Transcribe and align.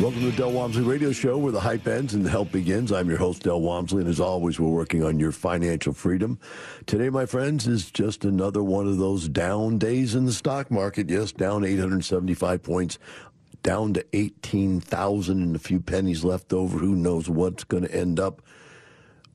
Welcome 0.00 0.20
to 0.20 0.30
the 0.30 0.36
Del 0.38 0.52
Walmsley 0.52 0.82
Radio 0.82 1.12
Show, 1.12 1.36
where 1.36 1.52
the 1.52 1.60
hype 1.60 1.86
ends 1.86 2.14
and 2.14 2.24
the 2.24 2.30
help 2.30 2.50
begins. 2.50 2.90
I'm 2.90 3.10
your 3.10 3.18
host, 3.18 3.42
Del 3.42 3.60
Walmsley, 3.60 4.00
and 4.00 4.08
as 4.08 4.18
always, 4.18 4.58
we're 4.58 4.70
working 4.70 5.04
on 5.04 5.20
your 5.20 5.30
financial 5.30 5.92
freedom. 5.92 6.38
Today, 6.86 7.10
my 7.10 7.26
friends, 7.26 7.66
is 7.66 7.90
just 7.90 8.24
another 8.24 8.62
one 8.62 8.88
of 8.88 8.96
those 8.96 9.28
down 9.28 9.76
days 9.76 10.14
in 10.14 10.24
the 10.24 10.32
stock 10.32 10.70
market. 10.70 11.10
Yes, 11.10 11.32
down 11.32 11.66
875 11.66 12.62
points, 12.62 12.98
down 13.62 13.92
to 13.92 14.06
18,000 14.14 15.42
and 15.42 15.54
a 15.54 15.58
few 15.58 15.80
pennies 15.80 16.24
left 16.24 16.54
over. 16.54 16.78
Who 16.78 16.96
knows 16.96 17.28
what's 17.28 17.64
going 17.64 17.82
to 17.82 17.94
end 17.94 18.18
up? 18.18 18.40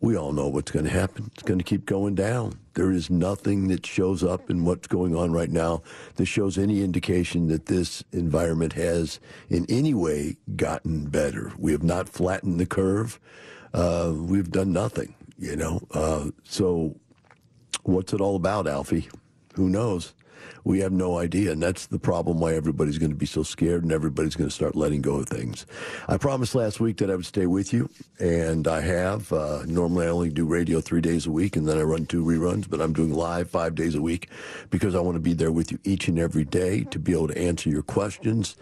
We 0.01 0.17
all 0.17 0.33
know 0.33 0.47
what's 0.47 0.71
going 0.71 0.85
to 0.85 0.91
happen. 0.91 1.31
It's 1.33 1.43
going 1.43 1.57
to 1.57 1.63
keep 1.63 1.85
going 1.85 2.15
down. 2.15 2.59
There 2.73 2.91
is 2.91 3.09
nothing 3.09 3.69
that 3.69 3.85
shows 3.85 4.23
up 4.23 4.49
in 4.49 4.65
what's 4.65 4.87
going 4.87 5.15
on 5.15 5.31
right 5.31 5.49
now 5.49 5.81
that 6.15 6.25
shows 6.25 6.57
any 6.57 6.83
indication 6.83 7.47
that 7.47 7.67
this 7.67 8.03
environment 8.11 8.73
has 8.73 9.19
in 9.49 9.65
any 9.69 9.93
way 9.93 10.37
gotten 10.55 11.05
better. 11.05 11.53
We 11.57 11.71
have 11.71 11.83
not 11.83 12.09
flattened 12.09 12.59
the 12.59 12.65
curve. 12.65 13.19
Uh, 13.73 14.13
we've 14.15 14.51
done 14.51 14.73
nothing, 14.73 15.15
you 15.37 15.55
know. 15.55 15.87
Uh, 15.91 16.31
so, 16.43 16.95
what's 17.83 18.13
it 18.13 18.21
all 18.21 18.35
about, 18.35 18.67
Alfie? 18.67 19.09
Who 19.55 19.69
knows? 19.69 20.13
We 20.63 20.79
have 20.79 20.91
no 20.91 21.19
idea, 21.19 21.51
and 21.51 21.61
that's 21.61 21.85
the 21.87 21.99
problem 21.99 22.39
why 22.39 22.55
everybody's 22.55 22.97
going 22.97 23.11
to 23.11 23.17
be 23.17 23.25
so 23.25 23.43
scared 23.43 23.83
and 23.83 23.91
everybody's 23.91 24.35
going 24.35 24.49
to 24.49 24.55
start 24.55 24.75
letting 24.75 25.01
go 25.01 25.17
of 25.17 25.27
things. 25.27 25.65
I 26.07 26.17
promised 26.17 26.55
last 26.55 26.79
week 26.79 26.97
that 26.97 27.11
I 27.11 27.15
would 27.15 27.25
stay 27.25 27.45
with 27.45 27.71
you, 27.71 27.89
and 28.19 28.67
I 28.67 28.81
have. 28.81 29.31
Uh, 29.31 29.63
normally, 29.65 30.07
I 30.07 30.09
only 30.09 30.29
do 30.29 30.45
radio 30.45 30.81
three 30.81 31.01
days 31.01 31.25
a 31.27 31.31
week, 31.31 31.55
and 31.55 31.67
then 31.67 31.77
I 31.77 31.81
run 31.81 32.05
two 32.05 32.23
reruns, 32.23 32.69
but 32.69 32.81
I'm 32.81 32.93
doing 32.93 33.13
live 33.13 33.49
five 33.49 33.75
days 33.75 33.95
a 33.95 34.01
week 34.01 34.29
because 34.69 34.95
I 34.95 34.99
want 34.99 35.15
to 35.15 35.21
be 35.21 35.33
there 35.33 35.51
with 35.51 35.71
you 35.71 35.79
each 35.83 36.07
and 36.07 36.17
every 36.17 36.45
day 36.45 36.83
to 36.85 36.99
be 36.99 37.11
able 37.11 37.27
to 37.27 37.37
answer 37.37 37.69
your 37.69 37.83
questions, 37.83 38.55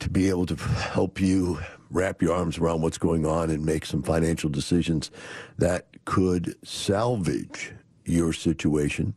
to 0.00 0.08
be 0.08 0.28
able 0.28 0.46
to 0.46 0.56
help 0.56 1.20
you 1.20 1.58
wrap 1.90 2.22
your 2.22 2.34
arms 2.34 2.58
around 2.58 2.82
what's 2.82 2.98
going 2.98 3.26
on 3.26 3.50
and 3.50 3.64
make 3.64 3.86
some 3.86 4.02
financial 4.02 4.50
decisions 4.50 5.10
that 5.58 5.86
could 6.04 6.54
salvage 6.66 7.72
your 8.04 8.32
situation 8.32 9.14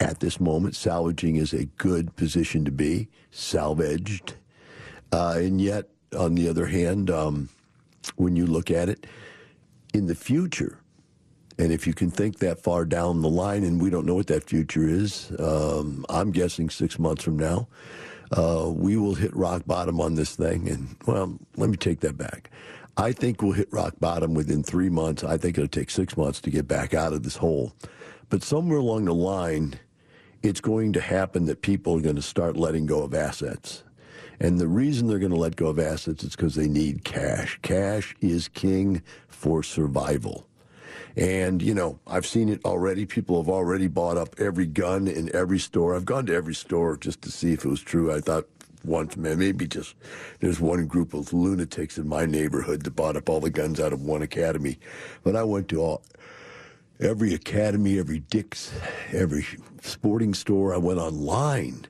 at 0.00 0.20
this 0.20 0.40
moment, 0.40 0.74
salvaging 0.74 1.36
is 1.36 1.52
a 1.52 1.66
good 1.66 2.16
position 2.16 2.64
to 2.64 2.70
be, 2.70 3.08
salvaged. 3.30 4.34
Uh, 5.12 5.34
and 5.36 5.60
yet, 5.60 5.88
on 6.16 6.34
the 6.34 6.48
other 6.48 6.66
hand, 6.66 7.10
um, 7.10 7.48
when 8.16 8.34
you 8.34 8.46
look 8.46 8.70
at 8.70 8.88
it 8.88 9.06
in 9.92 10.06
the 10.06 10.14
future, 10.14 10.78
and 11.58 11.70
if 11.70 11.86
you 11.86 11.92
can 11.92 12.10
think 12.10 12.38
that 12.38 12.58
far 12.58 12.86
down 12.86 13.20
the 13.20 13.28
line, 13.28 13.62
and 13.62 13.80
we 13.80 13.90
don't 13.90 14.06
know 14.06 14.14
what 14.14 14.28
that 14.28 14.44
future 14.44 14.88
is, 14.88 15.30
um, 15.38 16.06
I'm 16.08 16.30
guessing 16.30 16.70
six 16.70 16.98
months 16.98 17.22
from 17.22 17.38
now, 17.38 17.68
uh, 18.32 18.70
we 18.72 18.96
will 18.96 19.14
hit 19.14 19.34
rock 19.36 19.64
bottom 19.66 20.00
on 20.00 20.14
this 20.14 20.34
thing. 20.34 20.68
And, 20.68 20.96
well, 21.06 21.38
let 21.56 21.68
me 21.68 21.76
take 21.76 22.00
that 22.00 22.16
back. 22.16 22.50
I 22.96 23.12
think 23.12 23.42
we'll 23.42 23.52
hit 23.52 23.72
rock 23.72 23.94
bottom 24.00 24.34
within 24.34 24.62
three 24.62 24.88
months. 24.88 25.22
I 25.24 25.36
think 25.36 25.58
it'll 25.58 25.68
take 25.68 25.90
six 25.90 26.16
months 26.16 26.40
to 26.42 26.50
get 26.50 26.66
back 26.66 26.94
out 26.94 27.12
of 27.12 27.22
this 27.22 27.36
hole. 27.36 27.72
But 28.28 28.42
somewhere 28.42 28.78
along 28.78 29.06
the 29.06 29.14
line, 29.14 29.78
it's 30.42 30.60
going 30.60 30.92
to 30.94 31.00
happen 31.00 31.44
that 31.46 31.62
people 31.62 31.96
are 31.98 32.02
going 32.02 32.16
to 32.16 32.22
start 32.22 32.56
letting 32.56 32.86
go 32.86 33.02
of 33.02 33.14
assets. 33.14 33.82
And 34.38 34.58
the 34.58 34.68
reason 34.68 35.06
they're 35.06 35.18
going 35.18 35.32
to 35.32 35.38
let 35.38 35.56
go 35.56 35.66
of 35.66 35.78
assets 35.78 36.24
is 36.24 36.34
because 36.34 36.54
they 36.54 36.68
need 36.68 37.04
cash. 37.04 37.58
Cash 37.62 38.14
is 38.20 38.48
king 38.48 39.02
for 39.28 39.62
survival. 39.62 40.46
And, 41.16 41.60
you 41.60 41.74
know, 41.74 41.98
I've 42.06 42.26
seen 42.26 42.48
it 42.48 42.64
already. 42.64 43.04
People 43.04 43.42
have 43.42 43.50
already 43.50 43.88
bought 43.88 44.16
up 44.16 44.34
every 44.38 44.66
gun 44.66 45.08
in 45.08 45.34
every 45.34 45.58
store. 45.58 45.94
I've 45.94 46.04
gone 46.06 46.24
to 46.26 46.34
every 46.34 46.54
store 46.54 46.96
just 46.96 47.20
to 47.22 47.30
see 47.30 47.52
if 47.52 47.64
it 47.64 47.68
was 47.68 47.82
true. 47.82 48.12
I 48.12 48.20
thought 48.20 48.46
once, 48.84 49.16
man, 49.16 49.38
maybe 49.38 49.66
just 49.66 49.94
there's 50.40 50.60
one 50.60 50.86
group 50.86 51.12
of 51.12 51.32
lunatics 51.34 51.98
in 51.98 52.08
my 52.08 52.24
neighborhood 52.24 52.82
that 52.84 52.96
bought 52.96 53.16
up 53.16 53.28
all 53.28 53.40
the 53.40 53.50
guns 53.50 53.80
out 53.80 53.92
of 53.92 54.02
one 54.02 54.22
academy. 54.22 54.78
But 55.22 55.36
I 55.36 55.42
went 55.42 55.68
to 55.68 55.82
all 55.82 56.02
every 56.98 57.34
academy, 57.34 57.98
every 57.98 58.20
Dick's, 58.20 58.72
every 59.12 59.44
sporting 60.00 60.32
store. 60.32 60.72
I 60.72 60.78
went 60.78 60.98
online 60.98 61.86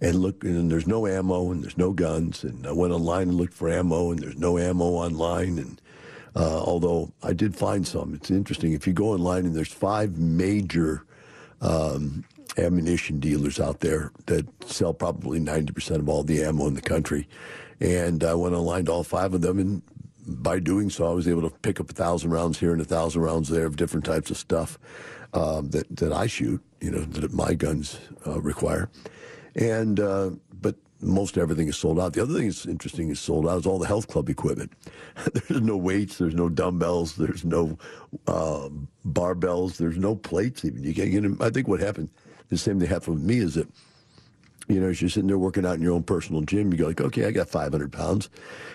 and 0.00 0.14
looked, 0.20 0.44
and 0.44 0.70
there's 0.70 0.86
no 0.86 1.08
ammo 1.08 1.50
and 1.50 1.64
there's 1.64 1.76
no 1.76 1.92
guns. 1.92 2.44
And 2.44 2.64
I 2.68 2.72
went 2.72 2.92
online 2.92 3.30
and 3.30 3.34
looked 3.34 3.54
for 3.54 3.68
ammo, 3.68 4.12
and 4.12 4.20
there's 4.20 4.38
no 4.38 4.58
ammo 4.58 4.84
online. 4.84 5.58
And 5.58 5.82
uh, 6.36 6.60
although 6.60 7.12
I 7.20 7.32
did 7.32 7.56
find 7.56 7.84
some, 7.86 8.14
it's 8.14 8.30
interesting. 8.30 8.74
If 8.74 8.86
you 8.86 8.92
go 8.92 9.08
online, 9.08 9.44
and 9.44 9.56
there's 9.56 9.72
five 9.72 10.18
major 10.18 11.04
um, 11.60 12.24
ammunition 12.58 13.18
dealers 13.18 13.58
out 13.58 13.80
there 13.80 14.12
that 14.26 14.46
sell 14.64 14.94
probably 14.94 15.40
90% 15.40 15.96
of 15.96 16.08
all 16.08 16.22
the 16.22 16.44
ammo 16.44 16.68
in 16.68 16.74
the 16.74 16.80
country. 16.80 17.28
And 17.80 18.22
I 18.22 18.34
went 18.34 18.54
online 18.54 18.84
to 18.84 18.92
all 18.92 19.02
five 19.02 19.34
of 19.34 19.40
them, 19.40 19.58
and 19.58 19.82
by 20.28 20.60
doing 20.60 20.90
so, 20.90 21.10
I 21.10 21.12
was 21.12 21.26
able 21.26 21.42
to 21.42 21.56
pick 21.62 21.80
up 21.80 21.90
a 21.90 21.94
thousand 21.94 22.30
rounds 22.30 22.60
here 22.60 22.72
and 22.72 22.80
a 22.80 22.84
thousand 22.84 23.22
rounds 23.22 23.48
there 23.48 23.66
of 23.66 23.74
different 23.74 24.06
types 24.06 24.30
of 24.30 24.38
stuff 24.38 24.78
um, 25.32 25.70
that 25.70 25.94
that 25.96 26.12
I 26.12 26.26
shoot. 26.26 26.60
You 26.80 26.90
know 26.90 27.00
that 27.00 27.32
my 27.32 27.54
guns 27.54 27.98
uh, 28.26 28.40
require, 28.40 28.90
and 29.54 30.00
uh, 30.00 30.30
but 30.60 30.76
most 31.00 31.36
everything 31.36 31.68
is 31.68 31.76
sold 31.76 31.98
out. 31.98 32.12
The 32.12 32.22
other 32.22 32.34
thing 32.34 32.46
that's 32.46 32.66
interesting 32.66 33.10
is 33.10 33.20
sold 33.20 33.48
out 33.48 33.58
is 33.60 33.66
all 33.66 33.78
the 33.78 33.86
health 33.86 34.08
club 34.08 34.28
equipment. 34.28 34.72
there's 35.32 35.60
no 35.60 35.76
weights, 35.76 36.18
there's 36.18 36.34
no 36.34 36.48
dumbbells, 36.48 37.16
there's 37.16 37.44
no 37.44 37.76
uh, 38.26 38.68
barbells, 39.06 39.76
there's 39.76 39.98
no 39.98 40.14
plates 40.14 40.64
even. 40.64 40.82
You 40.82 40.94
can't 40.94 41.10
get 41.10 41.22
them. 41.22 41.36
I 41.40 41.50
think 41.50 41.68
what 41.68 41.80
happened, 41.80 42.10
the 42.48 42.56
same 42.56 42.78
thing 42.78 42.88
happened 42.88 43.16
with 43.16 43.24
me 43.24 43.38
is 43.38 43.54
that 43.54 43.68
You 44.68 44.80
know, 44.80 44.88
as 44.88 45.00
you're 45.00 45.10
sitting 45.10 45.28
there 45.28 45.38
working 45.38 45.66
out 45.66 45.74
in 45.74 45.82
your 45.82 45.92
own 45.92 46.02
personal 46.02 46.42
gym, 46.42 46.72
you 46.72 46.78
go 46.78 46.86
like, 46.86 47.00
okay, 47.00 47.26
I 47.26 47.30
got 47.30 47.48
500 47.48 47.92
pounds. 47.92 48.30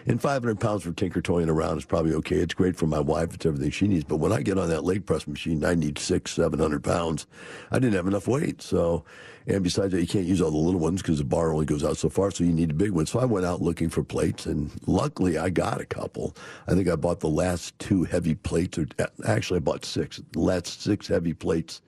And 0.05 0.21
500 0.21 0.59
pounds 0.59 0.83
for 0.83 0.91
tinker 0.91 1.21
toying 1.21 1.49
around 1.49 1.77
is 1.77 1.85
probably 1.85 2.13
okay. 2.15 2.37
It's 2.37 2.53
great 2.53 2.75
for 2.75 2.87
my 2.87 2.99
wife. 2.99 3.33
It's 3.33 3.45
everything 3.45 3.71
she 3.71 3.87
needs. 3.87 4.03
But 4.03 4.17
when 4.17 4.31
I 4.31 4.41
get 4.41 4.57
on 4.57 4.69
that 4.69 4.83
leg 4.83 5.05
press 5.05 5.27
machine, 5.27 5.63
I 5.63 5.75
need 5.75 5.97
six, 5.97 6.31
700 6.31 6.83
pounds. 6.83 7.25
I 7.71 7.79
didn't 7.79 7.95
have 7.95 8.07
enough 8.07 8.27
weight. 8.27 8.61
So, 8.61 9.05
and 9.47 9.63
besides 9.63 9.93
that, 9.93 10.01
you 10.01 10.07
can't 10.07 10.25
use 10.25 10.41
all 10.41 10.51
the 10.51 10.57
little 10.57 10.79
ones 10.79 11.01
because 11.01 11.19
the 11.19 11.23
bar 11.23 11.53
only 11.53 11.65
goes 11.65 11.83
out 11.83 11.97
so 11.97 12.09
far. 12.09 12.31
So 12.31 12.43
you 12.43 12.53
need 12.53 12.71
a 12.71 12.75
big 12.75 12.91
one. 12.91 13.05
So 13.05 13.19
I 13.19 13.25
went 13.25 13.45
out 13.45 13.61
looking 13.61 13.89
for 13.89 14.03
plates 14.03 14.45
and 14.45 14.71
luckily 14.87 15.37
I 15.37 15.49
got 15.49 15.79
a 15.79 15.85
couple. 15.85 16.35
I 16.67 16.73
think 16.73 16.89
I 16.89 16.95
bought 16.95 17.21
the 17.21 17.29
last 17.29 17.77
two 17.79 18.03
heavy 18.03 18.35
plates 18.35 18.77
or 18.77 18.87
actually 19.25 19.57
I 19.57 19.61
bought 19.61 19.85
six, 19.85 20.21
the 20.31 20.39
last 20.39 20.81
six 20.81 21.07
heavy 21.07 21.33
plates 21.33 21.81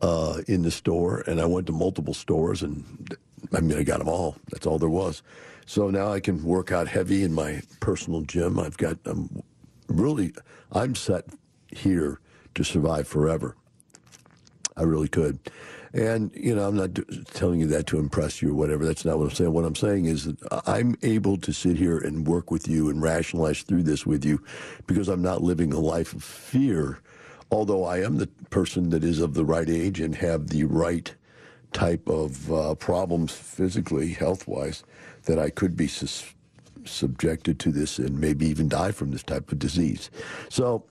uh, 0.00 0.42
in 0.46 0.62
the 0.62 0.70
store, 0.70 1.22
and 1.26 1.40
I 1.40 1.46
went 1.46 1.66
to 1.68 1.72
multiple 1.72 2.14
stores, 2.14 2.62
and 2.62 3.16
I 3.52 3.60
mean, 3.60 3.78
I 3.78 3.82
got 3.82 3.98
them 3.98 4.08
all. 4.08 4.36
That's 4.50 4.66
all 4.66 4.78
there 4.78 4.88
was. 4.88 5.22
So 5.66 5.90
now 5.90 6.12
I 6.12 6.20
can 6.20 6.42
work 6.44 6.70
out 6.72 6.88
heavy 6.88 7.24
in 7.24 7.32
my 7.32 7.62
personal 7.80 8.22
gym. 8.22 8.58
I've 8.58 8.76
got, 8.76 8.98
I'm 9.04 9.42
really, 9.88 10.32
I'm 10.72 10.94
set 10.94 11.24
here 11.68 12.20
to 12.54 12.64
survive 12.64 13.08
forever. 13.08 13.56
I 14.76 14.82
really 14.82 15.08
could. 15.08 15.38
And, 15.92 16.30
you 16.34 16.54
know, 16.54 16.68
I'm 16.68 16.76
not 16.76 16.90
telling 17.32 17.60
you 17.60 17.66
that 17.68 17.86
to 17.88 17.98
impress 17.98 18.42
you 18.42 18.50
or 18.50 18.54
whatever. 18.54 18.84
That's 18.84 19.04
not 19.04 19.18
what 19.18 19.24
I'm 19.28 19.34
saying. 19.34 19.52
What 19.52 19.64
I'm 19.64 19.74
saying 19.74 20.04
is 20.04 20.24
that 20.26 20.62
I'm 20.66 20.96
able 21.02 21.38
to 21.38 21.52
sit 21.52 21.76
here 21.76 21.98
and 21.98 22.26
work 22.26 22.50
with 22.50 22.68
you 22.68 22.90
and 22.90 23.00
rationalize 23.00 23.62
through 23.62 23.84
this 23.84 24.04
with 24.04 24.24
you 24.24 24.42
because 24.86 25.08
I'm 25.08 25.22
not 25.22 25.42
living 25.42 25.72
a 25.72 25.80
life 25.80 26.12
of 26.12 26.22
fear 26.22 27.00
although 27.50 27.84
I 27.84 28.02
am 28.02 28.18
the 28.18 28.28
person 28.50 28.90
that 28.90 29.04
is 29.04 29.20
of 29.20 29.34
the 29.34 29.44
right 29.44 29.68
age 29.68 30.00
and 30.00 30.14
have 30.16 30.48
the 30.48 30.64
right 30.64 31.14
type 31.76 32.08
of 32.08 32.50
uh, 32.50 32.74
problems 32.76 33.32
physically, 33.32 34.08
health 34.08 34.48
wise, 34.48 34.82
that 35.24 35.38
I 35.38 35.50
could 35.50 35.76
be 35.76 35.86
sus- 35.86 36.32
subjected 36.86 37.58
to 37.60 37.70
this 37.70 37.98
and 37.98 38.18
maybe 38.18 38.46
even 38.46 38.66
die 38.68 38.92
from 38.92 39.10
this 39.10 39.22
type 39.22 39.52
of 39.52 39.58
disease. 39.58 40.10
So, 40.48 40.84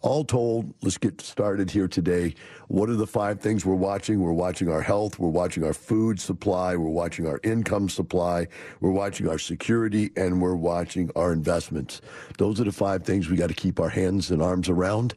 all 0.00 0.24
told, 0.24 0.74
let's 0.82 0.98
get 0.98 1.20
started 1.20 1.70
here 1.70 1.86
today. 1.86 2.34
What 2.66 2.88
are 2.88 2.96
the 2.96 3.06
five 3.06 3.40
things 3.40 3.64
we're 3.64 3.74
watching? 3.76 4.20
We're 4.20 4.32
watching 4.32 4.68
our 4.68 4.80
health, 4.80 5.20
we're 5.20 5.28
watching 5.28 5.62
our 5.62 5.74
food 5.74 6.18
supply, 6.18 6.74
we're 6.74 6.88
watching 6.88 7.26
our 7.28 7.38
income 7.44 7.88
supply, 7.88 8.48
we're 8.80 8.90
watching 8.90 9.28
our 9.28 9.38
security, 9.38 10.10
and 10.16 10.40
we're 10.42 10.56
watching 10.56 11.10
our 11.14 11.32
investments. 11.32 12.00
Those 12.38 12.60
are 12.60 12.64
the 12.64 12.72
five 12.72 13.04
things 13.04 13.28
we 13.28 13.36
got 13.36 13.50
to 13.50 13.54
keep 13.54 13.78
our 13.78 13.90
hands 13.90 14.32
and 14.32 14.42
arms 14.42 14.68
around 14.68 15.14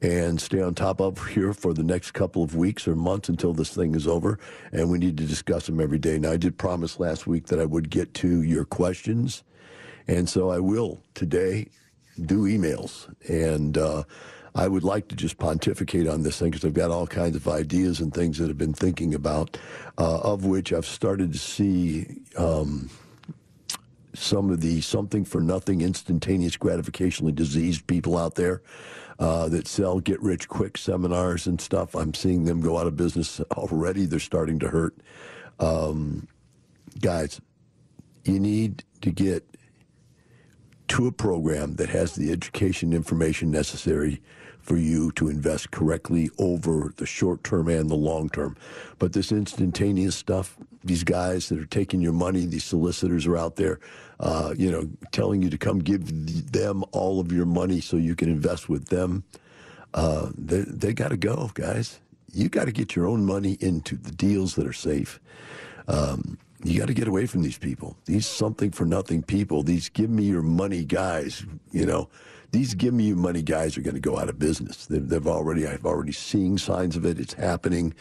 and 0.00 0.40
stay 0.40 0.60
on 0.60 0.74
top 0.74 1.00
of 1.00 1.26
here 1.28 1.52
for 1.52 1.74
the 1.74 1.82
next 1.82 2.12
couple 2.12 2.42
of 2.42 2.54
weeks 2.54 2.86
or 2.86 2.94
months 2.94 3.28
until 3.28 3.52
this 3.52 3.74
thing 3.74 3.94
is 3.94 4.06
over. 4.06 4.38
And 4.72 4.90
we 4.90 4.98
need 4.98 5.16
to 5.16 5.24
discuss 5.24 5.66
them 5.66 5.80
every 5.80 5.98
day. 5.98 6.18
Now, 6.18 6.32
I 6.32 6.36
did 6.36 6.56
promise 6.56 7.00
last 7.00 7.26
week 7.26 7.46
that 7.46 7.58
I 7.58 7.64
would 7.64 7.90
get 7.90 8.14
to 8.14 8.42
your 8.42 8.64
questions. 8.64 9.42
And 10.06 10.28
so 10.28 10.50
I 10.50 10.60
will 10.60 11.02
today 11.14 11.68
do 12.26 12.42
emails. 12.42 13.12
And 13.28 13.76
uh, 13.76 14.04
I 14.54 14.68
would 14.68 14.84
like 14.84 15.08
to 15.08 15.16
just 15.16 15.38
pontificate 15.38 16.06
on 16.06 16.22
this 16.22 16.38
thing 16.38 16.50
because 16.50 16.64
I've 16.64 16.74
got 16.74 16.90
all 16.90 17.06
kinds 17.06 17.34
of 17.34 17.48
ideas 17.48 18.00
and 18.00 18.14
things 18.14 18.38
that 18.38 18.50
I've 18.50 18.58
been 18.58 18.74
thinking 18.74 19.14
about, 19.14 19.58
uh, 19.98 20.20
of 20.20 20.44
which 20.44 20.72
I've 20.72 20.86
started 20.86 21.32
to 21.32 21.38
see. 21.38 22.06
Um, 22.36 22.90
some 24.14 24.50
of 24.50 24.60
the 24.60 24.80
something 24.80 25.24
for 25.24 25.40
nothing 25.40 25.80
instantaneous 25.80 26.56
gratificationally 26.56 27.32
diseased 27.32 27.86
people 27.86 28.18
out 28.18 28.34
there 28.34 28.62
uh, 29.18 29.48
that 29.48 29.66
sell 29.66 30.00
get 30.00 30.22
rich 30.22 30.48
quick 30.48 30.78
seminars 30.78 31.46
and 31.46 31.60
stuff. 31.60 31.94
I'm 31.94 32.14
seeing 32.14 32.44
them 32.44 32.60
go 32.60 32.78
out 32.78 32.86
of 32.86 32.96
business 32.96 33.40
already. 33.52 34.06
They're 34.06 34.18
starting 34.20 34.58
to 34.60 34.68
hurt. 34.68 34.96
Um, 35.58 36.28
guys, 37.00 37.40
you 38.24 38.38
need 38.38 38.84
to 39.00 39.10
get 39.10 39.44
to 40.88 41.06
a 41.06 41.12
program 41.12 41.74
that 41.76 41.90
has 41.90 42.14
the 42.14 42.30
education 42.32 42.92
information 42.92 43.50
necessary 43.50 44.22
for 44.68 44.76
you 44.76 45.10
to 45.12 45.30
invest 45.30 45.70
correctly 45.70 46.28
over 46.38 46.92
the 46.98 47.06
short 47.06 47.42
term 47.42 47.68
and 47.68 47.88
the 47.88 47.94
long 47.94 48.28
term. 48.28 48.54
But 48.98 49.14
this 49.14 49.32
instantaneous 49.32 50.14
stuff, 50.14 50.58
these 50.84 51.04
guys 51.04 51.48
that 51.48 51.58
are 51.58 51.64
taking 51.64 52.02
your 52.02 52.12
money, 52.12 52.44
these 52.44 52.64
solicitors 52.64 53.26
are 53.26 53.38
out 53.38 53.56
there, 53.56 53.80
uh, 54.20 54.52
you 54.58 54.70
know, 54.70 54.86
telling 55.10 55.40
you 55.40 55.48
to 55.48 55.56
come 55.56 55.78
give 55.78 56.52
them 56.52 56.84
all 56.92 57.18
of 57.18 57.32
your 57.32 57.46
money 57.46 57.80
so 57.80 57.96
you 57.96 58.14
can 58.14 58.28
invest 58.28 58.68
with 58.68 58.88
them. 58.88 59.24
Uh, 59.94 60.28
they 60.36 60.60
they 60.66 60.92
got 60.92 61.08
to 61.08 61.16
go, 61.16 61.50
guys. 61.54 62.00
You 62.34 62.50
got 62.50 62.66
to 62.66 62.72
get 62.72 62.94
your 62.94 63.06
own 63.06 63.24
money 63.24 63.56
into 63.60 63.96
the 63.96 64.12
deals 64.12 64.54
that 64.56 64.66
are 64.66 64.74
safe. 64.74 65.18
Um, 65.88 66.36
you 66.62 66.78
got 66.78 66.88
to 66.88 66.94
get 66.94 67.08
away 67.08 67.24
from 67.24 67.40
these 67.40 67.56
people. 67.56 67.96
These 68.04 68.26
something 68.26 68.70
for 68.70 68.84
nothing 68.84 69.22
people. 69.22 69.62
These 69.62 69.88
give 69.88 70.10
me 70.10 70.24
your 70.24 70.42
money 70.42 70.84
guys. 70.84 71.46
You 71.72 71.86
know, 71.86 72.10
these 72.50 72.74
give 72.74 72.94
me 72.94 73.04
your 73.04 73.16
money 73.16 73.42
guys 73.42 73.76
are 73.76 73.82
going 73.82 73.94
to 73.94 74.00
go 74.00 74.18
out 74.18 74.28
of 74.28 74.38
business. 74.38 74.86
They've, 74.86 75.06
they've, 75.06 75.26
already, 75.26 75.66
I've 75.66 75.84
already 75.84 76.12
seen 76.12 76.56
signs 76.56 76.96
of 76.96 77.04
it. 77.04 77.20
It's 77.20 77.34
happening. 77.34 77.94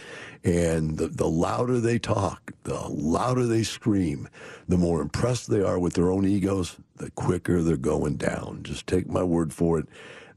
And 0.43 0.97
the, 0.97 1.07
the 1.07 1.27
louder 1.27 1.79
they 1.79 1.99
talk, 1.99 2.53
the 2.63 2.79
louder 2.87 3.45
they 3.45 3.63
scream, 3.63 4.29
the 4.67 4.77
more 4.77 5.01
impressed 5.01 5.49
they 5.49 5.61
are 5.61 5.77
with 5.77 5.95
their 5.95 6.09
own 6.09 6.25
egos, 6.25 6.77
the 6.95 7.11
quicker 7.11 7.61
they're 7.61 7.75
going 7.75 8.15
down. 8.15 8.63
Just 8.63 8.87
take 8.87 9.07
my 9.07 9.23
word 9.23 9.53
for 9.53 9.79
it. 9.79 9.87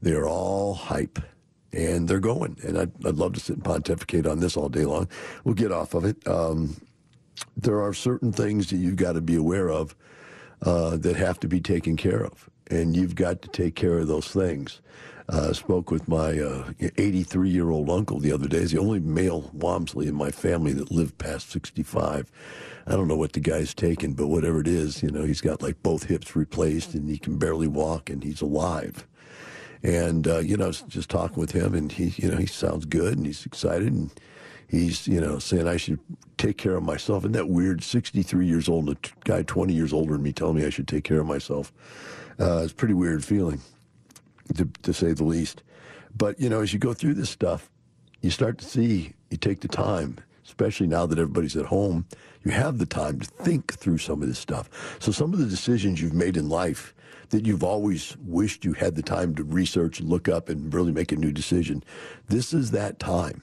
They're 0.01 0.27
all 0.27 0.73
hype 0.73 1.19
and 1.71 2.09
they're 2.09 2.19
going. 2.19 2.57
And 2.63 2.77
I'd, 2.77 2.91
I'd 3.05 3.15
love 3.15 3.33
to 3.33 3.39
sit 3.39 3.55
and 3.55 3.65
pontificate 3.65 4.27
on 4.27 4.41
this 4.41 4.57
all 4.57 4.67
day 4.67 4.83
long. 4.83 5.07
We'll 5.45 5.55
get 5.55 5.71
off 5.71 5.93
of 5.93 6.03
it. 6.03 6.27
Um, 6.27 6.81
there 7.55 7.81
are 7.81 7.93
certain 7.93 8.33
things 8.33 8.69
that 8.71 8.77
you've 8.77 8.97
got 8.97 9.13
to 9.13 9.21
be 9.21 9.35
aware 9.35 9.69
of 9.69 9.95
uh, 10.63 10.97
that 10.97 11.15
have 11.15 11.39
to 11.39 11.47
be 11.47 11.61
taken 11.61 11.95
care 11.95 12.25
of 12.25 12.50
and 12.71 12.95
you've 12.95 13.15
got 13.15 13.41
to 13.41 13.49
take 13.49 13.75
care 13.75 13.99
of 13.99 14.07
those 14.07 14.29
things. 14.29 14.81
Uh, 15.29 15.53
spoke 15.53 15.91
with 15.91 16.07
my 16.07 16.31
83 16.97 17.49
uh, 17.49 17.51
year 17.51 17.69
old 17.69 17.89
uncle 17.89 18.19
the 18.19 18.33
other 18.33 18.47
day. 18.47 18.59
He's 18.59 18.71
the 18.71 18.79
only 18.79 18.99
male 18.99 19.49
Walmsley 19.53 20.07
in 20.07 20.15
my 20.15 20.31
family 20.31 20.73
that 20.73 20.91
lived 20.91 21.17
past 21.17 21.51
65. 21.51 22.31
I 22.87 22.91
don't 22.91 23.07
know 23.07 23.15
what 23.15 23.33
the 23.33 23.39
guy's 23.39 23.73
taken, 23.73 24.13
but 24.13 24.27
whatever 24.27 24.59
it 24.59 24.67
is, 24.67 25.03
you 25.03 25.09
know, 25.09 25.23
he's 25.23 25.41
got 25.41 25.61
like 25.61 25.81
both 25.83 26.05
hips 26.05 26.35
replaced 26.35 26.95
and 26.95 27.09
he 27.09 27.17
can 27.17 27.37
barely 27.37 27.67
walk 27.67 28.09
and 28.09 28.23
he's 28.23 28.41
alive. 28.41 29.07
And, 29.83 30.27
uh, 30.27 30.39
you 30.39 30.57
know, 30.57 30.71
just 30.71 31.09
talking 31.09 31.39
with 31.39 31.51
him 31.51 31.75
and 31.75 31.91
he, 31.91 32.13
you 32.17 32.29
know, 32.29 32.37
he 32.37 32.45
sounds 32.45 32.85
good 32.85 33.17
and 33.17 33.25
he's 33.25 33.45
excited 33.45 33.87
and 33.87 34.11
he's, 34.67 35.07
you 35.07 35.21
know, 35.21 35.39
saying 35.39 35.67
I 35.67 35.77
should 35.77 35.99
take 36.37 36.57
care 36.57 36.75
of 36.75 36.83
myself. 36.83 37.23
Isn't 37.23 37.33
that 37.33 37.49
weird? 37.49 37.83
63 37.83 38.45
years 38.45 38.67
old, 38.67 38.89
a 38.89 38.97
guy 39.23 39.43
20 39.43 39.73
years 39.73 39.93
older 39.93 40.13
than 40.13 40.23
me 40.23 40.33
telling 40.33 40.57
me 40.57 40.65
I 40.65 40.69
should 40.69 40.87
take 40.87 41.03
care 41.03 41.19
of 41.19 41.27
myself. 41.27 41.71
Uh, 42.39 42.61
it's 42.63 42.73
a 42.73 42.75
pretty 42.75 42.93
weird 42.93 43.23
feeling, 43.23 43.61
to, 44.55 44.67
to 44.83 44.93
say 44.93 45.13
the 45.13 45.23
least. 45.23 45.63
But, 46.15 46.39
you 46.39 46.49
know, 46.49 46.61
as 46.61 46.73
you 46.73 46.79
go 46.79 46.93
through 46.93 47.15
this 47.15 47.29
stuff, 47.29 47.69
you 48.21 48.29
start 48.29 48.57
to 48.59 48.65
see, 48.65 49.13
you 49.29 49.37
take 49.37 49.61
the 49.61 49.67
time, 49.67 50.17
especially 50.45 50.87
now 50.87 51.05
that 51.05 51.17
everybody's 51.17 51.55
at 51.55 51.65
home, 51.65 52.05
you 52.43 52.51
have 52.51 52.77
the 52.77 52.85
time 52.85 53.19
to 53.19 53.27
think 53.27 53.73
through 53.73 53.99
some 53.99 54.21
of 54.21 54.27
this 54.27 54.39
stuff. 54.39 54.97
So 54.99 55.11
some 55.11 55.33
of 55.33 55.39
the 55.39 55.45
decisions 55.45 56.01
you've 56.01 56.13
made 56.13 56.37
in 56.37 56.49
life 56.49 56.93
that 57.29 57.45
you've 57.45 57.63
always 57.63 58.17
wished 58.25 58.65
you 58.65 58.73
had 58.73 58.95
the 58.95 59.01
time 59.01 59.35
to 59.35 59.43
research 59.43 60.01
look 60.01 60.27
up 60.27 60.49
and 60.49 60.73
really 60.73 60.91
make 60.91 61.11
a 61.11 61.15
new 61.15 61.31
decision, 61.31 61.83
this 62.27 62.53
is 62.53 62.71
that 62.71 62.99
time 62.99 63.41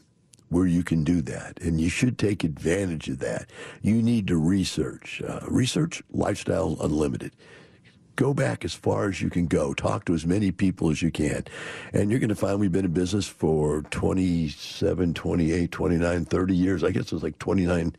where 0.50 0.66
you 0.66 0.82
can 0.82 1.04
do 1.04 1.20
that. 1.22 1.60
And 1.60 1.80
you 1.80 1.88
should 1.88 2.18
take 2.18 2.44
advantage 2.44 3.08
of 3.08 3.18
that. 3.20 3.50
You 3.82 4.02
need 4.02 4.26
to 4.28 4.36
research. 4.36 5.22
Uh, 5.26 5.40
research 5.48 6.02
Lifestyle 6.10 6.76
Unlimited 6.80 7.32
go 8.18 8.34
back 8.34 8.64
as 8.64 8.74
far 8.74 9.08
as 9.08 9.22
you 9.22 9.30
can 9.30 9.46
go. 9.46 9.72
Talk 9.72 10.04
to 10.06 10.14
as 10.14 10.26
many 10.26 10.50
people 10.50 10.90
as 10.90 11.00
you 11.00 11.10
can. 11.10 11.44
And 11.92 12.10
you're 12.10 12.18
going 12.18 12.28
to 12.28 12.34
find 12.34 12.58
we've 12.58 12.72
been 12.72 12.84
in 12.84 12.92
business 12.92 13.28
for 13.28 13.82
27, 13.82 15.14
28, 15.14 15.70
29, 15.70 16.24
30 16.24 16.56
years. 16.56 16.84
I 16.84 16.90
guess 16.90 17.12
it's 17.12 17.22
like 17.22 17.38
29 17.38 17.94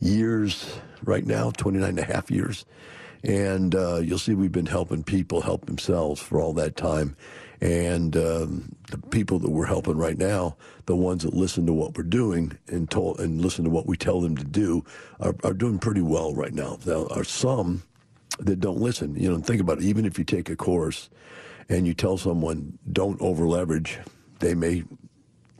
years 0.00 0.78
right 1.02 1.26
now, 1.26 1.50
29 1.50 1.88
and 1.88 1.98
a 1.98 2.04
half 2.04 2.30
years. 2.30 2.64
And 3.24 3.74
uh, 3.74 3.96
you'll 3.96 4.20
see 4.20 4.34
we've 4.34 4.52
been 4.52 4.66
helping 4.66 5.02
people 5.02 5.40
help 5.40 5.66
themselves 5.66 6.20
for 6.20 6.40
all 6.40 6.52
that 6.54 6.76
time. 6.76 7.16
And 7.60 8.16
um, 8.16 8.76
the 8.90 8.98
people 8.98 9.40
that 9.40 9.50
we're 9.50 9.66
helping 9.66 9.96
right 9.96 10.16
now, 10.16 10.56
the 10.84 10.94
ones 10.94 11.24
that 11.24 11.34
listen 11.34 11.66
to 11.66 11.72
what 11.72 11.96
we're 11.96 12.04
doing 12.04 12.56
and 12.68 12.88
told 12.88 13.18
and 13.18 13.40
listen 13.40 13.64
to 13.64 13.70
what 13.70 13.86
we 13.86 13.96
tell 13.96 14.20
them 14.20 14.36
to 14.36 14.44
do, 14.44 14.84
are, 15.18 15.34
are 15.42 15.54
doing 15.54 15.80
pretty 15.80 16.02
well 16.02 16.34
right 16.34 16.54
now. 16.54 16.76
There 16.76 17.10
are 17.10 17.24
some 17.24 17.82
that 18.38 18.60
don't 18.60 18.80
listen. 18.80 19.14
You 19.16 19.30
know, 19.30 19.38
think 19.38 19.60
about 19.60 19.78
it. 19.78 19.84
Even 19.84 20.04
if 20.04 20.18
you 20.18 20.24
take 20.24 20.50
a 20.50 20.56
course 20.56 21.08
and 21.68 21.86
you 21.86 21.94
tell 21.94 22.16
someone 22.16 22.78
don't 22.92 23.20
over 23.20 23.46
leverage, 23.46 23.98
they 24.40 24.54
may 24.54 24.84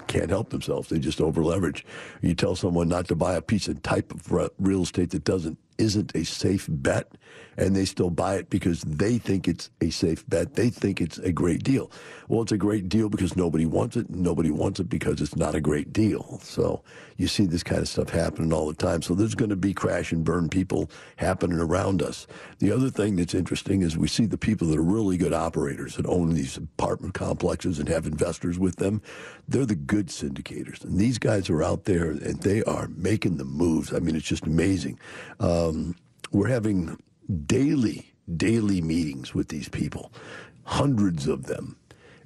can't 0.06 0.30
help 0.30 0.50
themselves. 0.50 0.88
They 0.88 0.98
just 0.98 1.20
over 1.20 1.42
leverage. 1.42 1.84
You 2.20 2.34
tell 2.34 2.54
someone 2.54 2.88
not 2.88 3.08
to 3.08 3.16
buy 3.16 3.34
a 3.34 3.42
piece 3.42 3.68
of 3.68 3.82
type 3.82 4.12
of 4.12 4.50
real 4.58 4.82
estate 4.82 5.10
that 5.10 5.24
doesn't 5.24 5.58
isn't 5.78 6.14
a 6.14 6.24
safe 6.24 6.66
bet 6.70 7.12
and 7.56 7.74
they 7.74 7.84
still 7.84 8.10
buy 8.10 8.34
it 8.36 8.50
because 8.50 8.82
they 8.82 9.18
think 9.18 9.48
it's 9.48 9.70
a 9.80 9.90
safe 9.90 10.28
bet. 10.28 10.54
They 10.54 10.68
think 10.68 11.00
it's 11.00 11.18
a 11.18 11.32
great 11.32 11.62
deal. 11.62 11.90
Well, 12.28 12.42
it's 12.42 12.52
a 12.52 12.58
great 12.58 12.88
deal 12.88 13.08
because 13.08 13.36
nobody 13.36 13.64
wants 13.64 13.96
it. 13.96 14.10
Nobody 14.10 14.50
wants 14.50 14.80
it 14.80 14.88
because 14.88 15.20
it's 15.20 15.36
not 15.36 15.54
a 15.54 15.60
great 15.60 15.92
deal. 15.92 16.38
So 16.42 16.82
you 17.16 17.28
see 17.28 17.46
this 17.46 17.62
kind 17.62 17.80
of 17.80 17.88
stuff 17.88 18.10
happening 18.10 18.52
all 18.52 18.66
the 18.66 18.74
time. 18.74 19.00
So 19.02 19.14
there's 19.14 19.34
going 19.34 19.50
to 19.50 19.56
be 19.56 19.72
crash 19.72 20.12
and 20.12 20.24
burn 20.24 20.48
people 20.48 20.90
happening 21.16 21.58
around 21.58 22.02
us. 22.02 22.26
The 22.58 22.72
other 22.72 22.90
thing 22.90 23.16
that's 23.16 23.34
interesting 23.34 23.82
is 23.82 23.96
we 23.96 24.08
see 24.08 24.26
the 24.26 24.36
people 24.36 24.68
that 24.68 24.78
are 24.78 24.82
really 24.82 25.16
good 25.16 25.32
operators 25.32 25.96
that 25.96 26.06
own 26.06 26.34
these 26.34 26.56
apartment 26.56 27.14
complexes 27.14 27.78
and 27.78 27.88
have 27.88 28.06
investors 28.06 28.58
with 28.58 28.76
them. 28.76 29.00
They're 29.48 29.64
the 29.64 29.74
good 29.74 30.08
syndicators. 30.08 30.84
And 30.84 30.98
these 30.98 31.18
guys 31.18 31.48
are 31.48 31.62
out 31.62 31.84
there 31.84 32.10
and 32.10 32.42
they 32.42 32.62
are 32.64 32.88
making 32.88 33.38
the 33.38 33.44
moves. 33.44 33.94
I 33.94 34.00
mean, 34.00 34.16
it's 34.16 34.26
just 34.26 34.46
amazing. 34.46 34.98
Uh, 35.40 35.65
Um, 35.66 35.96
we're 36.32 36.48
having 36.48 36.96
daily, 37.46 38.12
daily 38.36 38.80
meetings 38.80 39.34
with 39.34 39.48
these 39.48 39.68
people, 39.68 40.12
hundreds 40.64 41.26
of 41.26 41.46
them. 41.46 41.76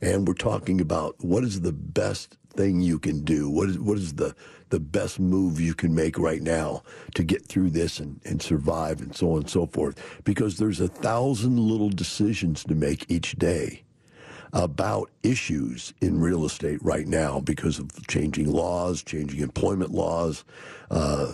And 0.02 0.26
we're 0.26 0.34
talking 0.34 0.80
about 0.80 1.16
what 1.20 1.44
is 1.44 1.60
the 1.60 1.72
best 1.72 2.36
thing 2.54 2.80
you 2.80 2.98
can 2.98 3.22
do? 3.24 3.48
What 3.48 3.68
is 3.70 3.78
what 3.78 3.98
is 3.98 4.14
the 4.14 4.34
the 4.70 4.80
best 4.80 5.20
move 5.20 5.60
you 5.60 5.74
can 5.74 5.94
make 5.94 6.18
right 6.18 6.42
now 6.42 6.82
to 7.14 7.22
get 7.22 7.46
through 7.46 7.70
this 7.70 7.98
and, 7.98 8.20
and 8.24 8.40
survive 8.40 9.00
and 9.00 9.14
so 9.14 9.32
on 9.32 9.38
and 9.40 9.50
so 9.50 9.66
forth? 9.66 10.20
Because 10.24 10.56
there's 10.56 10.80
a 10.80 10.88
thousand 10.88 11.58
little 11.58 11.90
decisions 11.90 12.64
to 12.64 12.74
make 12.74 13.10
each 13.10 13.32
day 13.32 13.84
about 14.52 15.10
issues 15.22 15.92
in 16.00 16.20
real 16.20 16.44
estate 16.44 16.82
right 16.82 17.06
now 17.06 17.40
because 17.40 17.78
of 17.78 17.90
changing 18.08 18.50
laws, 18.50 19.02
changing 19.02 19.40
employment 19.40 19.92
laws, 19.92 20.44
uh, 20.90 21.32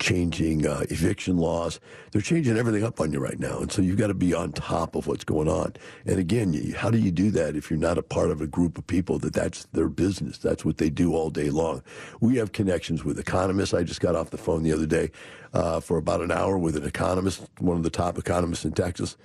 changing 0.00 0.66
uh, 0.66 0.84
eviction 0.88 1.36
laws. 1.36 1.78
They're 2.12 2.22
changing 2.22 2.56
everything 2.56 2.82
up 2.82 3.00
on 3.00 3.12
you 3.12 3.20
right 3.20 3.38
now. 3.38 3.58
And 3.58 3.70
so 3.70 3.82
you've 3.82 3.98
got 3.98 4.06
to 4.06 4.14
be 4.14 4.32
on 4.32 4.52
top 4.52 4.96
of 4.96 5.06
what's 5.06 5.24
going 5.24 5.48
on. 5.48 5.74
And 6.06 6.18
again, 6.18 6.72
how 6.74 6.90
do 6.90 6.98
you 6.98 7.10
do 7.10 7.30
that 7.32 7.54
if 7.54 7.70
you're 7.70 7.78
not 7.78 7.98
a 7.98 8.02
part 8.02 8.30
of 8.30 8.40
a 8.40 8.46
group 8.46 8.78
of 8.78 8.86
people 8.86 9.18
that 9.18 9.34
that's 9.34 9.64
their 9.66 9.88
business? 9.88 10.38
That's 10.38 10.64
what 10.64 10.78
they 10.78 10.88
do 10.88 11.14
all 11.14 11.28
day 11.28 11.50
long. 11.50 11.82
We 12.20 12.36
have 12.36 12.52
connections 12.52 13.04
with 13.04 13.18
economists. 13.18 13.74
I 13.74 13.82
just 13.82 14.00
got 14.00 14.16
off 14.16 14.30
the 14.30 14.38
phone 14.38 14.62
the 14.62 14.72
other 14.72 14.86
day 14.86 15.10
uh, 15.52 15.80
for 15.80 15.98
about 15.98 16.22
an 16.22 16.30
hour 16.30 16.56
with 16.56 16.76
an 16.76 16.84
economist, 16.84 17.42
one 17.58 17.76
of 17.76 17.82
the 17.82 17.90
top 17.90 18.16
economists 18.16 18.64
in 18.64 18.72
Texas. 18.72 19.16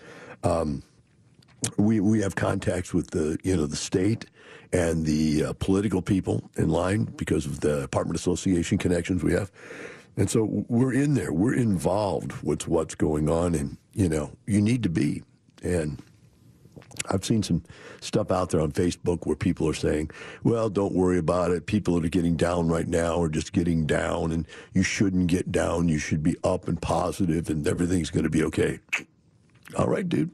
Um, 0.44 0.84
we 1.78 2.00
we 2.00 2.22
have 2.22 2.36
contacts 2.36 2.94
with 2.94 3.12
the 3.12 3.38
you 3.44 3.56
know 3.56 3.66
the 3.66 3.76
state 3.76 4.26
and 4.72 5.06
the 5.06 5.46
uh, 5.46 5.54
political 5.54 6.02
people 6.02 6.50
in 6.58 6.70
line 6.70 7.04
because 7.04 7.46
of 7.46 7.60
the 7.62 7.84
apartment 7.84 8.18
association 8.18 8.78
connections 8.78 9.24
we 9.24 9.34
have, 9.34 9.52
and 10.18 10.30
so 10.30 10.66
we're 10.70 10.94
in 10.94 11.16
there. 11.16 11.34
We're 11.34 11.56
involved 11.56 12.42
with 12.44 12.68
what's 12.68 12.96
going 12.96 13.30
on, 13.30 13.56
and 13.56 13.78
you 13.94 14.10
know 14.10 14.32
you 14.46 14.62
need 14.62 14.84
to 14.84 14.90
be. 14.90 15.24
And 15.62 16.02
I've 17.10 17.26
seen 17.26 17.44
some 17.44 17.64
stuff 18.02 18.32
out 18.32 18.52
there 18.52 18.62
on 18.62 18.72
Facebook 18.72 19.26
where 19.26 19.36
people 19.36 19.68
are 19.68 19.74
saying, 19.74 20.12
"Well, 20.44 20.70
don't 20.70 20.94
worry 20.94 21.18
about 21.18 21.52
it. 21.52 21.66
People 21.66 21.96
that 21.96 22.06
are 22.06 22.10
getting 22.10 22.38
down 22.38 22.70
right 22.70 22.88
now 22.88 23.22
are 23.22 23.30
just 23.30 23.52
getting 23.52 23.86
down, 23.86 24.32
and 24.32 24.48
you 24.74 24.84
shouldn't 24.84 25.28
get 25.28 25.52
down. 25.52 25.90
You 25.90 25.98
should 25.98 26.24
be 26.24 26.38
up 26.44 26.68
and 26.68 26.82
positive, 26.82 27.50
and 27.50 27.68
everything's 27.68 28.12
going 28.12 28.24
to 28.24 28.30
be 28.30 28.44
okay." 28.44 28.80
All 29.78 29.88
right, 29.88 30.08
dude. 30.08 30.32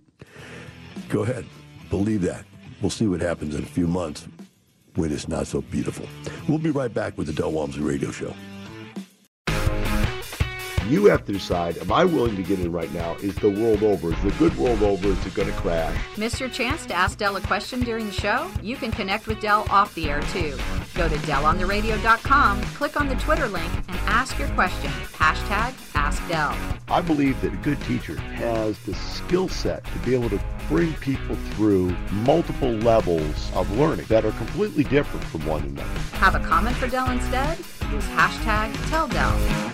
Go 1.09 1.23
ahead. 1.23 1.45
Believe 1.89 2.21
that. 2.23 2.45
We'll 2.81 2.89
see 2.89 3.07
what 3.07 3.21
happens 3.21 3.55
in 3.55 3.63
a 3.63 3.67
few 3.67 3.87
months 3.87 4.27
when 4.95 5.11
it's 5.11 5.27
not 5.27 5.47
so 5.47 5.61
beautiful. 5.61 6.07
We'll 6.47 6.57
be 6.57 6.71
right 6.71 6.93
back 6.93 7.17
with 7.17 7.27
the 7.27 7.33
Del 7.33 7.51
Walmsley 7.51 7.83
Radio 7.83 8.11
Show. 8.11 8.33
You 10.87 11.05
have 11.05 11.25
to 11.25 11.33
decide, 11.33 11.79
am 11.79 11.91
I 11.91 12.05
willing 12.05 12.35
to 12.35 12.43
get 12.43 12.59
in 12.59 12.71
right 12.71 12.93
now? 12.93 13.15
Is 13.15 13.33
the 13.37 13.49
world 13.49 13.81
over? 13.81 14.13
Is 14.13 14.21
the 14.21 14.29
good 14.37 14.55
world 14.55 14.83
over? 14.83 15.07
Is 15.07 15.25
it 15.25 15.33
going 15.33 15.47
to 15.47 15.53
crash? 15.55 15.99
Miss 16.15 16.39
your 16.39 16.47
chance 16.47 16.85
to 16.85 16.93
ask 16.93 17.17
Del 17.17 17.35
a 17.37 17.41
question 17.41 17.79
during 17.79 18.05
the 18.05 18.11
show? 18.11 18.51
You 18.61 18.75
can 18.75 18.91
connect 18.91 19.25
with 19.25 19.39
Del 19.39 19.65
off 19.71 19.95
the 19.95 20.11
air 20.11 20.21
too. 20.31 20.55
Go 20.93 21.09
to 21.09 21.15
DellOnTheRadio.com, 21.15 22.61
click 22.75 23.01
on 23.01 23.07
the 23.09 23.15
Twitter 23.15 23.47
link, 23.47 23.71
and 23.87 23.97
ask 24.05 24.37
your 24.37 24.47
question. 24.49 24.91
Hashtag 25.13 25.73
AskDell. 25.93 26.55
I 26.87 27.01
believe 27.01 27.41
that 27.41 27.51
a 27.51 27.57
good 27.57 27.81
teacher 27.81 28.15
has 28.17 28.77
the 28.81 28.93
skill 28.93 29.49
set 29.49 29.83
to 29.85 29.97
be 29.99 30.13
able 30.13 30.29
to 30.29 30.39
bring 30.69 30.93
people 30.95 31.35
through 31.53 31.95
multiple 32.11 32.71
levels 32.71 33.51
of 33.55 33.71
learning 33.71 34.05
that 34.09 34.23
are 34.23 34.33
completely 34.33 34.83
different 34.83 35.25
from 35.25 35.47
one 35.47 35.63
another. 35.63 35.99
Have 36.19 36.35
a 36.35 36.39
comment 36.41 36.75
for 36.77 36.87
Del 36.87 37.09
instead? 37.09 37.57
Use 37.91 38.05
hashtag 38.09 38.71
TellDell. 38.91 39.73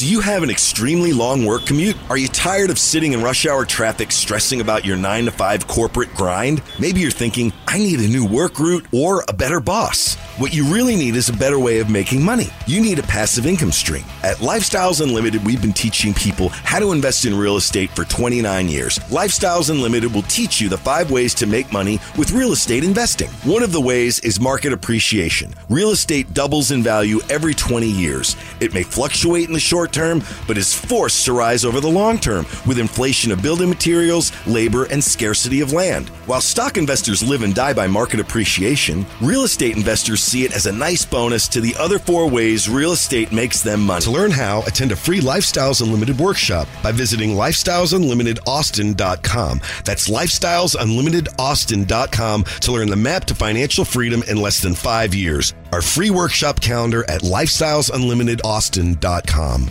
Do 0.00 0.08
you 0.08 0.20
have 0.20 0.42
an 0.42 0.48
extremely 0.48 1.12
long 1.12 1.44
work 1.44 1.66
commute? 1.66 1.94
Are 2.08 2.16
you 2.16 2.28
tired 2.28 2.70
of 2.70 2.78
sitting 2.78 3.12
in 3.12 3.22
rush 3.22 3.44
hour 3.44 3.66
traffic 3.66 4.10
stressing 4.12 4.62
about 4.62 4.82
your 4.82 4.96
9 4.96 5.26
to 5.26 5.30
5 5.30 5.66
corporate 5.66 6.14
grind? 6.14 6.62
Maybe 6.78 7.00
you're 7.00 7.10
thinking, 7.10 7.52
I 7.68 7.76
need 7.76 8.00
a 8.00 8.08
new 8.08 8.24
work 8.24 8.58
route 8.58 8.86
or 8.94 9.22
a 9.28 9.34
better 9.34 9.60
boss. 9.60 10.14
What 10.38 10.54
you 10.54 10.64
really 10.64 10.96
need 10.96 11.16
is 11.16 11.28
a 11.28 11.34
better 11.34 11.58
way 11.58 11.80
of 11.80 11.90
making 11.90 12.24
money. 12.24 12.46
You 12.66 12.80
need 12.80 12.98
a 12.98 13.02
passive 13.02 13.44
income 13.44 13.72
stream. 13.72 14.06
At 14.22 14.38
Lifestyles 14.38 15.02
Unlimited, 15.02 15.44
we've 15.44 15.60
been 15.60 15.74
teaching 15.74 16.14
people 16.14 16.48
how 16.48 16.78
to 16.78 16.92
invest 16.92 17.26
in 17.26 17.36
real 17.36 17.58
estate 17.58 17.90
for 17.90 18.06
29 18.06 18.68
years. 18.68 19.00
Lifestyles 19.10 19.68
Unlimited 19.68 20.14
will 20.14 20.22
teach 20.22 20.62
you 20.62 20.70
the 20.70 20.78
five 20.78 21.10
ways 21.10 21.34
to 21.34 21.46
make 21.46 21.70
money 21.74 22.00
with 22.16 22.32
real 22.32 22.52
estate 22.52 22.84
investing. 22.84 23.28
One 23.44 23.62
of 23.62 23.70
the 23.70 23.82
ways 23.82 24.18
is 24.20 24.40
market 24.40 24.72
appreciation. 24.72 25.52
Real 25.68 25.90
estate 25.90 26.32
doubles 26.32 26.70
in 26.70 26.82
value 26.82 27.20
every 27.28 27.52
20 27.52 27.86
years. 27.86 28.34
It 28.60 28.72
may 28.72 28.82
fluctuate 28.82 29.46
in 29.46 29.52
the 29.52 29.60
short 29.60 29.89
term, 29.90 30.22
but 30.46 30.56
is 30.56 30.74
forced 30.74 31.24
to 31.26 31.32
rise 31.32 31.64
over 31.64 31.80
the 31.80 31.88
long 31.88 32.18
term 32.18 32.46
with 32.66 32.78
inflation 32.78 33.32
of 33.32 33.42
building 33.42 33.68
materials, 33.68 34.32
labor, 34.46 34.84
and 34.84 35.02
scarcity 35.02 35.60
of 35.60 35.72
land. 35.72 36.08
While 36.26 36.40
stock 36.40 36.76
investors 36.76 37.22
live 37.22 37.42
and 37.42 37.54
die 37.54 37.72
by 37.72 37.86
market 37.86 38.20
appreciation, 38.20 39.06
real 39.20 39.44
estate 39.44 39.76
investors 39.76 40.22
see 40.22 40.44
it 40.44 40.54
as 40.54 40.66
a 40.66 40.72
nice 40.72 41.04
bonus 41.04 41.48
to 41.48 41.60
the 41.60 41.74
other 41.76 41.98
four 41.98 42.28
ways 42.28 42.68
real 42.68 42.92
estate 42.92 43.32
makes 43.32 43.62
them 43.62 43.84
money. 43.84 44.02
To 44.02 44.10
learn 44.10 44.30
how, 44.30 44.62
attend 44.62 44.92
a 44.92 44.96
free 44.96 45.20
Lifestyles 45.20 45.82
Unlimited 45.82 46.18
workshop 46.18 46.68
by 46.82 46.92
visiting 46.92 47.30
lifestylesunlimitedaustin.com. 47.30 49.60
That's 49.84 50.08
lifestylesunlimitedaustin.com 50.08 52.44
to 52.44 52.72
learn 52.72 52.88
the 52.88 52.96
map 52.96 53.24
to 53.26 53.34
financial 53.34 53.84
freedom 53.84 54.22
in 54.28 54.36
less 54.36 54.62
than 54.62 54.74
five 54.74 55.14
years. 55.14 55.54
Our 55.72 55.82
free 55.82 56.10
workshop 56.10 56.60
calendar 56.60 57.04
at 57.08 57.22
lifestylesunlimitedaustin.com. 57.22 59.70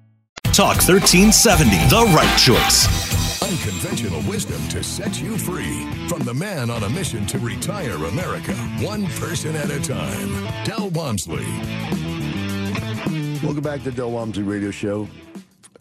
Talk 0.53 0.83
1370, 0.83 1.77
the 1.87 2.13
right 2.13 2.37
choice. 2.37 3.41
Unconventional 3.41 4.21
wisdom 4.29 4.61
to 4.67 4.83
set 4.83 5.21
you 5.21 5.37
free. 5.37 5.85
From 6.09 6.23
the 6.23 6.33
man 6.33 6.69
on 6.69 6.83
a 6.83 6.89
mission 6.89 7.25
to 7.27 7.39
retire 7.39 7.95
America, 7.95 8.53
one 8.81 9.05
person 9.11 9.55
at 9.55 9.71
a 9.71 9.79
time. 9.79 10.65
Del 10.65 10.89
Walmsley. 10.89 11.45
Welcome 13.41 13.61
back 13.61 13.79
to 13.83 13.91
the 13.91 13.95
Del 13.95 14.11
Walmsley 14.11 14.43
Radio 14.43 14.71
Show. 14.71 15.07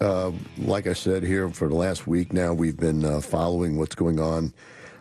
Uh, 0.01 0.31
like 0.57 0.87
I 0.87 0.93
said 0.93 1.25
here 1.25 1.49
for 1.51 1.67
the 1.67 1.75
last 1.75 2.07
week 2.07 2.33
now, 2.33 2.55
we've 2.55 2.77
been 2.77 3.05
uh, 3.05 3.21
following 3.21 3.77
what's 3.77 3.97
going 3.97 4.21
on 4.21 4.55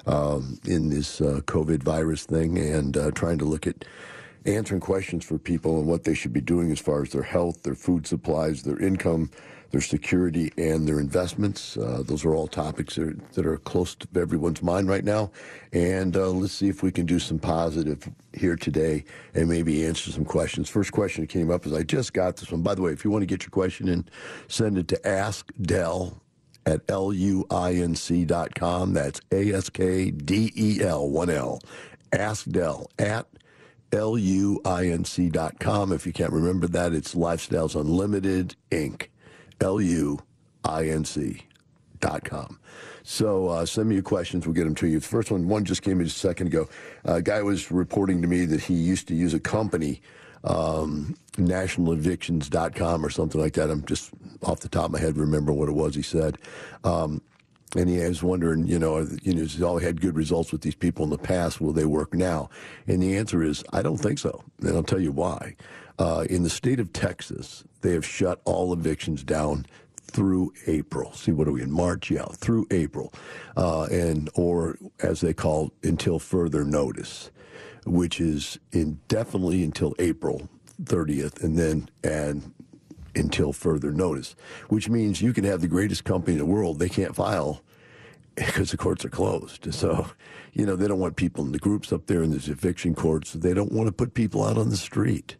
um, 0.08 0.60
in 0.66 0.90
this 0.90 1.22
uh, 1.22 1.42
COVID 1.46 1.84
virus 1.84 2.26
thing 2.26 2.58
and 2.58 2.98
uh, 2.98 3.12
trying 3.12 3.38
to 3.38 3.46
look 3.46 3.68
at 3.68 3.86
answering 4.48 4.82
questions 4.82 5.24
for 5.24 5.38
people 5.38 5.78
and 5.78 5.86
what 5.86 6.06
they 6.06 6.16
should 6.16 6.34
be 6.34 6.42
doing 6.42 6.72
as 6.72 6.80
far 6.80 7.04
as 7.04 7.12
their 7.12 7.22
health, 7.22 7.62
their 7.62 7.76
food 7.76 8.08
supplies, 8.08 8.64
their 8.64 8.80
income, 8.80 9.30
their 9.72 9.82
security, 9.82 10.52
and 10.58 10.88
their 10.88 11.00
investments. 11.00 11.78
Uh, 11.78 12.02
those 12.06 12.26
are 12.26 12.34
all 12.34 12.48
topics 12.48 12.96
that 12.96 13.08
are, 13.08 13.18
that 13.34 13.46
are, 13.46 13.58
close 13.58 13.94
to 13.96 14.08
everyone's 14.16 14.64
mind 14.64 14.90
right 14.90 15.04
now. 15.04 15.32
And 15.74 16.16
uh, 16.18 16.30
let's 16.30 16.54
see 16.54 16.70
if 16.70 16.82
we 16.82 16.92
can 16.92 17.06
do 17.06 17.20
some 17.20 17.38
positive 17.38 18.10
here 18.34 18.56
today 18.56 19.04
and 19.36 19.48
maybe 19.48 19.86
answer 19.86 20.12
some 20.12 20.26
questions. 20.26 20.70
First 20.70 20.92
question 20.92 21.24
that 21.24 21.30
came 21.30 21.52
up 21.52 21.66
is 21.66 21.74
I 21.74 21.84
just 21.84 22.14
got 22.14 22.38
this 22.38 22.52
one. 22.52 22.64
By 22.64 22.74
the 22.74 22.82
way, 22.82 22.92
if 22.92 23.06
you 23.06 23.12
want 23.12 23.22
to 23.22 23.28
get 23.28 23.44
your 23.44 23.52
question 23.52 23.88
in, 23.88 24.08
send 24.48 24.78
it 24.78 24.88
to 24.88 25.08
Ask 25.08 25.52
Del 25.62 26.20
at 26.66 26.86
luinc.com. 26.88 28.94
That's 28.94 29.22
A 29.32 29.54
S 29.54 29.70
K 29.70 30.12
D 30.12 30.52
E 30.56 30.82
L, 30.82 31.10
one 31.10 31.30
L. 31.30 31.62
Ask 32.12 32.48
Del 32.48 32.90
at 32.98 33.28
luinc.com. 33.92 35.92
If 35.92 36.08
you 36.08 36.14
can't 36.14 36.34
remember 36.34 36.68
that, 36.68 36.94
it's 36.94 37.16
Lifestyles 37.16 37.80
Unlimited 37.80 38.56
Inc. 38.72 39.08
L-U-I-N-C.com. 39.62 40.20
So 43.04 43.48
uh, 43.48 43.66
send 43.66 43.90
me 43.90 43.96
your 43.96 44.04
questions. 44.04 44.46
We'll 44.46 44.54
get 44.54 44.66
them 44.66 44.76
to 44.76 44.88
you. 44.88 45.00
The 45.00 45.08
first 45.08 45.32
one, 45.32 45.48
one 45.48 45.66
just 45.66 45.82
came 45.82 46.00
in 46.00 46.06
just 46.06 46.18
a 46.18 46.28
second 46.28 46.48
ago. 46.48 46.70
A 47.06 47.22
guy 47.22 47.42
was 47.42 47.72
reporting 47.72 48.22
to 48.22 48.28
me 48.28 48.46
that 48.46 48.62
he 48.62 48.76
used 48.76 49.08
to 49.08 49.16
use 49.16 49.34
a 49.34 49.40
company, 49.40 50.02
um, 50.44 51.18
nationalevictions.com 51.34 53.06
or 53.06 53.10
something 53.10 53.42
like 53.42 53.54
that. 53.54 53.70
I'm 53.70 53.84
just 53.86 54.12
off 54.44 54.60
the 54.60 54.70
top 54.70 54.86
of 54.86 54.92
my 54.92 55.00
head 55.00 55.18
remember 55.18 55.52
what 55.52 55.70
it 55.70 55.74
was 55.74 55.96
he 55.96 56.02
said. 56.02 56.38
Um, 56.84 57.22
and 57.76 57.88
he 57.88 58.00
was 58.00 58.24
wondering, 58.24 58.66
you 58.66 58.80
know, 58.80 59.00
you 59.22 59.34
know, 59.34 59.42
he's 59.42 59.62
always 59.62 59.84
had 59.84 60.02
good 60.02 60.16
results 60.16 60.52
with 60.52 60.62
these 60.62 60.76
people 60.76 61.04
in 61.04 61.12
the 61.12 61.18
past. 61.18 61.62
Will 61.62 61.74
they 61.74 61.86
work 61.86 62.14
now? 62.14 62.50
And 62.88 63.02
the 63.02 63.16
answer 63.16 63.44
is, 63.44 63.64
I 63.74 63.84
don't 63.84 63.98
think 63.98 64.18
so. 64.18 64.44
And 64.62 64.76
I'll 64.76 64.84
tell 64.84 65.00
you 65.00 65.12
why. 65.12 65.56
Uh, 66.00 66.26
in 66.30 66.44
the 66.44 66.50
state 66.50 66.80
of 66.80 66.94
Texas, 66.94 67.66
they 67.82 67.92
have 67.92 68.06
shut 68.06 68.42
all 68.46 68.72
evictions 68.72 69.22
down 69.22 69.66
through 69.98 70.54
April. 70.66 71.12
See, 71.14 71.32
what 71.34 71.48
are 71.48 71.52
we 71.52 71.62
in 71.62 71.72
March? 71.72 72.10
Yeah, 72.10 72.26
through 72.36 72.68
April, 72.72 73.14
uh, 73.58 73.84
and 73.92 74.30
or 74.34 74.78
as 75.02 75.20
they 75.20 75.34
call 75.34 75.74
until 75.84 76.18
further 76.18 76.64
notice, 76.64 77.32
which 77.86 78.22
is 78.22 78.58
indefinitely 78.72 79.62
until 79.62 79.94
April 80.00 80.50
30th, 80.82 81.44
and 81.44 81.58
then 81.58 81.90
and 82.02 82.54
until 83.16 83.52
further 83.52 83.92
notice, 83.92 84.36
which 84.70 84.88
means 84.88 85.22
you 85.22 85.34
can 85.34 85.44
have 85.44 85.60
the 85.60 85.68
greatest 85.68 86.06
company 86.06 86.34
in 86.34 86.40
the 86.40 86.46
world. 86.46 86.80
They 86.80 86.90
can't 86.90 87.16
file 87.16 87.62
because 88.36 88.72
the 88.72 88.78
courts 88.78 89.04
are 89.04 89.10
closed. 89.10 89.74
So, 89.74 90.08
you 90.54 90.66
know, 90.66 90.78
they 90.78 90.88
don't 90.88 91.00
want 91.00 91.18
people 91.18 91.44
in 91.44 91.52
the 91.52 91.60
groups 91.60 91.92
up 91.92 92.06
there 92.06 92.24
in 92.24 92.32
these 92.32 92.48
eviction 92.48 92.96
courts. 92.96 93.34
They 93.34 93.54
don't 93.54 93.74
want 93.74 93.88
to 93.88 93.92
put 93.92 94.14
people 94.14 94.46
out 94.46 94.58
on 94.58 94.70
the 94.70 94.78
street. 94.78 95.36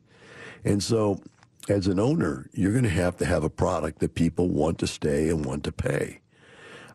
And 0.64 0.84
so, 0.84 1.22
as 1.68 1.88
an 1.88 2.00
owner, 2.00 2.50
you're 2.54 2.72
going 2.72 2.84
to 2.84 2.90
have 2.90 3.18
to 3.18 3.26
have 3.26 3.44
a 3.44 3.50
product 3.50 4.00
that 4.00 4.16
people 4.16 4.50
want 4.50 4.80
to 4.80 4.88
stay 4.88 5.30
and 5.30 5.46
want 5.46 5.64
to 5.66 5.72
pay. 5.72 6.22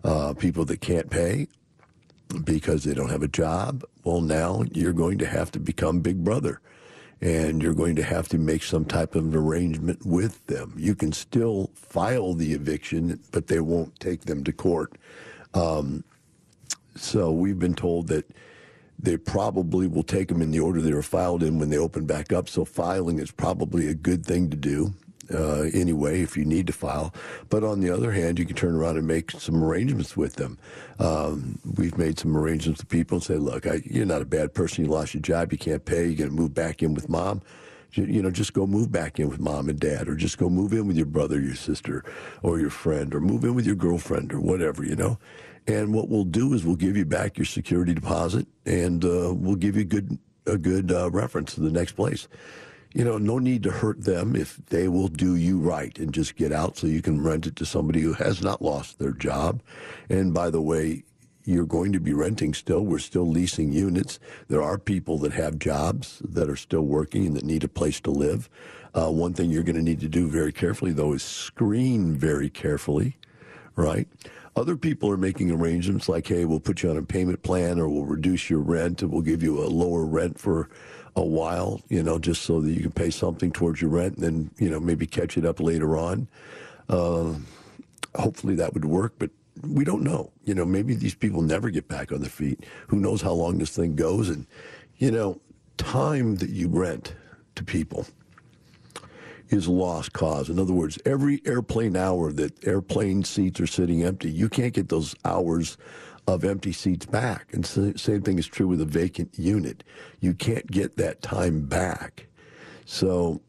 Uh, 0.03 0.35
people 0.35 0.65
that 0.67 0.81
can't 0.81 1.11
pay 1.11 1.49
because 2.45 2.85
they 2.85 2.93
don't 2.93 3.11
have 3.11 3.23
a 3.23 3.29
job, 3.29 3.85
well, 4.03 4.21
now 4.21 4.65
you're 4.73 4.93
going 4.93 5.19
to 5.19 5.27
have 5.27 5.51
to 5.53 5.61
become 5.61 6.01
Big 6.01 6.23
Brother 6.23 6.61
and 7.21 7.63
you're 7.63 7.75
going 7.75 7.97
to 7.97 8.03
have 8.03 8.29
to 8.29 8.39
make 8.39 8.63
some 8.63 8.85
type 8.85 9.15
of 9.15 9.25
an 9.25 9.35
arrangement 9.35 10.05
with 10.05 10.47
them. 10.47 10.75
You 10.77 10.95
can 10.95 11.13
still 11.13 11.71
file 11.75 12.35
the 12.35 12.53
eviction, 12.53 13.19
but 13.33 13.47
they 13.47 13.61
won't 13.61 13.99
take 13.99 14.23
them 14.23 14.45
to 14.45 14.53
court. 14.53 14.93
Um, 15.55 16.05
so 16.97 17.33
we've 17.33 17.59
been 17.59 17.75
told 17.75 18.09
that 18.09 18.31
they 18.99 19.17
probably 19.17 19.87
will 19.87 20.03
take 20.03 20.29
them 20.29 20.43
in 20.43 20.51
the 20.51 20.61
order 20.61 20.81
they 20.81 20.93
were 20.93 21.03
filed 21.03 21.43
in 21.43 21.59
when 21.59 21.71
they 21.71 21.79
open 21.79 22.07
back 22.07 22.33
up. 22.33 22.49
So 22.49 22.65
filing 22.65 23.19
is 23.19 23.31
probably 23.31 23.89
a 23.89 23.95
good 23.95 24.25
thing 24.25 24.51
to 24.51 24.57
do. 24.57 24.95
Uh, 25.33 25.63
anyway, 25.73 26.21
if 26.21 26.37
you 26.37 26.45
need 26.45 26.67
to 26.67 26.73
file. 26.73 27.15
But 27.49 27.65
on 27.65 27.81
the 27.81 27.91
other 27.91 28.13
hand, 28.13 28.39
you 28.39 28.45
can 28.45 28.57
turn 28.57 28.75
around 28.75 28.99
and 28.99 29.07
make 29.07 29.31
some 29.31 29.65
arrangements 29.65 30.17
with 30.17 30.35
them. 30.35 30.59
Um, 30.99 31.59
we've 31.77 31.97
made 31.97 32.19
some 32.19 32.37
arrangements 32.37 32.83
with 32.83 32.91
people 32.91 33.17
and 33.17 33.25
say, 33.25 33.37
look, 33.37 33.67
I, 33.67 33.81
you're 33.85 34.05
not 34.05 34.23
a 34.23 34.27
bad 34.27 34.53
person. 34.53 34.85
You 34.85 34.91
lost 34.91 35.15
your 35.15 35.23
job. 35.23 35.51
You 35.51 35.59
can't 35.59 35.85
pay. 35.85 36.07
You're 36.07 36.17
going 36.17 36.31
to 36.31 36.37
move 36.37 36.53
back 36.53 36.83
in 36.83 36.93
with 36.93 37.09
mom. 37.09 37.41
You 37.93 38.23
know, 38.23 38.31
just 38.31 38.55
go 38.55 38.67
move 38.67 38.91
back 38.91 39.21
in 39.21 39.29
with 39.29 39.39
mom 39.39 39.69
and 39.69 39.79
dad, 39.79 40.09
or 40.09 40.17
just 40.17 40.37
go 40.37 40.51
move 40.51 40.73
in 40.73 40.89
with 40.89 40.97
your 40.97 41.07
brother, 41.07 41.41
your 41.41 41.55
sister, 41.55 42.05
or 42.43 42.59
your 42.59 42.71
friend, 42.71 43.15
or 43.15 43.21
move 43.21 43.45
in 43.45 43.55
with 43.55 43.67
your 43.67 43.77
girlfriend, 43.77 44.33
or 44.33 44.41
whatever, 44.41 44.85
you 44.85 44.97
know. 44.97 45.17
And 45.67 45.95
what 45.95 46.09
we'll 46.09 46.25
do 46.25 46.53
is 46.53 46.65
we'll 46.65 46.77
give 46.77 46.97
you 46.97 47.07
back 47.07 47.39
your 47.39 47.47
security 47.47 47.95
deposit, 47.95 48.47
and 48.67 49.05
uh, 49.05 49.33
we'll 49.35 49.57
give 49.57 49.77
you 49.77 49.85
good 49.85 50.19
a 50.47 50.59
good 50.59 50.93
uh, 50.93 51.11
reference 51.11 51.55
to 51.55 51.63
the 51.63 51.71
next 51.71 51.93
place 51.93 52.29
you 52.95 53.05
know, 53.05 53.19
no 53.19 53.39
need 53.39 53.65
to 53.65 53.71
hurt 53.71 54.05
them 54.05 54.37
if 54.37 54.57
they 54.67 54.87
will 54.87 55.09
do 55.09 55.35
you 55.35 55.59
right 55.59 55.99
and 55.99 56.15
just 56.15 56.37
get 56.37 56.53
out 56.53 56.77
so 56.77 56.87
you 56.87 57.03
can 57.03 57.23
rent 57.23 57.45
it 57.45 57.57
to 57.57 57.67
somebody 57.67 58.01
who 58.01 58.13
has 58.13 58.41
not 58.41 58.63
lost 58.63 59.01
their 59.01 59.11
job. 59.11 59.61
And 60.09 60.33
by 60.33 60.49
the 60.49 60.61
way, 60.61 61.03
you're 61.45 61.67
going 61.67 61.93
to 61.93 62.01
be 62.01 62.15
renting 62.15 62.55
still. 62.55 62.83
We're 62.83 63.01
still 63.01 63.29
leasing 63.29 63.73
units. 63.73 64.21
There 64.49 64.63
are 64.63 64.79
people 64.79 65.19
that 65.19 65.33
have 65.33 65.59
jobs 65.59 66.23
that 66.25 66.49
are 66.49 66.57
still 66.57 66.83
working 66.83 67.27
and 67.27 67.37
that 67.37 67.45
need 67.45 67.65
a 67.65 67.69
place 67.69 68.01
to 68.03 68.11
live. 68.13 68.49
Uh, 68.95 69.11
one 69.11 69.35
thing 69.35 69.51
you're 69.51 69.65
going 69.65 69.75
to 69.77 69.83
need 69.83 70.01
to 70.01 70.09
do 70.09 70.29
very 70.29 70.53
carefully, 70.53 70.93
though, 70.93 71.13
is 71.13 71.23
screen 71.23 72.15
very 72.15 72.49
carefully, 72.49 73.19
right? 73.75 74.07
Other 74.57 74.77
people 74.77 75.11
are 75.11 75.17
making 75.17 75.51
arrangements 75.51 76.09
like, 76.09 76.29
hey, 76.29 76.45
we'll 76.45 76.61
put 76.61 76.83
you 76.83 76.91
on 76.91 76.97
a 76.97 77.03
payment 77.03 77.43
plan 77.43 77.81
or 77.81 77.89
we'll 77.89 78.05
reduce 78.05 78.49
your 78.49 78.61
rent 78.61 79.03
and 79.03 79.11
we'll 79.11 79.23
give 79.23 79.43
you 79.43 79.61
a 79.61 79.67
lower 79.67 80.05
rent 80.05 80.39
for 80.39 80.69
a 81.17 81.25
while, 81.25 81.81
you 81.89 82.03
know, 82.03 82.19
just 82.19 82.43
so 82.43 82.61
that 82.61 82.71
you 82.71 82.81
can 82.81 82.93
pay 82.93 83.11
something 83.11 83.51
towards 83.51 83.81
your 83.81 83.91
rent 83.91 84.17
and 84.17 84.23
then, 84.23 84.51
you 84.59 84.71
know, 84.71 84.79
maybe 84.79 85.07
catch 85.07 85.37
it 85.37 85.45
up 85.45 85.61
later 85.61 85.97
on. 85.97 86.29
Uh, 86.89 87.35
hopefully 88.15 88.55
that 88.55 88.75
would 88.75 88.85
work, 88.85 89.15
but 89.19 89.31
we 89.63 89.85
don't 89.85 90.03
know. 90.03 90.31
You 90.45 90.55
know, 90.55 90.65
maybe 90.65 90.95
these 90.95 91.15
people 91.15 91.43
never 91.43 91.71
get 91.71 91.89
back 91.89 92.13
on 92.13 92.21
their 92.21 92.31
feet. 92.31 92.65
Who 92.89 92.99
knows 92.99 93.23
how 93.23 93.33
long 93.33 93.59
this 93.59 93.75
thing 93.75 93.97
goes? 93.97 94.29
And, 94.29 94.47
you 94.99 95.11
know, 95.11 95.41
time 95.79 96.37
that 96.37 96.51
you 96.51 96.69
rent 96.69 97.15
to 97.57 97.65
people 97.65 98.07
is 99.55 99.69
lost 99.69 100.13
cause. 100.13 100.51
In 100.51 100.59
other 100.59 100.73
words, 100.73 100.99
every 101.07 101.41
airplane 101.47 101.97
hour 101.97 102.33
that 102.33 102.67
airplane 102.67 103.25
seats 103.25 103.61
are 103.61 103.67
sitting 103.67 104.03
empty, 104.03 104.31
you 104.31 104.49
can't 104.49 104.75
get 104.75 104.89
those 104.89 105.15
hours 105.25 105.77
of 106.27 106.45
empty 106.45 106.73
seats 106.73 107.07
back. 107.07 107.53
And 107.53 107.65
so, 107.65 107.93
same 107.95 108.23
thing 108.23 108.39
is 108.39 108.47
true 108.47 108.67
with 108.67 108.81
a 108.81 108.87
vacant 108.87 109.31
unit. 109.39 109.85
You 110.21 110.35
can't 110.35 110.67
get 110.71 110.97
that 110.97 111.23
time 111.23 111.67
back. 111.67 112.27
So 112.87 113.41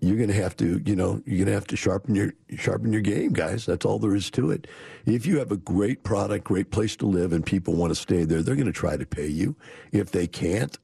you're 0.00 0.16
going 0.16 0.28
to 0.28 0.34
have 0.34 0.56
to, 0.58 0.82
you 0.84 0.96
know, 0.96 1.22
you're 1.24 1.38
going 1.38 1.46
to 1.46 1.52
have 1.52 1.66
to 1.68 1.76
sharpen 1.76 2.14
your 2.14 2.34
sharpen 2.56 2.92
your 2.92 3.02
game, 3.02 3.32
guys. 3.32 3.64
That's 3.66 3.86
all 3.86 3.98
there 3.98 4.14
is 4.14 4.30
to 4.32 4.50
it. 4.50 4.66
If 5.06 5.26
you 5.26 5.38
have 5.38 5.50
a 5.50 5.56
great 5.56 6.02
product, 6.02 6.44
great 6.44 6.70
place 6.70 6.96
to 6.96 7.06
live, 7.06 7.32
and 7.32 7.44
people 7.44 7.74
want 7.74 7.90
to 7.90 7.94
stay 7.94 8.24
there, 8.24 8.42
they're 8.42 8.56
going 8.56 8.66
to 8.66 8.72
try 8.72 8.96
to 8.96 9.06
pay 9.06 9.26
you. 9.26 9.56
If 9.92 10.10
they 10.10 10.26
can't, 10.26 10.78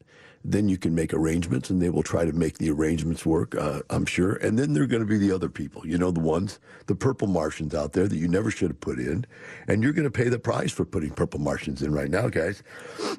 then 0.45 0.69
you 0.69 0.79
can 0.79 0.95
make 0.95 1.13
arrangements 1.13 1.69
and 1.69 1.83
they 1.83 1.91
will 1.91 2.03
try 2.03 2.25
to 2.25 2.33
make 2.33 2.57
the 2.59 2.71
arrangements 2.71 3.27
work, 3.27 3.55
uh, 3.55 3.81
I'm 3.91 4.07
sure. 4.07 4.35
And 4.37 4.59
then 4.59 4.73
there 4.73 4.83
are 4.83 4.87
going 4.87 5.03
to 5.03 5.09
be 5.09 5.19
the 5.19 5.33
other 5.33 5.51
people, 5.51 5.87
you 5.87 5.99
know, 5.99 6.11
the 6.11 6.21
ones, 6.21 6.59
the 6.87 6.95
purple 6.95 7.29
Martians 7.29 7.75
out 7.75 7.93
there 7.93 8.09
that 8.09 8.17
you 8.17 8.27
never 8.27 8.51
should 8.51 8.71
have 8.71 8.81
put 8.81 8.99
in. 8.99 9.27
And 9.69 9.83
you're 9.83 9.93
going 9.93 10.05
to 10.05 10.11
pay 10.11 10.29
the 10.29 10.39
price 10.39 10.73
for 10.73 10.85
putting 10.87 11.11
purple 11.11 11.41
Martians 11.41 11.83
in 11.83 11.93
right 11.93 12.11
now, 12.11 12.29
guys. 12.29 12.63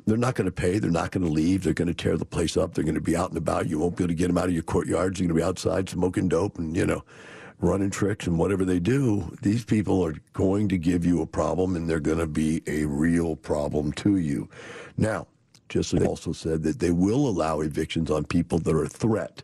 They're 0.08 0.18
not 0.18 0.36
going 0.36 0.46
to 0.46 0.52
pay. 0.52 0.80
They're 0.80 0.90
not 0.90 1.12
going 1.12 1.26
to 1.26 1.32
leave. 1.32 1.64
They're 1.64 1.74
going 1.74 1.88
to 1.88 1.94
tear 1.94 2.18
the 2.18 2.26
place 2.26 2.58
up. 2.58 2.74
They're 2.74 2.84
going 2.84 2.96
to 2.96 3.02
be 3.02 3.16
out 3.16 3.30
and 3.30 3.38
about. 3.38 3.68
You 3.68 3.78
won't 3.78 3.98
be 3.98 4.04
able 4.04 4.14
to 4.14 4.16
get 4.16 4.28
them 4.28 4.38
out 4.38 4.46
of 4.46 4.54
your 4.54 4.64
courtyards. 4.64 5.20
You're 5.20 5.28
going 5.28 5.38
to 5.38 5.44
be 5.44 5.48
outside 5.48 5.90
smoking 5.90 6.28
dope 6.28 6.58
and, 6.58 6.76
you 6.76 6.88
know, 6.88 7.04
running 7.60 7.92
tricks 7.92 8.26
and 8.26 8.40
whatever 8.40 8.66
they 8.66 8.80
do. 8.80 9.38
These 9.44 9.64
people 9.64 10.04
are 10.04 10.16
going 10.34 10.68
to 10.70 10.78
give 10.80 11.06
you 11.06 11.22
a 11.22 11.28
problem 11.28 11.76
and 11.76 11.88
they're 11.88 12.00
going 12.00 12.18
to 12.18 12.26
be 12.26 12.64
a 12.66 12.86
real 12.86 13.36
problem 13.36 13.92
to 13.94 14.18
you. 14.18 14.50
Now, 14.98 15.28
just 15.72 15.94
also 15.94 16.34
said 16.34 16.64
that 16.64 16.80
they 16.80 16.92
will 16.92 17.28
allow 17.28 17.62
evictions 17.62 18.12
on 18.12 18.26
people 18.26 18.60
that 18.60 18.76
are 18.76 18.84
a 18.84 18.90
threat. 18.90 19.42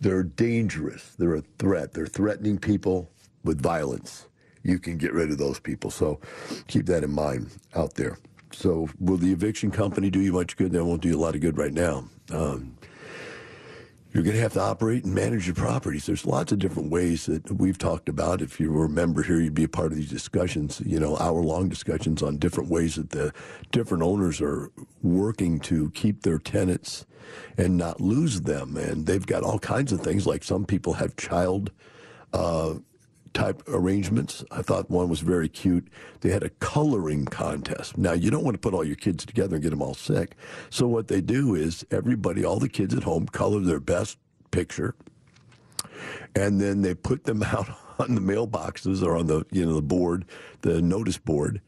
They're 0.00 0.22
dangerous. 0.22 1.14
They're 1.18 1.36
a 1.36 1.42
threat. 1.58 1.92
They're 1.92 2.06
threatening 2.06 2.58
people 2.58 3.10
with 3.44 3.60
violence. 3.60 4.26
You 4.62 4.78
can 4.78 4.96
get 4.96 5.12
rid 5.12 5.30
of 5.30 5.36
those 5.36 5.60
people. 5.60 5.90
So 5.90 6.20
keep 6.68 6.86
that 6.86 7.04
in 7.04 7.10
mind 7.10 7.50
out 7.74 7.94
there. 7.94 8.18
So 8.50 8.88
will 8.98 9.18
the 9.18 9.30
eviction 9.30 9.70
company 9.70 10.08
do 10.08 10.20
you 10.20 10.32
much 10.32 10.56
good? 10.56 10.72
They 10.72 10.80
won't 10.80 11.02
do 11.02 11.10
you 11.10 11.18
a 11.18 11.20
lot 11.20 11.34
of 11.34 11.42
good 11.42 11.58
right 11.58 11.72
now. 11.72 12.08
Um, 12.32 12.76
you're 14.14 14.22
going 14.22 14.36
to 14.36 14.42
have 14.42 14.52
to 14.52 14.60
operate 14.60 15.04
and 15.04 15.12
manage 15.12 15.46
your 15.46 15.56
properties. 15.56 16.06
There's 16.06 16.24
lots 16.24 16.52
of 16.52 16.60
different 16.60 16.92
ways 16.92 17.26
that 17.26 17.50
we've 17.50 17.76
talked 17.76 18.08
about. 18.08 18.40
If 18.40 18.60
you 18.60 18.72
were 18.72 18.84
a 18.84 18.88
member 18.88 19.24
here, 19.24 19.40
you'd 19.40 19.54
be 19.54 19.64
a 19.64 19.68
part 19.68 19.90
of 19.90 19.98
these 19.98 20.08
discussions, 20.08 20.80
you 20.86 21.00
know, 21.00 21.16
hour 21.16 21.42
long 21.42 21.68
discussions 21.68 22.22
on 22.22 22.38
different 22.38 22.70
ways 22.70 22.94
that 22.94 23.10
the 23.10 23.32
different 23.72 24.04
owners 24.04 24.40
are 24.40 24.70
working 25.02 25.58
to 25.60 25.90
keep 25.90 26.22
their 26.22 26.38
tenants 26.38 27.06
and 27.58 27.76
not 27.76 28.00
lose 28.00 28.42
them. 28.42 28.76
And 28.76 29.04
they've 29.04 29.26
got 29.26 29.42
all 29.42 29.58
kinds 29.58 29.90
of 29.90 30.00
things, 30.00 30.28
like 30.28 30.44
some 30.44 30.64
people 30.64 30.92
have 30.92 31.16
child. 31.16 31.72
Uh, 32.32 32.74
type 33.34 33.62
arrangements. 33.68 34.44
I 34.50 34.62
thought 34.62 34.88
one 34.88 35.08
was 35.08 35.20
very 35.20 35.48
cute. 35.48 35.88
They 36.20 36.30
had 36.30 36.42
a 36.42 36.48
coloring 36.48 37.26
contest. 37.26 37.98
Now, 37.98 38.12
you 38.12 38.30
don't 38.30 38.44
want 38.44 38.54
to 38.54 38.60
put 38.60 38.72
all 38.72 38.84
your 38.84 38.96
kids 38.96 39.26
together 39.26 39.56
and 39.56 39.62
get 39.62 39.70
them 39.70 39.82
all 39.82 39.94
sick. 39.94 40.36
So, 40.70 40.86
what 40.86 41.08
they 41.08 41.20
do 41.20 41.54
is 41.54 41.84
everybody, 41.90 42.44
all 42.44 42.58
the 42.58 42.68
kids 42.68 42.94
at 42.94 43.02
home, 43.02 43.26
color 43.26 43.60
their 43.60 43.80
best 43.80 44.16
picture, 44.50 44.94
and 46.34 46.60
then 46.60 46.82
they 46.82 46.94
put 46.94 47.24
them 47.24 47.42
out 47.42 47.68
on 47.98 48.14
the 48.14 48.20
mailboxes 48.20 49.02
or 49.02 49.16
on 49.16 49.26
the 49.26 49.44
you 49.50 49.66
know 49.66 49.74
the 49.74 49.82
board, 49.82 50.24
the 50.62 50.80
notice 50.80 51.18
board, 51.18 51.60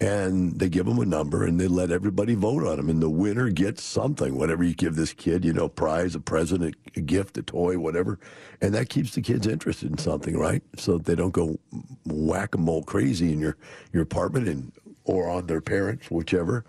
and 0.00 0.58
they 0.58 0.68
give 0.68 0.86
them 0.86 0.98
a 0.98 1.06
number 1.06 1.44
and 1.44 1.58
they 1.58 1.68
let 1.68 1.90
everybody 1.90 2.34
vote 2.34 2.66
on 2.66 2.76
them 2.76 2.90
and 2.90 3.02
the 3.02 3.08
winner 3.08 3.48
gets 3.48 3.82
something. 3.82 4.36
Whatever 4.36 4.62
you 4.62 4.74
give 4.74 4.96
this 4.96 5.12
kid 5.12 5.44
you 5.44 5.52
know 5.52 5.68
prize 5.68 6.14
a 6.14 6.20
present 6.20 6.76
a 6.96 7.00
gift 7.00 7.38
a 7.38 7.42
toy 7.42 7.78
whatever 7.78 8.18
and 8.60 8.74
that 8.74 8.88
keeps 8.88 9.14
the 9.14 9.22
kids 9.22 9.46
interested 9.46 9.90
in 9.90 9.98
something 9.98 10.36
right? 10.36 10.62
So 10.76 10.98
they 10.98 11.14
don't 11.14 11.32
go 11.32 11.58
whack-a-mole 12.04 12.84
crazy 12.84 13.32
in 13.32 13.40
your 13.40 13.56
your 13.92 14.02
apartment 14.02 14.48
and 14.48 14.72
or 15.04 15.30
on 15.30 15.46
their 15.46 15.60
parents 15.60 16.10
whichever. 16.10 16.64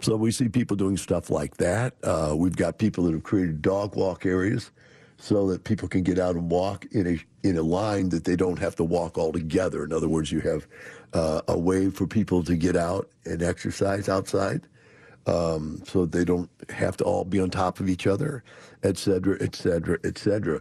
So 0.00 0.16
we 0.16 0.30
see 0.32 0.48
people 0.48 0.76
doing 0.76 0.96
stuff 0.96 1.30
like 1.30 1.58
that. 1.58 1.94
Uh, 2.02 2.34
we've 2.36 2.56
got 2.56 2.78
people 2.78 3.04
that 3.04 3.12
have 3.12 3.22
created 3.22 3.62
dog 3.62 3.96
walk 3.96 4.26
areas 4.26 4.70
so 5.18 5.46
that 5.48 5.64
people 5.64 5.88
can 5.88 6.02
get 6.02 6.18
out 6.18 6.34
and 6.34 6.50
walk 6.50 6.86
in 6.92 7.06
a 7.06 7.46
in 7.46 7.56
a 7.56 7.62
line 7.62 8.08
that 8.10 8.24
they 8.24 8.36
don't 8.36 8.58
have 8.58 8.76
to 8.76 8.84
walk 8.84 9.16
all 9.16 9.32
together. 9.32 9.84
In 9.84 9.92
other 9.92 10.08
words, 10.08 10.30
you 10.30 10.40
have 10.40 10.66
uh, 11.12 11.40
a 11.48 11.58
way 11.58 11.90
for 11.90 12.06
people 12.06 12.42
to 12.44 12.56
get 12.56 12.76
out 12.76 13.08
and 13.24 13.42
exercise 13.42 14.08
outside, 14.08 14.66
um, 15.26 15.80
so 15.86 16.04
they 16.04 16.24
don't 16.24 16.50
have 16.68 16.96
to 16.98 17.04
all 17.04 17.24
be 17.24 17.40
on 17.40 17.50
top 17.50 17.80
of 17.80 17.88
each 17.88 18.06
other, 18.06 18.44
et 18.82 18.98
cetera, 18.98 19.36
et 19.40 19.54
cetera, 19.54 19.98
et 20.04 20.18
cetera. 20.18 20.60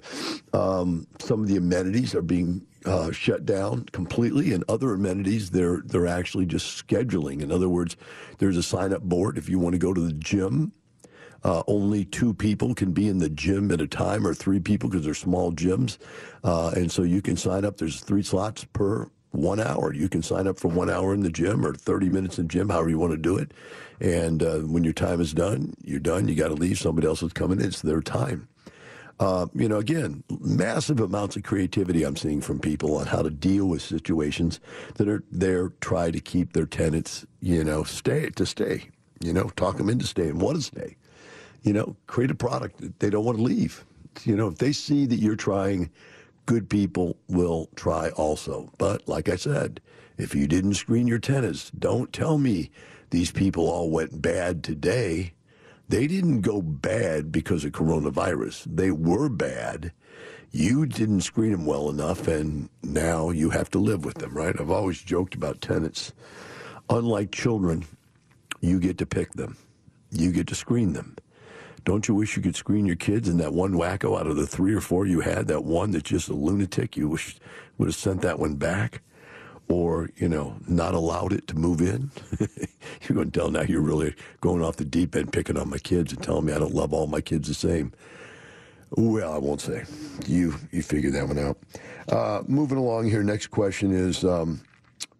Um, 0.53 1.07
some 1.19 1.41
of 1.41 1.47
the 1.47 1.57
amenities 1.57 2.15
are 2.15 2.21
being 2.21 2.65
uh, 2.85 3.11
shut 3.11 3.45
down 3.45 3.85
completely, 3.91 4.53
and 4.53 4.63
other 4.69 4.93
amenities 4.93 5.49
they're 5.49 5.81
they're 5.85 6.07
actually 6.07 6.45
just 6.45 6.87
scheduling. 6.87 7.41
In 7.41 7.51
other 7.51 7.67
words, 7.67 7.97
there's 8.37 8.57
a 8.57 8.63
sign 8.63 8.93
up 8.93 9.01
board 9.01 9.37
if 9.37 9.49
you 9.49 9.59
want 9.59 9.73
to 9.73 9.79
go 9.79 9.93
to 9.93 10.01
the 10.01 10.13
gym 10.13 10.71
uh, 11.45 11.61
only 11.67 12.03
two 12.05 12.33
people 12.33 12.73
can 12.73 12.91
be 12.91 13.07
in 13.07 13.19
the 13.19 13.29
gym 13.29 13.71
at 13.71 13.79
a 13.79 13.85
time, 13.85 14.25
or 14.25 14.33
three 14.33 14.59
people 14.59 14.89
because 14.89 15.05
they're 15.05 15.13
small 15.13 15.51
gyms. 15.51 15.99
Uh, 16.43 16.71
and 16.75 16.91
so 16.91 17.03
you 17.03 17.21
can 17.21 17.37
sign 17.37 17.63
up. 17.63 17.77
There's 17.77 18.01
three 18.01 18.23
slots 18.23 18.65
per 18.73 19.07
one 19.29 19.59
hour. 19.59 19.93
You 19.93 20.09
can 20.09 20.23
sign 20.23 20.47
up 20.47 20.57
for 20.57 20.69
one 20.69 20.89
hour 20.89 21.13
in 21.13 21.21
the 21.21 21.29
gym 21.29 21.63
or 21.63 21.75
30 21.75 22.09
minutes 22.09 22.39
in 22.39 22.45
the 22.45 22.51
gym, 22.51 22.69
however 22.69 22.89
you 22.89 22.97
want 22.97 23.11
to 23.11 23.17
do 23.17 23.37
it. 23.37 23.51
And 23.99 24.41
uh, 24.41 24.59
when 24.61 24.83
your 24.83 24.93
time 24.93 25.21
is 25.21 25.35
done, 25.35 25.75
you're 25.83 25.99
done. 25.99 26.27
You 26.27 26.33
got 26.33 26.47
to 26.47 26.55
leave. 26.55 26.79
Somebody 26.79 27.05
else 27.05 27.21
is 27.21 27.31
coming 27.31 27.59
in. 27.59 27.67
It's 27.67 27.81
their 27.81 28.01
time. 28.01 28.47
Uh, 29.19 29.45
you 29.53 29.69
know, 29.69 29.77
again, 29.77 30.23
massive 30.39 30.99
amounts 30.99 31.35
of 31.35 31.43
creativity 31.43 32.03
I'm 32.03 32.17
seeing 32.17 32.41
from 32.41 32.59
people 32.59 32.97
on 32.97 33.05
how 33.05 33.21
to 33.21 33.29
deal 33.29 33.67
with 33.67 33.83
situations 33.83 34.59
that 34.95 35.07
are 35.07 35.23
there, 35.31 35.69
try 35.79 36.09
to 36.09 36.19
keep 36.19 36.53
their 36.53 36.65
tenants, 36.65 37.23
you 37.39 37.63
know, 37.63 37.83
stay 37.83 38.31
to 38.31 38.47
stay. 38.47 38.89
You 39.21 39.31
know, 39.31 39.49
talk 39.55 39.77
them 39.77 39.89
into 39.89 40.07
staying, 40.07 40.39
want 40.39 40.57
to 40.57 40.63
stay 40.63 40.97
you 41.65 41.73
know, 41.73 41.95
create 42.07 42.31
a 42.31 42.35
product 42.35 42.79
that 42.79 42.99
they 42.99 43.09
don't 43.09 43.25
want 43.25 43.39
to 43.39 43.43
leave. 43.43 43.83
You 44.23 44.37
know, 44.37 44.47
if 44.47 44.59
they 44.59 44.71
see 44.71 45.05
that 45.07 45.19
you're 45.19 45.35
trying, 45.35 45.89
good 46.45 46.69
people 46.69 47.17
will 47.27 47.69
try 47.75 48.09
also. 48.11 48.71
But 48.77 49.07
like 49.07 49.27
I 49.27 49.35
said, 49.35 49.81
if 50.17 50.35
you 50.35 50.47
didn't 50.47 50.75
screen 50.75 51.07
your 51.07 51.19
tenants, 51.19 51.71
don't 51.71 52.13
tell 52.13 52.37
me 52.37 52.69
these 53.09 53.31
people 53.31 53.67
all 53.67 53.89
went 53.89 54.21
bad 54.21 54.63
today. 54.63 55.33
They 55.89 56.07
didn't 56.07 56.41
go 56.41 56.61
bad 56.61 57.31
because 57.31 57.65
of 57.65 57.71
coronavirus. 57.71 58.67
They 58.75 58.91
were 58.91 59.27
bad. 59.27 59.91
You 60.51 60.85
didn't 60.85 61.21
screen 61.21 61.51
them 61.51 61.65
well 61.65 61.89
enough, 61.89 62.27
and 62.27 62.69
now 62.83 63.31
you 63.31 63.49
have 63.49 63.69
to 63.71 63.79
live 63.79 64.05
with 64.05 64.19
them, 64.19 64.33
right? 64.33 64.55
I've 64.57 64.71
always 64.71 65.01
joked 65.01 65.35
about 65.35 65.61
tenants. 65.61 66.13
Unlike 66.89 67.31
children, 67.31 67.85
you 68.61 68.79
get 68.79 68.97
to 68.99 69.05
pick 69.05 69.33
them, 69.33 69.57
you 70.11 70.31
get 70.31 70.47
to 70.47 70.55
screen 70.55 70.93
them. 70.93 71.17
Don't 71.85 72.07
you 72.07 72.15
wish 72.15 72.35
you 72.35 72.41
could 72.41 72.55
screen 72.55 72.87
your 72.87 72.95
kids 72.95 73.29
and 73.29 73.39
that 73.39 73.53
one 73.53 73.73
wacko 73.73 74.19
out 74.19 74.25
of 74.25 74.35
the 74.35 74.47
three 74.47 74.73
or 74.73 74.81
four 74.81 75.05
you 75.05 75.21
had, 75.21 75.47
that 75.47 75.63
one 75.63 75.91
that's 75.91 76.09
just 76.09 76.29
a 76.29 76.33
lunatic, 76.33 76.97
you 76.97 77.07
wish 77.07 77.37
would 77.77 77.87
have 77.87 77.95
sent 77.95 78.21
that 78.23 78.39
one 78.39 78.55
back? 78.55 79.01
Or, 79.67 80.09
you 80.17 80.27
know, 80.27 80.57
not 80.67 80.93
allowed 80.93 81.31
it 81.31 81.47
to 81.47 81.55
move 81.55 81.81
in? 81.81 82.11
you're 82.39 83.15
going 83.15 83.31
to 83.31 83.39
tell 83.39 83.51
now 83.51 83.61
you're 83.61 83.81
really 83.81 84.15
going 84.41 84.63
off 84.63 84.77
the 84.77 84.85
deep 84.85 85.15
end 85.15 85.31
picking 85.31 85.57
on 85.57 85.69
my 85.69 85.77
kids 85.77 86.11
and 86.11 86.21
telling 86.21 86.45
me 86.45 86.53
I 86.53 86.59
don't 86.59 86.73
love 86.73 86.91
all 86.93 87.07
my 87.07 87.21
kids 87.21 87.47
the 87.47 87.53
same. 87.53 87.93
Well, 88.91 89.33
I 89.33 89.37
won't 89.37 89.61
say. 89.61 89.83
You 90.27 90.55
you 90.71 90.81
figure 90.81 91.11
that 91.11 91.27
one 91.27 91.39
out. 91.39 91.57
Uh, 92.07 92.43
moving 92.47 92.77
along 92.77 93.09
here, 93.09 93.23
next 93.23 93.47
question 93.47 93.91
is 93.91 94.23
um, 94.23 94.61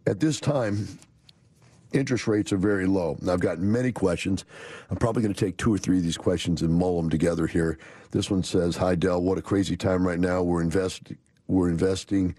at 0.06 0.20
this 0.20 0.40
time, 0.40 0.88
interest 1.94 2.28
rates 2.28 2.52
are 2.52 2.58
very 2.58 2.86
low. 2.86 3.18
Now, 3.22 3.34
I've 3.34 3.40
gotten 3.40 3.72
many 3.72 3.92
questions. 3.92 4.46
I'm 4.90 4.98
probably 4.98 5.22
going 5.22 5.34
to 5.34 5.46
take 5.46 5.58
two 5.58 5.74
or 5.74 5.78
three 5.78 5.98
of 5.98 6.04
these 6.04 6.18
questions 6.18 6.62
and 6.62 6.74
mull 6.74 7.02
them 7.02 7.10
together 7.10 7.48
here. 7.48 7.78
This 8.12 8.30
one 8.30 8.44
says, 8.44 8.76
"Hi 8.78 8.96
Del, 8.96 9.22
what 9.22 9.38
a 9.38 9.42
crazy 9.42 9.78
time 9.78 10.06
right 10.06 10.20
now. 10.20 10.44
We're 10.44 10.62
invest 10.62 11.14
we're 11.48 11.70
investing 11.70 12.36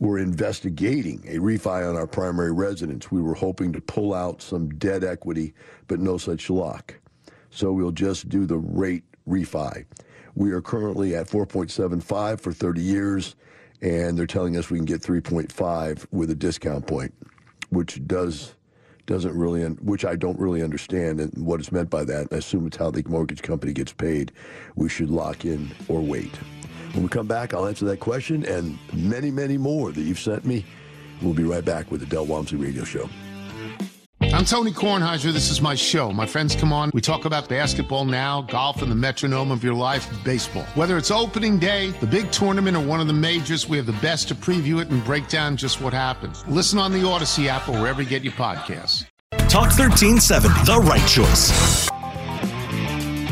we're 0.00 0.18
investigating 0.18 1.24
a 1.28 1.38
refi 1.38 1.88
on 1.88 1.96
our 1.96 2.06
primary 2.06 2.52
residence. 2.52 3.10
We 3.10 3.22
were 3.22 3.34
hoping 3.34 3.72
to 3.72 3.80
pull 3.80 4.12
out 4.12 4.42
some 4.42 4.68
debt 4.70 5.04
equity, 5.04 5.54
but 5.86 6.00
no 6.00 6.18
such 6.18 6.50
luck. 6.50 6.94
So 7.50 7.72
we'll 7.72 7.92
just 7.92 8.28
do 8.28 8.44
the 8.46 8.58
rate 8.58 9.04
refi. 9.28 9.84
We 10.34 10.50
are 10.50 10.60
currently 10.60 11.14
at 11.14 11.28
4.75 11.28 12.40
for 12.40 12.52
30 12.52 12.82
years, 12.82 13.36
and 13.80 14.18
they're 14.18 14.26
telling 14.26 14.56
us 14.56 14.68
we 14.68 14.78
can 14.78 14.84
get 14.84 15.00
3.5 15.00 16.06
with 16.10 16.30
a 16.30 16.34
discount 16.34 16.86
point, 16.86 17.14
which 17.70 18.04
does 18.06 18.56
doesn't 19.06 19.36
really, 19.36 19.62
which 19.64 20.04
I 20.04 20.16
don't 20.16 20.38
really 20.38 20.62
understand 20.62 21.20
and 21.20 21.32
what 21.36 21.60
is 21.60 21.70
meant 21.70 21.90
by 21.90 22.04
that. 22.04 22.28
I 22.32 22.36
assume 22.36 22.66
it's 22.66 22.76
how 22.76 22.90
the 22.90 23.02
mortgage 23.06 23.42
company 23.42 23.72
gets 23.72 23.92
paid. 23.92 24.32
We 24.76 24.88
should 24.88 25.10
lock 25.10 25.44
in 25.44 25.70
or 25.88 26.00
wait. 26.00 26.34
When 26.92 27.02
we 27.02 27.08
come 27.08 27.26
back, 27.26 27.54
I'll 27.54 27.66
answer 27.66 27.84
that 27.86 28.00
question 28.00 28.44
and 28.44 28.78
many, 28.92 29.30
many 29.30 29.58
more 29.58 29.92
that 29.92 30.00
you've 30.00 30.18
sent 30.18 30.44
me. 30.44 30.64
We'll 31.22 31.34
be 31.34 31.44
right 31.44 31.64
back 31.64 31.90
with 31.90 32.00
the 32.00 32.06
Del 32.06 32.26
Walmsley 32.26 32.58
Radio 32.58 32.84
Show. 32.84 33.08
I'm 34.44 34.48
Tony 34.48 34.72
Kornheiser. 34.72 35.32
This 35.32 35.50
is 35.50 35.62
my 35.62 35.74
show. 35.74 36.12
My 36.12 36.26
friends 36.26 36.54
come 36.54 36.70
on. 36.70 36.90
We 36.92 37.00
talk 37.00 37.24
about 37.24 37.48
basketball 37.48 38.04
now, 38.04 38.42
golf, 38.42 38.82
and 38.82 38.90
the 38.90 38.94
metronome 38.94 39.50
of 39.50 39.64
your 39.64 39.72
life, 39.72 40.06
baseball. 40.22 40.64
Whether 40.74 40.98
it's 40.98 41.10
opening 41.10 41.58
day, 41.58 41.92
the 41.92 42.06
big 42.06 42.30
tournament, 42.30 42.76
or 42.76 42.84
one 42.84 43.00
of 43.00 43.06
the 43.06 43.14
majors, 43.14 43.66
we 43.70 43.78
have 43.78 43.86
the 43.86 43.92
best 44.02 44.28
to 44.28 44.34
preview 44.34 44.82
it 44.82 44.90
and 44.90 45.02
break 45.02 45.28
down 45.28 45.56
just 45.56 45.80
what 45.80 45.94
happens. 45.94 46.46
Listen 46.46 46.78
on 46.78 46.92
the 46.92 46.98
Audacy 46.98 47.46
app 47.46 47.70
or 47.70 47.72
wherever 47.80 48.02
you 48.02 48.08
get 48.10 48.22
your 48.22 48.34
podcasts. 48.34 49.06
Talk 49.48 49.72
1370, 49.78 50.48
the 50.66 50.78
right 50.78 51.08
choice. 51.08 51.88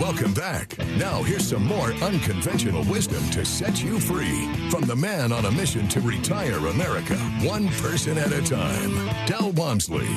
Welcome 0.01 0.33
back. 0.33 0.79
Now, 0.97 1.23
here's 1.23 1.47
some 1.47 1.67
more 1.67 1.93
unconventional 1.95 2.85
wisdom 2.85 3.23
to 3.31 3.45
set 3.45 3.83
you 3.83 4.01
free 4.01 4.51
from 4.71 4.83
the 4.83 4.97
man 4.97 5.31
on 5.31 5.45
a 5.45 5.51
mission 5.51 5.89
to 5.89 6.01
retire 6.01 6.57
America, 6.69 7.17
one 7.43 7.69
person 7.69 8.17
at 8.17 8.33
a 8.33 8.43
time, 8.43 9.11
Del 9.27 9.53
Walmsley. 9.53 10.09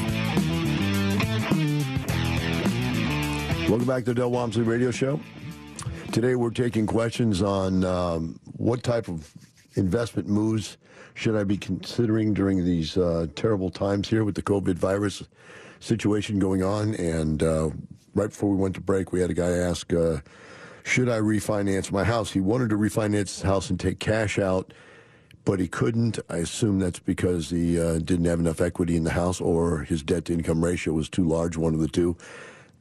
Welcome 3.67 3.88
back 3.88 4.04
to 4.06 4.12
the 4.12 4.13
Del 4.13 4.30
Walmsley 4.30 4.62
Radio 4.62 4.91
Show. 4.91 5.19
Today 6.12 6.36
we're 6.36 6.51
taking 6.51 6.86
questions 6.86 7.41
on 7.41 7.84
um, 7.84 8.39
what 8.58 8.84
type 8.84 9.08
of 9.08 9.34
investment 9.73 10.28
moves 10.28 10.78
should 11.15 11.36
I 11.36 11.45
be 11.45 11.58
considering 11.58 12.36
during 12.36 12.63
these 12.63 12.95
uh, 12.95 13.25
terrible 13.36 13.71
times 13.71 14.08
here 14.08 14.23
with 14.23 14.36
the 14.36 14.43
COVID 14.43 14.75
virus 14.75 15.23
situation 15.80 16.38
going 16.38 16.62
on. 16.62 16.93
And 16.93 17.41
uh, 17.41 17.71
right 18.13 18.30
before 18.30 18.51
we 18.51 18.56
went 18.56 18.75
to 18.75 18.82
break, 18.82 19.12
we 19.12 19.19
had 19.19 19.32
a 19.32 19.34
guy 19.34 19.49
ask, 19.49 19.91
uh, 19.91 20.19
should 20.84 21.10
I 21.10 21.17
refinance 21.17 21.91
my 21.91 22.04
house? 22.04 22.32
He 22.32 22.41
wanted 22.41 22.69
to 22.69 22.78
refinance 22.78 23.34
his 23.34 23.41
house 23.41 23.71
and 23.71 23.80
take 23.80 23.99
cash 23.99 24.38
out, 24.38 24.75
but 25.43 25.60
he 25.60 25.67
couldn't. 25.67 26.19
I 26.30 26.38
assume 26.38 26.78
that's 26.78 26.99
because 26.99 27.49
he 27.49 27.82
uh, 27.82 27.97
didn't 27.97 28.25
have 28.25 28.39
enough 28.39 28.62
equity 28.62 28.95
in 28.95 29.06
the 29.06 29.12
house 29.12 29.41
or 29.41 29.80
his 29.80 30.04
debt 30.04 30.25
to 30.25 30.34
income 30.34 30.63
ratio 30.63 30.93
was 30.93 31.10
too 31.10 31.28
large, 31.28 31.58
one 31.58 31.73
of 31.73 31.80
the 31.80 31.88
two. 31.88 32.15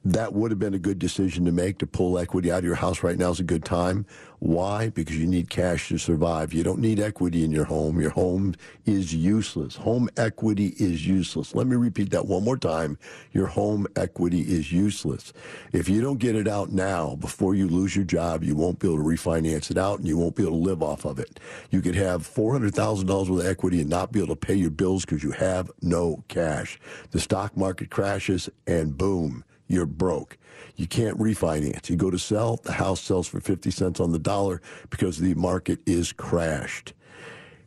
That 0.05 0.35
would 0.35 0.51
have 0.51 0.59
been 0.59 0.75
a 0.75 0.79
good 0.79 0.99
decision 0.99 1.47
to 1.47 1.53
make 1.53 1.79
to 1.79 1.87
pull 1.87 2.19
equity 2.19 2.53
out 2.53 2.59
of 2.59 2.65
your 2.65 2.75
house 2.75 3.03
right 3.03 3.17
now 3.17 3.31
is 3.31 3.41
a 3.41 3.45
good 3.45 3.65
time. 3.65 4.05
Why? 4.39 4.91
Because 4.91 5.17
you 5.17 5.27
need 5.27 5.49
cash 5.49 5.89
to 5.89 5.97
survive. 5.97 6.53
You 6.53 6.63
don't 6.63 6.81
need 6.81 7.01
equity 7.01 7.43
in 7.43 7.51
your 7.51 7.65
home. 7.65 7.99
Your 7.99 8.11
home 8.11 8.55
is 8.85 9.15
useless. 9.15 9.77
Home 9.77 10.11
equity 10.19 10.75
is 10.79 11.07
useless. 11.07 11.55
Let 11.55 11.67
me 11.67 11.77
repeat 11.77 12.11
that 12.11 12.27
one 12.27 12.45
more 12.45 12.59
time. 12.59 12.99
Your 13.33 13.47
home 13.47 13.87
equity 13.97 14.43
is 14.43 14.71
useless. 14.71 15.33
If 15.73 15.89
you 15.89 16.03
don't 16.03 16.19
get 16.19 16.37
it 16.37 16.47
out 16.47 16.71
now 16.71 17.17
before 17.17 17.55
you 17.55 17.67
lose 17.67 17.97
your 17.97 18.05
job, 18.05 18.45
you 18.45 18.55
won't 18.55 18.81
be 18.81 18.89
able 18.89 18.99
to 18.99 19.05
refinance 19.05 19.71
it 19.71 19.79
out 19.79 20.01
and 20.01 20.07
you 20.07 20.19
won't 20.19 20.37
be 20.37 20.43
able 20.43 20.59
to 20.59 20.59
live 20.59 20.83
off 20.83 21.07
of 21.07 21.19
it. 21.19 21.41
You 21.71 21.81
could 21.81 21.95
have 21.95 22.29
$400,000 22.29 23.09
worth 23.09 23.41
of 23.41 23.47
equity 23.47 23.81
and 23.81 23.89
not 23.89 24.13
be 24.13 24.19
able 24.19 24.35
to 24.35 24.47
pay 24.47 24.55
your 24.55 24.71
bills 24.71 25.07
because 25.07 25.23
you 25.23 25.31
have 25.31 25.71
no 25.81 26.23
cash. 26.29 26.79
The 27.13 27.21
stock 27.21 27.57
market 27.57 27.89
crashes 27.89 28.51
and 28.67 28.99
boom 28.99 29.45
you're 29.67 29.87
broke. 29.87 30.39
You 30.77 30.87
can't 30.87 31.19
refinance. 31.19 31.89
You 31.89 31.97
go 31.97 32.11
to 32.11 32.19
sell, 32.19 32.57
the 32.63 32.73
house 32.73 33.01
sells 33.01 33.29
for 33.29 33.41
50 33.41 33.71
cents 33.71 34.01
on 34.01 34.13
the 34.13 34.19
dollar 34.19 34.61
because 34.91 35.19
the 35.19 35.35
market 35.35 35.81
is 35.87 36.13
crashed. 36.13 36.93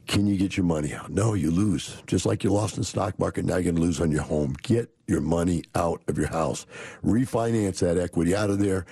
Can 0.08 0.26
you 0.26 0.38
get 0.38 0.56
your 0.56 0.66
money 0.66 0.94
out? 0.94 1.12
No, 1.12 1.34
you 1.34 1.52
lose. 1.52 2.02
Just 2.08 2.26
like 2.26 2.44
you 2.44 2.50
lost 2.50 2.76
in 2.76 2.82
the 2.82 2.86
stock 2.86 3.20
market, 3.20 3.44
now 3.44 3.56
you're 3.56 3.64
going 3.64 3.76
to 3.76 3.82
lose 3.82 4.00
on 4.00 4.12
your 4.12 4.22
home. 4.22 4.56
Get 4.64 4.90
your 5.06 5.20
money 5.20 5.64
out 5.76 6.02
of 6.08 6.18
your 6.18 6.28
house. 6.28 6.66
Refinance 7.04 7.80
that 7.80 7.98
equity 7.98 8.34
out 8.34 8.50
of 8.50 8.60
there. 8.60 8.86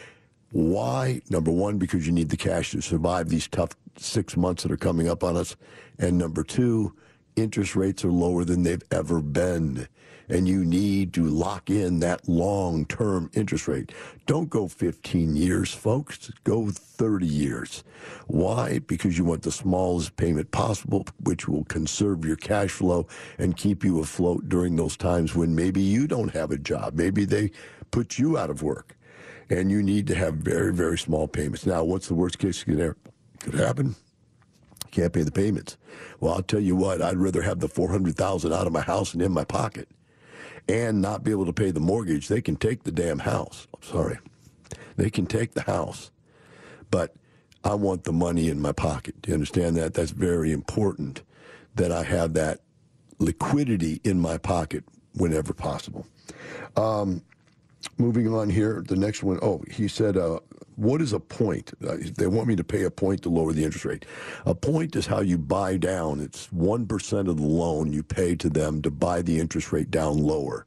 Why? 0.51 1.21
Number 1.29 1.51
one, 1.51 1.77
because 1.77 2.05
you 2.05 2.11
need 2.11 2.29
the 2.29 2.37
cash 2.37 2.71
to 2.71 2.81
survive 2.81 3.29
these 3.29 3.47
tough 3.47 3.71
six 3.97 4.35
months 4.35 4.63
that 4.63 4.71
are 4.71 4.77
coming 4.77 5.07
up 5.07 5.23
on 5.23 5.37
us. 5.37 5.55
And 5.99 6.17
number 6.17 6.43
two, 6.43 6.93
interest 7.37 7.75
rates 7.75 8.03
are 8.03 8.11
lower 8.11 8.43
than 8.43 8.63
they've 8.63 8.83
ever 8.91 9.21
been 9.21 9.87
and 10.29 10.47
you 10.47 10.65
need 10.65 11.13
to 11.13 11.23
lock 11.23 11.69
in 11.69 11.99
that 11.99 12.27
long 12.27 12.85
term 12.85 13.29
interest 13.33 13.67
rate. 13.67 13.91
Don't 14.25 14.49
go 14.49 14.67
15 14.67 15.35
years, 15.35 15.73
folks. 15.73 16.31
Go 16.43 16.69
30 16.69 17.25
years. 17.25 17.83
Why? 18.27 18.79
Because 18.79 19.17
you 19.17 19.25
want 19.25 19.43
the 19.43 19.51
smallest 19.51 20.15
payment 20.17 20.51
possible, 20.51 21.05
which 21.23 21.47
will 21.47 21.65
conserve 21.65 22.25
your 22.25 22.35
cash 22.35 22.71
flow 22.71 23.07
and 23.37 23.57
keep 23.57 23.83
you 23.83 23.99
afloat 23.99 24.49
during 24.49 24.75
those 24.75 24.97
times 24.97 25.35
when 25.35 25.55
maybe 25.55 25.81
you 25.81 26.07
don't 26.07 26.33
have 26.33 26.51
a 26.51 26.57
job. 26.57 26.95
Maybe 26.95 27.25
they 27.25 27.51
put 27.91 28.17
you 28.17 28.37
out 28.37 28.49
of 28.49 28.63
work 28.63 28.97
and 29.49 29.69
you 29.69 29.83
need 29.83 30.07
to 30.07 30.15
have 30.15 30.35
very, 30.35 30.73
very 30.73 30.97
small 30.97 31.27
payments. 31.27 31.65
Now, 31.65 31.83
what's 31.83 32.07
the 32.07 32.15
worst 32.15 32.39
case 32.39 32.63
scenario? 32.63 32.95
Could 33.39 33.55
happen 33.55 33.95
can't 34.95 35.11
pay 35.11 35.23
the 35.23 35.31
payments. 35.31 35.75
Well, 36.21 36.35
I'll 36.35 36.41
tell 36.41 36.61
you 36.61 36.73
what, 36.73 37.01
I'd 37.01 37.17
rather 37.17 37.41
have 37.41 37.59
the 37.59 37.67
400,000 37.67 38.53
out 38.53 38.65
of 38.65 38.71
my 38.71 38.79
house 38.79 39.13
and 39.13 39.21
in 39.21 39.33
my 39.33 39.43
pocket 39.43 39.89
and 40.67 41.01
not 41.01 41.23
be 41.23 41.31
able 41.31 41.45
to 41.45 41.53
pay 41.53 41.71
the 41.71 41.79
mortgage, 41.79 42.27
they 42.27 42.41
can 42.41 42.55
take 42.55 42.83
the 42.83 42.91
damn 42.91 43.19
house. 43.19 43.67
I'm 43.73 43.83
sorry. 43.83 44.19
They 44.97 45.09
can 45.09 45.25
take 45.25 45.53
the 45.53 45.61
house. 45.61 46.11
But 46.89 47.15
I 47.63 47.75
want 47.75 48.03
the 48.03 48.13
money 48.13 48.49
in 48.49 48.61
my 48.61 48.71
pocket. 48.71 49.21
Do 49.21 49.29
you 49.29 49.33
understand 49.35 49.75
that? 49.77 49.93
That's 49.93 50.11
very 50.11 50.51
important 50.51 51.23
that 51.75 51.91
I 51.91 52.03
have 52.03 52.33
that 52.33 52.61
liquidity 53.19 54.01
in 54.03 54.19
my 54.19 54.37
pocket 54.37 54.83
whenever 55.15 55.53
possible. 55.53 56.05
Um, 56.75 57.23
moving 57.97 58.33
on 58.33 58.49
here, 58.49 58.83
the 58.87 58.95
next 58.95 59.23
one. 59.23 59.39
Oh, 59.41 59.63
he 59.69 59.87
said, 59.87 60.17
uh, 60.17 60.39
what 60.75 61.01
is 61.01 61.13
a 61.13 61.19
point? 61.19 61.73
Uh, 61.85 61.97
they 62.17 62.27
want 62.27 62.47
me 62.47 62.55
to 62.55 62.63
pay 62.63 62.83
a 62.83 62.91
point 62.91 63.23
to 63.23 63.29
lower 63.29 63.53
the 63.53 63.63
interest 63.63 63.85
rate. 63.85 64.05
A 64.45 64.55
point 64.55 64.95
is 64.95 65.05
how 65.07 65.21
you 65.21 65.37
buy 65.37 65.77
down. 65.77 66.19
It's 66.19 66.47
1% 66.47 67.29
of 67.29 67.37
the 67.37 67.43
loan 67.43 67.93
you 67.93 68.03
pay 68.03 68.35
to 68.35 68.49
them 68.49 68.81
to 68.81 68.91
buy 68.91 69.21
the 69.21 69.39
interest 69.39 69.71
rate 69.71 69.91
down 69.91 70.17
lower. 70.17 70.65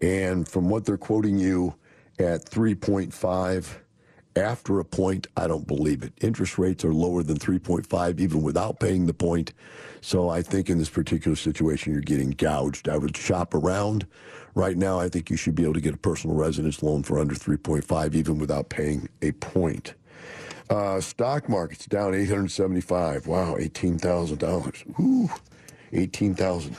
And 0.00 0.48
from 0.48 0.68
what 0.68 0.84
they're 0.84 0.96
quoting 0.96 1.38
you 1.38 1.74
at 2.18 2.44
3.5 2.44 3.66
after 4.36 4.80
a 4.80 4.84
point, 4.84 5.26
I 5.36 5.46
don't 5.46 5.66
believe 5.66 6.02
it. 6.02 6.12
Interest 6.20 6.58
rates 6.58 6.84
are 6.84 6.94
lower 6.94 7.22
than 7.22 7.38
3.5 7.38 8.20
even 8.20 8.42
without 8.42 8.80
paying 8.80 9.06
the 9.06 9.14
point. 9.14 9.52
So 10.00 10.28
I 10.28 10.42
think 10.42 10.70
in 10.70 10.78
this 10.78 10.88
particular 10.90 11.36
situation, 11.36 11.92
you're 11.92 12.02
getting 12.02 12.30
gouged. 12.30 12.88
I 12.88 12.96
would 12.96 13.16
shop 13.16 13.54
around. 13.54 14.06
Right 14.54 14.76
now, 14.76 15.00
I 15.00 15.08
think 15.08 15.30
you 15.30 15.36
should 15.36 15.54
be 15.54 15.62
able 15.62 15.74
to 15.74 15.80
get 15.80 15.94
a 15.94 15.98
personal 15.98 16.36
residence 16.36 16.82
loan 16.82 17.02
for 17.02 17.18
under 17.18 17.34
3.5 17.34 18.14
even 18.14 18.38
without 18.38 18.68
paying 18.68 19.08
a 19.22 19.32
point. 19.32 19.94
Uh, 20.68 21.00
stock 21.00 21.48
market's 21.48 21.86
down 21.86 22.14
875. 22.14 23.26
Wow, 23.26 23.56
$18,000. 23.56 25.00
Ooh, 25.00 25.30
18,000. 25.92 26.76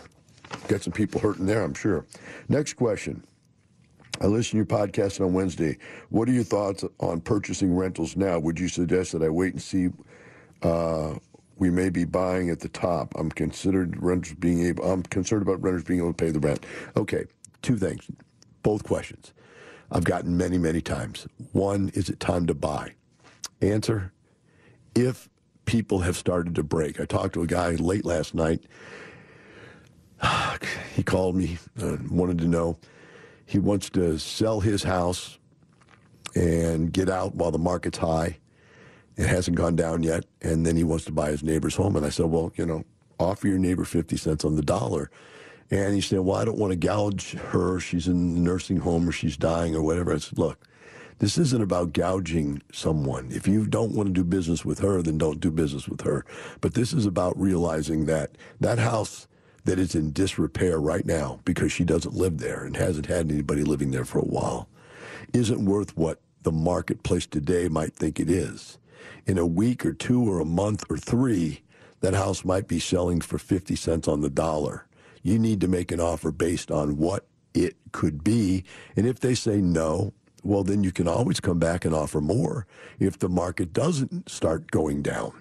Got 0.68 0.82
some 0.82 0.94
people 0.94 1.20
hurting 1.20 1.46
there, 1.46 1.64
I'm 1.64 1.74
sure. 1.74 2.06
Next 2.50 2.74
question. 2.74 3.24
I 4.22 4.28
listened 4.28 4.52
to 4.52 4.76
your 4.76 4.88
podcast 4.88 5.20
on 5.20 5.34
Wednesday. 5.34 5.78
What 6.10 6.30
are 6.30 6.32
your 6.34 6.44
thoughts 6.44 6.84
on 7.00 7.22
purchasing 7.22 7.76
rentals 7.76 8.16
now? 8.16 8.40
Would 8.40 8.60
you 8.60 8.68
suggest 8.68 9.12
that 9.14 9.24
I 9.24 9.30
wait 9.30 9.54
and 9.54 9.62
see? 9.62 9.90
Uh, 10.62 11.16
we 11.58 11.70
may 11.70 11.90
be 11.90 12.06
buying 12.06 12.50
at 12.50 12.60
the 12.60 12.70
top. 12.70 13.14
I'm 13.18 13.30
considered 13.30 14.02
renters 14.02 14.36
being 14.36 14.66
able. 14.66 14.90
I'm 14.90 15.04
concerned 15.04 15.42
about 15.42 15.62
renters 15.62 15.84
being 15.84 16.00
able 16.00 16.14
to 16.14 16.26
pay 16.26 16.32
the 16.32 16.40
rent. 16.40 16.66
Okay, 16.96 17.26
two 17.62 17.78
things, 17.78 18.10
both 18.62 18.84
questions. 18.84 19.34
I've 19.92 20.04
gotten 20.04 20.38
many, 20.38 20.58
many 20.58 20.82
times. 20.82 21.28
One, 21.52 21.90
is 21.94 22.10
it 22.10 22.20
time 22.20 22.48
to 22.48 22.54
buy? 22.54 22.94
Answer: 23.62 24.12
If 24.96 25.30
people 25.66 26.00
have 26.00 26.18
started 26.18 26.56
to 26.56 26.64
break. 26.64 27.00
I 27.00 27.06
talked 27.06 27.34
to 27.34 27.42
a 27.42 27.48
guy 27.48 27.72
late 27.72 28.06
last 28.06 28.34
night. 28.34 28.64
He 30.96 31.02
called 31.02 31.36
me, 31.36 31.58
uh, 31.82 31.98
wanted 32.12 32.38
to 32.38 32.48
know 32.48 32.78
he 33.54 33.60
wants 33.60 33.88
to 33.92 34.18
sell 34.18 34.62
his 34.62 34.82
house 34.82 35.38
and 36.34 36.92
get 36.92 37.08
out 37.08 37.36
while 37.36 37.52
the 37.52 37.60
market's 37.60 38.00
high. 38.00 38.40
It 39.16 39.28
hasn't 39.28 39.56
gone 39.56 39.76
down 39.76 40.02
yet. 40.02 40.26
And 40.42 40.66
then 40.66 40.76
he 40.76 40.84
wants 40.84 41.06
to 41.06 41.12
buy 41.12 41.30
his 41.30 41.44
neighbor's 41.44 41.76
home. 41.76 41.96
And 41.96 42.04
I 42.04 42.10
said, 42.10 42.26
well, 42.26 42.52
you 42.56 42.66
know, 42.66 42.84
offer 43.20 43.48
your 43.48 43.60
neighbor 43.60 43.86
50 43.86 44.18
cents 44.18 44.44
on 44.44 44.56
the 44.56 44.64
dollar. 44.64 45.12
And 45.70 45.94
he 45.94 46.02
said, 46.02 46.22
well, 46.22 46.38
I 46.38 46.46
don't 46.46 46.58
want 46.58 46.72
to 46.72 46.76
gouge 46.76 47.34
her. 47.34 47.80
She's 47.80 48.08
in 48.08 48.34
the 48.34 48.40
nursing 48.40 48.78
home 48.78 49.08
or 49.08 49.12
she's 49.12 49.38
dying 49.38 49.76
or 49.76 49.84
whatever. 49.84 50.12
I 50.12 50.18
said, 50.18 50.40
look, 50.40 50.68
this 51.20 51.38
isn't 51.38 51.62
about 51.62 51.94
gouging 51.94 52.60
someone. 52.72 53.30
If 53.30 53.48
you 53.48 53.68
don't 53.68 53.94
want 53.94 54.08
to 54.08 54.14
do 54.14 54.24
business 54.24 54.66
with 54.66 54.80
her, 54.80 55.04
then 55.04 55.20
don't 55.20 55.40
do 55.40 55.52
business 55.52 55.88
with 55.88 56.02
her. 56.02 56.26
But 56.60 56.74
this 56.74 56.92
is 56.92 57.06
about 57.06 57.40
realizing 57.40 58.08
that 58.08 58.32
that 58.60 58.80
house 58.80 59.28
that 59.66 59.80
is 59.80 59.96
in 59.96 60.12
disrepair 60.12 60.80
right 60.80 61.06
now 61.06 61.40
because 61.46 61.72
she 61.72 61.84
doesn't 61.84 62.16
live 62.16 62.38
there 62.40 62.64
and 62.64 62.76
hasn't 62.76 63.06
had 63.06 63.32
anybody 63.32 63.64
living 63.64 63.92
there 63.92 64.06
for 64.06 64.20
a 64.20 64.26
while 64.26 64.68
isn't 65.34 65.66
worth 65.66 65.98
what 65.98 66.20
the 66.44 66.52
marketplace 66.52 67.26
today 67.26 67.68
might 67.68 67.96
think 67.96 68.20
it 68.20 68.30
is. 68.30 68.78
In 69.26 69.38
a 69.38 69.46
week 69.46 69.86
or 69.86 69.94
two 69.94 70.30
or 70.30 70.40
a 70.40 70.46
month 70.46 70.84
or 70.90 70.98
three, 70.98 71.64
that 72.02 72.14
house 72.14 72.44
might 72.44 72.68
be 72.68 72.80
selling 72.80 73.22
for 73.22 73.38
50 73.38 73.76
cents 73.76 74.08
on 74.08 74.22
the 74.22 74.30
dollar. 74.30 74.86
You 75.22 75.40
need 75.40 75.62
to 75.62 75.68
make 75.68 75.92
an 75.92 76.02
offer 76.02 76.32
based 76.32 76.70
on 76.70 76.98
what 76.98 77.26
it 77.54 77.76
could 77.94 78.24
be. 78.24 78.66
And 78.96 79.08
if 79.08 79.20
they 79.20 79.36
say 79.36 79.62
no, 79.62 80.14
well, 80.44 80.64
then 80.64 80.84
you 80.84 80.92
can 80.92 81.08
always 81.08 81.40
come 81.40 81.60
back 81.60 81.86
and 81.86 81.96
offer 81.96 82.20
more 82.20 82.68
if 83.00 83.18
the 83.18 83.30
market 83.30 83.72
doesn't 83.72 84.30
start 84.30 84.70
going 84.72 85.02
down. 85.02 85.32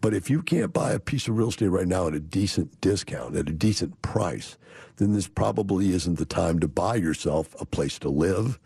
But 0.00 0.14
if 0.14 0.30
you 0.30 0.42
can't 0.42 0.72
buy 0.72 0.92
a 0.92 1.00
piece 1.00 1.28
of 1.28 1.36
real 1.36 1.48
estate 1.48 1.68
right 1.68 1.86
now 1.86 2.08
at 2.08 2.14
a 2.14 2.20
decent 2.20 2.80
discount, 2.80 3.36
at 3.36 3.48
a 3.48 3.52
decent 3.52 4.00
price, 4.02 4.56
then 4.96 5.12
this 5.12 5.28
probably 5.28 5.90
isn't 5.90 6.18
the 6.18 6.24
time 6.24 6.58
to 6.60 6.68
buy 6.68 6.96
yourself 6.96 7.54
a 7.60 7.66
place 7.66 7.98
to 8.00 8.08
live 8.08 8.58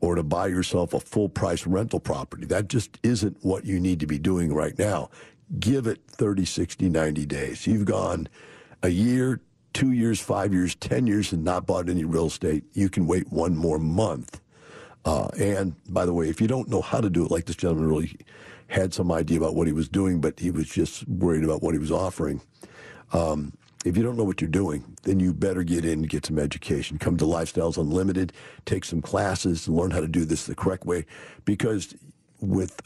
or 0.00 0.14
to 0.14 0.22
buy 0.22 0.46
yourself 0.46 0.92
a 0.92 1.00
full 1.00 1.28
price 1.28 1.66
rental 1.66 2.00
property. 2.00 2.44
That 2.46 2.68
just 2.68 2.98
isn't 3.02 3.38
what 3.42 3.64
you 3.64 3.80
need 3.80 4.00
to 4.00 4.06
be 4.06 4.18
doing 4.18 4.52
right 4.52 4.78
now. 4.78 5.10
Give 5.58 5.86
it 5.86 6.00
30, 6.08 6.44
60, 6.44 6.88
90 6.88 7.26
days. 7.26 7.66
You've 7.66 7.86
gone 7.86 8.28
a 8.82 8.88
year, 8.88 9.40
two 9.72 9.92
years, 9.92 10.20
five 10.20 10.52
years, 10.52 10.74
10 10.74 11.06
years 11.06 11.32
and 11.32 11.44
not 11.44 11.66
bought 11.66 11.88
any 11.88 12.04
real 12.04 12.26
estate. 12.26 12.64
You 12.72 12.88
can 12.88 13.06
wait 13.06 13.32
one 13.32 13.56
more 13.56 13.78
month. 13.78 14.40
Uh, 15.04 15.28
and 15.38 15.74
by 15.88 16.06
the 16.06 16.14
way, 16.14 16.28
if 16.28 16.40
you 16.40 16.48
don't 16.48 16.68
know 16.68 16.80
how 16.80 17.00
to 17.00 17.10
do 17.10 17.24
it 17.24 17.30
like 17.30 17.44
this 17.44 17.56
gentleman 17.56 17.88
really 17.88 18.16
had 18.68 18.94
some 18.94 19.12
idea 19.12 19.38
about 19.38 19.54
what 19.54 19.66
he 19.66 19.72
was 19.72 19.88
doing, 19.88 20.20
but 20.20 20.40
he 20.40 20.50
was 20.50 20.68
just 20.68 21.06
worried 21.08 21.44
about 21.44 21.62
what 21.62 21.74
he 21.74 21.78
was 21.78 21.92
offering. 21.92 22.40
Um, 23.12 23.52
if 23.84 23.96
you 23.96 24.02
don't 24.02 24.16
know 24.16 24.24
what 24.24 24.40
you're 24.40 24.48
doing, 24.48 24.96
then 25.02 25.20
you 25.20 25.34
better 25.34 25.62
get 25.62 25.84
in 25.84 26.00
and 26.00 26.08
get 26.08 26.26
some 26.26 26.38
education. 26.38 26.98
Come 26.98 27.18
to 27.18 27.24
Lifestyles 27.26 27.76
Unlimited, 27.76 28.32
take 28.64 28.84
some 28.84 29.02
classes, 29.02 29.66
and 29.66 29.76
learn 29.76 29.90
how 29.90 30.00
to 30.00 30.08
do 30.08 30.24
this 30.24 30.46
the 30.46 30.54
correct 30.54 30.86
way. 30.86 31.04
Because 31.44 31.94
with 32.40 32.80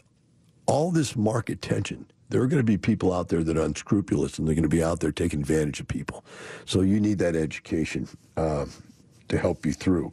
all 0.66 0.90
this 0.90 1.16
market 1.16 1.62
tension, 1.62 2.06
there 2.30 2.42
are 2.42 2.46
going 2.46 2.60
to 2.60 2.64
be 2.64 2.76
people 2.76 3.12
out 3.12 3.28
there 3.28 3.42
that 3.42 3.56
are 3.56 3.62
unscrupulous 3.62 4.38
and 4.38 4.46
they're 4.46 4.54
going 4.54 4.62
to 4.62 4.68
be 4.68 4.82
out 4.82 5.00
there 5.00 5.12
taking 5.12 5.40
advantage 5.40 5.80
of 5.80 5.88
people. 5.88 6.24
So 6.66 6.82
you 6.82 7.00
need 7.00 7.18
that 7.18 7.34
education 7.34 8.08
uh, 8.36 8.66
to 9.28 9.38
help 9.38 9.64
you 9.64 9.72
through. 9.72 10.12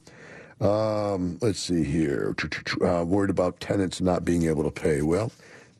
Um, 0.62 1.38
let's 1.42 1.60
see 1.60 1.84
here. 1.84 2.36
Uh, 2.82 3.04
worried 3.06 3.30
about 3.30 3.60
tenants 3.60 4.02
not 4.02 4.24
being 4.24 4.44
able 4.48 4.64
to 4.64 4.72
pay. 4.72 5.02
Well, 5.02 5.32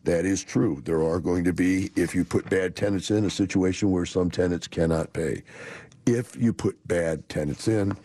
that 0.04 0.26
is 0.26 0.44
true. 0.44 0.82
There 0.86 1.02
are 1.04 1.20
going 1.20 1.44
to 1.46 1.54
be, 1.54 1.92
if 1.96 2.14
you 2.14 2.26
put 2.26 2.50
bad 2.50 2.76
tenants 2.76 3.10
in, 3.10 3.26
a 3.26 3.30
situation 3.30 3.92
where 3.92 4.06
some 4.06 4.30
tenants 4.30 4.68
cannot 4.68 5.14
pay. 5.14 5.44
If 6.06 6.36
you 6.36 6.54
put 6.54 6.78
bad 6.88 7.28
tenants 7.30 7.68
in, 7.68 7.98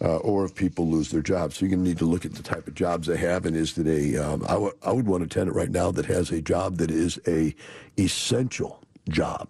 uh, 0.00 0.18
or 0.18 0.44
if 0.44 0.54
people 0.54 0.86
lose 0.86 1.10
their 1.10 1.22
jobs. 1.22 1.56
So 1.56 1.64
you're 1.64 1.70
going 1.70 1.82
to 1.82 1.88
need 1.88 1.98
to 1.98 2.04
look 2.04 2.24
at 2.24 2.34
the 2.34 2.42
type 2.42 2.68
of 2.68 2.74
jobs 2.74 3.08
they 3.08 3.16
have, 3.16 3.46
and 3.46 3.56
is 3.56 3.76
it 3.76 3.88
a? 3.88 4.16
Um, 4.16 4.44
I, 4.44 4.52
w- 4.52 4.72
I 4.84 4.92
would 4.92 5.06
want 5.08 5.24
a 5.24 5.26
tenant 5.26 5.56
right 5.56 5.70
now 5.70 5.90
that 5.90 6.06
has 6.06 6.30
a 6.30 6.40
job 6.40 6.76
that 6.76 6.90
is 6.90 7.18
a 7.26 7.52
essential 7.98 8.80
job 9.08 9.48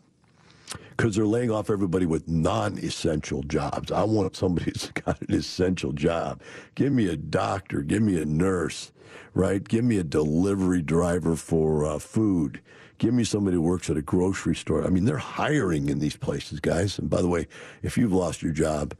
because 0.98 1.14
they're 1.14 1.26
laying 1.26 1.50
off 1.52 1.70
everybody 1.70 2.06
with 2.06 2.26
non-essential 2.26 3.44
jobs. 3.44 3.92
I 3.92 4.02
want 4.02 4.34
somebody 4.34 4.64
who's 4.74 4.90
got 4.90 5.20
an 5.22 5.32
essential 5.32 5.92
job. 5.92 6.42
Give 6.74 6.92
me 6.92 7.08
a 7.08 7.16
doctor. 7.16 7.82
Give 7.82 8.02
me 8.02 8.20
a 8.20 8.26
nurse. 8.26 8.92
Right? 9.32 9.66
Give 9.66 9.84
me 9.84 9.98
a 9.98 10.04
delivery 10.04 10.82
driver 10.82 11.36
for 11.36 11.84
uh, 11.84 12.00
food. 12.00 12.60
Give 12.98 13.14
me 13.14 13.22
somebody 13.22 13.54
who 13.54 13.62
works 13.62 13.88
at 13.88 13.96
a 13.96 14.02
grocery 14.02 14.56
store. 14.56 14.84
I 14.84 14.88
mean, 14.88 15.04
they're 15.04 15.18
hiring 15.18 15.88
in 15.88 16.00
these 16.00 16.16
places, 16.16 16.58
guys. 16.58 16.98
And 16.98 17.08
by 17.08 17.22
the 17.22 17.28
way, 17.28 17.46
if 17.82 17.96
you've 17.96 18.12
lost 18.12 18.42
your 18.42 18.52
job, 18.52 18.94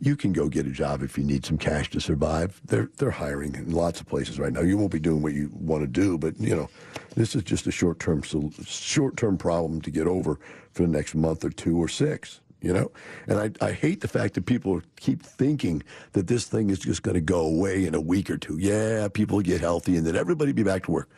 you 0.00 0.16
can 0.16 0.32
go 0.32 0.48
get 0.48 0.66
a 0.66 0.70
job 0.70 1.02
if 1.02 1.16
you 1.16 1.24
need 1.24 1.46
some 1.46 1.58
cash 1.58 1.90
to 1.90 2.00
survive. 2.00 2.60
They're 2.64 2.90
they're 2.98 3.10
hiring 3.10 3.54
in 3.54 3.70
lots 3.72 4.00
of 4.00 4.06
places 4.06 4.38
right 4.38 4.52
now. 4.52 4.60
You 4.60 4.76
won't 4.76 4.92
be 4.92 5.00
doing 5.00 5.22
what 5.22 5.32
you 5.32 5.50
want 5.52 5.82
to 5.82 5.86
do, 5.86 6.18
but 6.18 6.38
you 6.38 6.54
know, 6.54 6.68
this 7.14 7.34
is 7.34 7.42
just 7.42 7.66
a 7.66 7.70
short 7.70 7.98
term 7.98 8.22
short 8.22 9.16
term 9.16 9.38
problem 9.38 9.80
to 9.82 9.90
get 9.90 10.06
over 10.06 10.38
for 10.72 10.82
the 10.82 10.88
next 10.88 11.14
month 11.14 11.44
or 11.44 11.50
two 11.50 11.78
or 11.78 11.88
six. 11.88 12.40
You 12.62 12.72
know, 12.72 12.90
and 13.28 13.38
I, 13.38 13.66
I 13.66 13.72
hate 13.72 14.00
the 14.00 14.08
fact 14.08 14.34
that 14.34 14.46
people 14.46 14.80
keep 14.96 15.22
thinking 15.22 15.82
that 16.12 16.26
this 16.26 16.46
thing 16.46 16.70
is 16.70 16.78
just 16.78 17.02
going 17.02 17.14
to 17.14 17.20
go 17.20 17.40
away 17.40 17.84
in 17.84 17.94
a 17.94 18.00
week 18.00 18.30
or 18.30 18.38
two. 18.38 18.58
Yeah, 18.58 19.08
people 19.08 19.40
get 19.40 19.60
healthy 19.60 19.96
and 19.96 20.06
then 20.06 20.16
everybody 20.16 20.52
be 20.52 20.62
back 20.62 20.84
to 20.84 20.90
work 20.90 21.08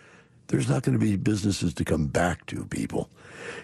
there's 0.48 0.68
not 0.68 0.82
going 0.82 0.98
to 0.98 1.04
be 1.04 1.16
businesses 1.16 1.74
to 1.74 1.84
come 1.84 2.06
back 2.06 2.46
to, 2.46 2.64
people. 2.66 3.10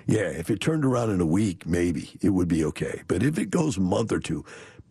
Yeah, 0.06 0.28
if 0.28 0.50
it 0.50 0.60
turned 0.60 0.84
around 0.84 1.10
in 1.10 1.20
a 1.20 1.26
week, 1.26 1.66
maybe 1.66 2.10
it 2.20 2.30
would 2.30 2.48
be 2.48 2.64
okay. 2.66 3.02
But 3.08 3.22
if 3.22 3.38
it 3.38 3.50
goes 3.50 3.76
a 3.76 3.80
month 3.80 4.12
or 4.12 4.20
two, 4.20 4.44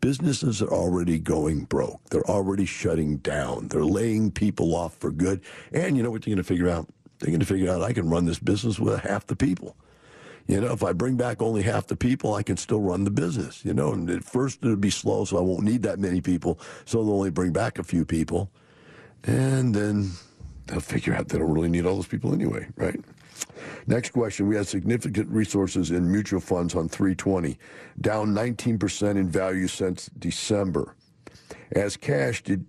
businesses 0.04 0.62
are 0.62 0.68
already 0.68 1.18
going 1.18 1.64
broke. 1.64 2.02
They're 2.10 2.30
already 2.30 2.66
shutting 2.66 3.18
down. 3.18 3.70
They're 3.70 3.86
laying 3.86 4.32
people 4.32 4.76
off 4.76 4.98
for 4.98 5.12
good. 5.12 5.40
And 5.72 5.96
you 5.96 6.04
know 6.04 6.12
what 6.12 6.24
they're 6.24 6.36
going 6.36 6.44
to 6.44 6.48
figure 6.48 6.68
out? 6.68 6.90
They're 7.20 7.30
going 7.30 7.40
to 7.40 7.46
figure 7.46 7.72
out 7.72 7.82
I 7.82 7.94
can 7.94 8.10
run 8.10 8.26
this 8.26 8.38
business 8.38 8.78
with 8.78 9.00
half 9.00 9.26
the 9.28 9.38
people. 9.38 9.78
You 10.46 10.60
know, 10.60 10.74
if 10.74 10.84
I 10.84 10.92
bring 10.92 11.16
back 11.16 11.42
only 11.42 11.62
half 11.62 11.88
the 11.88 11.96
people, 11.96 12.34
I 12.34 12.44
can 12.44 12.58
still 12.58 12.82
run 12.82 13.06
the 13.06 13.12
business. 13.12 13.64
You 13.64 13.74
know, 13.74 13.94
and 13.94 14.10
at 14.10 14.26
first 14.26 14.60
it'll 14.62 14.76
be 14.76 14.90
slow, 14.90 15.24
so 15.24 15.38
I 15.38 15.42
won't 15.42 15.64
need 15.64 15.84
that 15.84 16.00
many 16.00 16.20
people. 16.20 16.60
So 16.84 17.02
they'll 17.02 17.14
only 17.14 17.32
bring 17.32 17.54
back 17.54 17.80
a 17.80 17.84
few 17.84 18.04
people. 18.04 18.52
And 19.24 19.74
then 19.74 20.12
they'll 20.68 20.82
figure 20.82 21.16
out 21.16 21.30
they 21.30 21.38
don't 21.38 21.54
really 21.54 21.70
need 21.70 21.86
all 21.86 21.96
those 21.96 22.08
people 22.08 22.34
anyway, 22.34 22.68
right? 22.76 23.00
Next 23.88 24.12
question. 24.12 24.48
We 24.48 24.56
had 24.56 24.68
significant 24.68 25.30
resources 25.30 25.92
in 25.92 26.10
mutual 26.10 26.40
funds 26.40 26.76
on 26.76 26.88
320, 26.88 27.58
down 28.02 28.34
19% 28.34 29.12
in 29.12 29.30
value 29.30 29.68
since 29.68 30.10
December. 30.20 30.96
As 31.74 31.98
cash 31.98 32.44
did, 32.44 32.66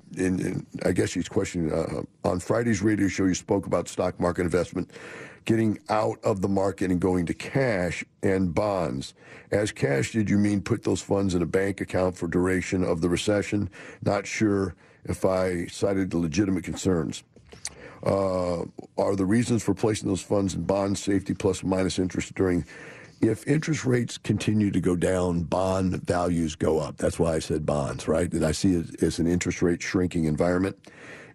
I 0.85 0.93
guess 0.93 1.13
he's 1.13 1.29
questioning, 1.29 1.73
uh, 1.73 2.03
on 2.27 2.41
Friday's 2.41 2.83
radio 2.83 3.09
show, 3.09 3.25
you 3.25 3.35
spoke 3.35 3.67
about 3.67 3.89
stock 3.89 4.19
market 4.19 4.43
investment 4.43 4.91
getting 5.45 5.79
out 5.91 6.19
of 6.25 6.41
the 6.41 6.49
market 6.49 6.91
and 6.91 7.01
going 7.01 7.27
to 7.27 7.35
cash 7.35 8.03
and 8.23 8.55
bonds. 8.55 9.13
As 9.51 9.73
cash, 9.73 10.13
did 10.13 10.31
you 10.31 10.39
mean 10.39 10.63
put 10.63 10.85
those 10.85 11.03
funds 11.03 11.35
in 11.35 11.43
a 11.43 11.47
bank 11.47 11.83
account 11.83 12.17
for 12.17 12.29
duration 12.29 12.83
of 12.83 13.03
the 13.03 13.09
recession? 13.11 13.69
Not 14.03 14.27
sure 14.27 14.75
if 15.05 15.27
I 15.27 15.67
cited 15.67 16.11
the 16.11 16.19
legitimate 16.19 16.65
concerns 16.65 17.25
uh, 18.05 18.65
are 18.99 19.17
the 19.17 19.27
reasons 19.27 19.63
for 19.63 19.75
placing 19.75 20.09
those 20.09 20.23
funds 20.23 20.55
in 20.55 20.65
bonds, 20.65 21.03
safety 21.03 21.35
plus 21.35 21.63
minus 21.65 21.99
interest 21.99 22.35
during. 22.35 22.65
If 23.21 23.47
interest 23.47 23.87
rates 23.87 24.19
continue 24.19 24.71
to 24.71 24.81
go 24.81 24.97
down, 24.97 25.45
bond 25.45 26.05
values 26.05 26.57
go 26.57 26.79
up. 26.79 26.99
That's 26.99 27.19
why 27.19 27.35
I 27.35 27.39
said 27.39 27.65
bonds, 27.65 28.07
right? 28.07 28.31
And 28.31 28.45
I 28.45 28.53
see 28.53 28.75
it 28.75 29.03
as 29.03 29.19
an 29.19 29.27
interest 29.27 29.63
rate 29.63 29.81
shrinking 29.81 30.25
environment. 30.25 30.77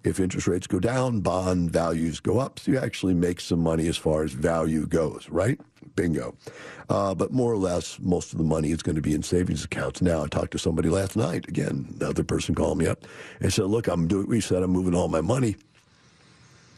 If 0.03 0.19
interest 0.19 0.47
rates 0.47 0.67
go 0.67 0.79
down, 0.79 1.21
bond 1.21 1.71
values 1.71 2.19
go 2.19 2.38
up. 2.38 2.60
So 2.60 2.71
you 2.71 2.77
actually 2.77 3.15
make 3.15 3.41
some 3.41 3.60
money 3.60 3.88
as 3.88 3.97
far 3.97 4.23
as 4.23 4.34
value 4.34 4.86
goes, 4.86 5.27
right? 5.29 5.60
Bingo. 5.95 6.36
Uh, 6.89 7.15
but 7.15 7.34
more 7.34 7.51
or 7.51 7.58
less, 7.58 7.99
most 7.99 8.32
of 8.32 8.38
the 8.38 8.43
money 8.43 8.71
is 8.71 8.84
going 8.84 8.95
to 8.95 9.01
be 9.01 9.13
in 9.13 9.23
savings 9.23 9.65
accounts. 9.65 10.01
Now, 10.01 10.23
I 10.23 10.27
talked 10.27 10.51
to 10.51 10.60
somebody 10.60 10.89
last 10.89 11.17
night. 11.17 11.47
Again, 11.47 11.93
another 11.99 12.23
person 12.23 12.53
called 12.55 12.77
me 12.77 12.88
up 12.88 13.05
and 13.41 13.51
said, 13.51 13.65
"Look, 13.65 13.88
I'm 13.88 14.08
doing." 14.08 14.27
We 14.27 14.41
said 14.41 14.63
I'm 14.63 14.71
moving 14.71 14.95
all 14.95 15.08
my 15.08 15.21
money 15.21 15.58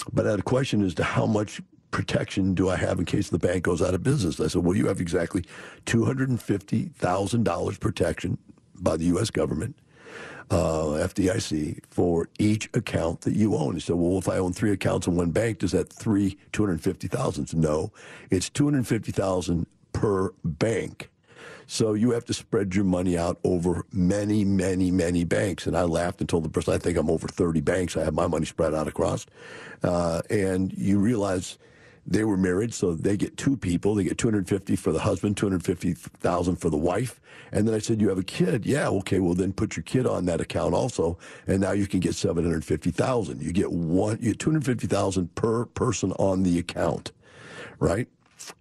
but 0.06 0.26
a 0.28 0.42
question 0.42 0.84
as 0.84 0.94
to 0.96 1.04
how 1.04 1.26
much 1.26 1.62
protection 1.92 2.56
do 2.56 2.70
I 2.70 2.78
have 2.78 3.00
in 3.00 3.06
case 3.06 3.30
the 3.30 3.38
bank 3.38 3.64
goes 3.64 3.82
out 3.82 3.94
of 3.94 4.04
business? 4.04 4.40
I 4.40 4.48
said, 4.48 4.64
well, 4.64 4.76
you 4.76 4.88
have 4.88 5.02
exactly 5.02 5.46
$250,000 5.86 7.80
protection 7.80 8.38
by 8.76 8.98
the 8.98 9.06
U.S. 9.06 9.30
government, 9.30 9.78
uh, 10.50 10.98
FDIC, 11.06 11.82
for 11.90 12.30
each 12.40 12.70
account 12.74 13.22
that 13.22 13.36
you 13.36 13.56
own. 13.56 13.76
He 13.76 13.80
said, 13.80 13.96
well, 13.98 14.18
if 14.18 14.28
I 14.28 14.38
own 14.38 14.54
three 14.54 14.72
accounts 14.72 15.08
in 15.08 15.16
one 15.16 15.32
bank, 15.32 15.60
does 15.60 15.72
that 15.72 15.92
three 15.92 16.38
250,000? 16.52 17.54
No, 17.54 17.92
it's 18.30 18.50
250,000 18.50 19.68
per 19.94 20.34
bank. 20.44 21.11
So 21.68 21.94
you 21.94 22.12
have 22.12 22.26
to 22.26 22.34
spread 22.34 22.76
your 22.76 22.86
money 22.86 23.18
out 23.18 23.40
over 23.44 23.86
many, 23.92 24.44
many, 24.44 24.92
many 24.92 25.24
banks. 25.24 25.68
And 25.68 25.78
I 25.78 25.84
laughed 25.84 26.20
and 26.20 26.30
told 26.30 26.44
the 26.44 26.50
person, 26.50 26.74
I 26.74 26.78
think 26.78 26.98
I'm 26.98 27.10
over 27.10 27.28
30 27.28 27.62
banks. 27.62 27.96
I 27.96 28.04
have 28.04 28.14
my 28.14 28.28
money 28.28 28.46
spread 28.46 28.74
out 28.74 28.88
across. 28.88 29.26
Uh, 29.84 30.22
and 30.30 30.74
you 30.74 31.00
realize 31.00 31.58
they 32.06 32.24
were 32.24 32.38
married, 32.38 32.74
so 32.74 32.96
they 32.96 33.16
get 33.16 33.38
two 33.38 33.56
people. 33.56 33.96
They 33.96 34.04
get 34.04 34.18
250 34.18 34.76
for 34.76 34.92
the 34.92 35.00
husband, 35.00 35.38
250,000 35.38 36.56
for 36.56 36.70
the 36.70 36.78
wife. 36.78 37.22
And 37.52 37.68
then 37.68 37.76
I 37.76 37.80
said, 37.80 38.02
"You 38.02 38.10
have 38.10 38.18
a 38.18 38.24
kid? 38.24 38.66
Yeah, 38.66 38.90
okay. 38.90 39.20
Well, 39.20 39.36
then 39.36 39.54
put 39.54 39.76
your 39.76 39.84
kid 39.84 40.08
on 40.08 40.26
that 40.26 40.42
account 40.42 40.74
also, 40.74 41.18
and 41.46 41.62
now 41.62 41.72
you 41.72 41.86
can 41.86 42.00
get 42.00 42.16
750,000. 42.16 43.42
You 43.42 43.52
get 43.52 43.72
one, 43.72 44.18
you 44.20 44.32
get 44.32 44.40
250,000 44.40 45.36
per 45.36 45.66
person 45.66 46.12
on 46.14 46.44
the 46.44 46.58
account, 46.58 47.12
right? 47.80 48.08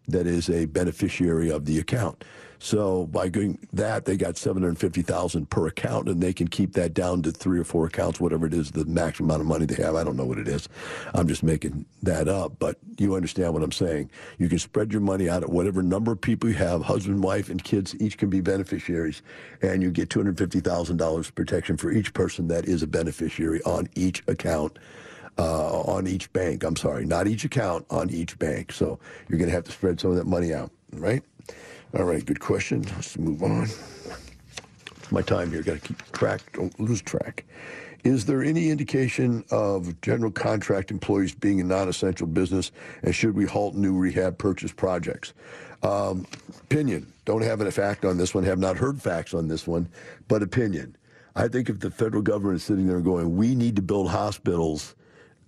That 0.08 0.26
is 0.26 0.50
a 0.50 0.66
beneficiary 0.66 1.50
of 1.50 1.64
the 1.64 1.78
account. 1.78 2.24
So 2.62 3.06
by 3.06 3.30
doing 3.30 3.58
that, 3.72 4.04
they 4.04 4.18
got 4.18 4.36
750,000 4.36 5.48
per 5.48 5.66
account 5.66 6.10
and 6.10 6.22
they 6.22 6.34
can 6.34 6.46
keep 6.46 6.74
that 6.74 6.92
down 6.92 7.22
to 7.22 7.32
three 7.32 7.58
or 7.58 7.64
four 7.64 7.86
accounts, 7.86 8.20
whatever 8.20 8.44
it 8.46 8.52
is, 8.52 8.70
the 8.70 8.84
maximum 8.84 9.30
amount 9.30 9.40
of 9.40 9.46
money 9.46 9.64
they 9.64 9.82
have. 9.82 9.94
I 9.94 10.04
don't 10.04 10.16
know 10.16 10.26
what 10.26 10.36
it 10.36 10.46
is. 10.46 10.68
I'm 11.14 11.26
just 11.26 11.42
making 11.42 11.86
that 12.02 12.28
up, 12.28 12.58
but 12.58 12.76
you 12.98 13.14
understand 13.14 13.54
what 13.54 13.62
I'm 13.62 13.72
saying. 13.72 14.10
You 14.36 14.50
can 14.50 14.58
spread 14.58 14.92
your 14.92 15.00
money 15.00 15.26
out 15.26 15.42
at 15.42 15.48
whatever 15.48 15.82
number 15.82 16.12
of 16.12 16.20
people 16.20 16.50
you 16.50 16.56
have, 16.56 16.82
husband, 16.82 17.24
wife, 17.24 17.48
and 17.48 17.64
kids, 17.64 17.96
each 17.98 18.18
can 18.18 18.28
be 18.28 18.42
beneficiaries, 18.42 19.22
and 19.62 19.82
you 19.82 19.90
get 19.90 20.10
$250,000 20.10 21.34
protection 21.34 21.78
for 21.78 21.90
each 21.90 22.12
person 22.12 22.48
that 22.48 22.66
is 22.66 22.82
a 22.82 22.86
beneficiary 22.86 23.62
on 23.62 23.88
each 23.94 24.22
account. 24.28 24.78
Uh, 25.38 25.80
on 25.82 26.06
each 26.06 26.30
bank. 26.34 26.64
I'm 26.64 26.76
sorry, 26.76 27.06
not 27.06 27.26
each 27.26 27.44
account, 27.44 27.86
on 27.88 28.10
each 28.10 28.38
bank. 28.38 28.72
So 28.72 28.98
you're 29.26 29.38
going 29.38 29.48
to 29.48 29.54
have 29.54 29.64
to 29.64 29.72
spread 29.72 29.98
some 29.98 30.10
of 30.10 30.18
that 30.18 30.26
money 30.26 30.52
out, 30.52 30.70
right? 30.92 31.22
All 31.92 32.04
right, 32.04 32.24
good 32.24 32.38
question. 32.38 32.82
Let's 32.94 33.18
move 33.18 33.42
on. 33.42 33.66
My 35.10 35.22
time 35.22 35.50
here, 35.50 35.62
got 35.62 35.72
to 35.74 35.80
keep 35.80 36.12
track, 36.12 36.40
don't 36.52 36.78
lose 36.78 37.02
track. 37.02 37.44
Is 38.04 38.24
there 38.24 38.44
any 38.44 38.70
indication 38.70 39.44
of 39.50 40.00
general 40.00 40.30
contract 40.30 40.92
employees 40.92 41.34
being 41.34 41.60
a 41.60 41.64
non 41.64 41.88
essential 41.88 42.28
business, 42.28 42.70
and 43.02 43.12
should 43.12 43.34
we 43.34 43.44
halt 43.44 43.74
new 43.74 43.98
rehab 43.98 44.38
purchase 44.38 44.72
projects? 44.72 45.34
Um, 45.82 46.26
opinion. 46.62 47.12
Don't 47.24 47.42
have 47.42 47.60
a 47.60 47.70
fact 47.72 48.04
on 48.04 48.18
this 48.18 48.34
one, 48.34 48.44
have 48.44 48.58
not 48.58 48.76
heard 48.76 49.02
facts 49.02 49.34
on 49.34 49.48
this 49.48 49.66
one, 49.66 49.88
but 50.28 50.42
opinion. 50.42 50.96
I 51.34 51.48
think 51.48 51.68
if 51.68 51.80
the 51.80 51.90
federal 51.90 52.22
government 52.22 52.56
is 52.56 52.64
sitting 52.64 52.86
there 52.86 53.00
going, 53.00 53.36
we 53.36 53.54
need 53.56 53.76
to 53.76 53.82
build 53.82 54.10
hospitals 54.10 54.94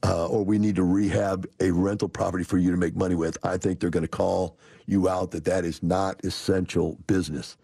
uh, 0.04 0.26
or 0.26 0.44
we 0.44 0.58
need 0.58 0.76
to 0.76 0.82
rehab 0.82 1.46
a 1.60 1.70
rental 1.70 2.08
property 2.08 2.44
for 2.44 2.58
you 2.58 2.70
to 2.70 2.76
make 2.76 2.96
money 2.96 3.14
with, 3.14 3.38
I 3.44 3.56
think 3.56 3.80
they're 3.80 3.90
going 3.90 4.02
to 4.04 4.08
call 4.08 4.58
you 4.86 5.08
out 5.08 5.30
that 5.30 5.44
that 5.44 5.64
is 5.64 5.82
not 5.82 6.24
essential 6.24 6.98
business. 7.06 7.56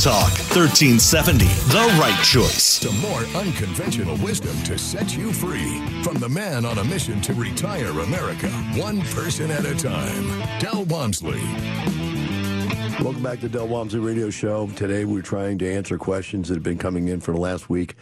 Talk 0.00 0.32
1370, 0.56 1.44
the 1.44 1.98
right 2.00 2.24
choice. 2.24 2.78
To 2.78 2.90
more 3.06 3.20
unconventional 3.38 4.16
wisdom 4.24 4.56
to 4.62 4.78
set 4.78 5.14
you 5.14 5.30
free. 5.30 5.78
From 6.02 6.14
the 6.14 6.28
man 6.30 6.64
on 6.64 6.78
a 6.78 6.84
mission 6.84 7.20
to 7.20 7.34
retire 7.34 7.90
America, 7.90 8.48
one 8.76 9.02
person 9.02 9.50
at 9.50 9.66
a 9.66 9.74
time. 9.76 10.58
Del 10.58 10.86
Walmsley. 10.86 11.42
Welcome 13.04 13.22
back 13.22 13.40
to 13.40 13.50
Del 13.50 13.68
Walmsley 13.68 14.00
Radio 14.00 14.30
Show. 14.30 14.68
Today 14.68 15.04
we're 15.04 15.20
trying 15.20 15.58
to 15.58 15.70
answer 15.70 15.98
questions 15.98 16.48
that 16.48 16.54
have 16.54 16.62
been 16.62 16.78
coming 16.78 17.08
in 17.08 17.20
for 17.20 17.32
the 17.32 17.40
last 17.40 17.68
week 17.68 17.94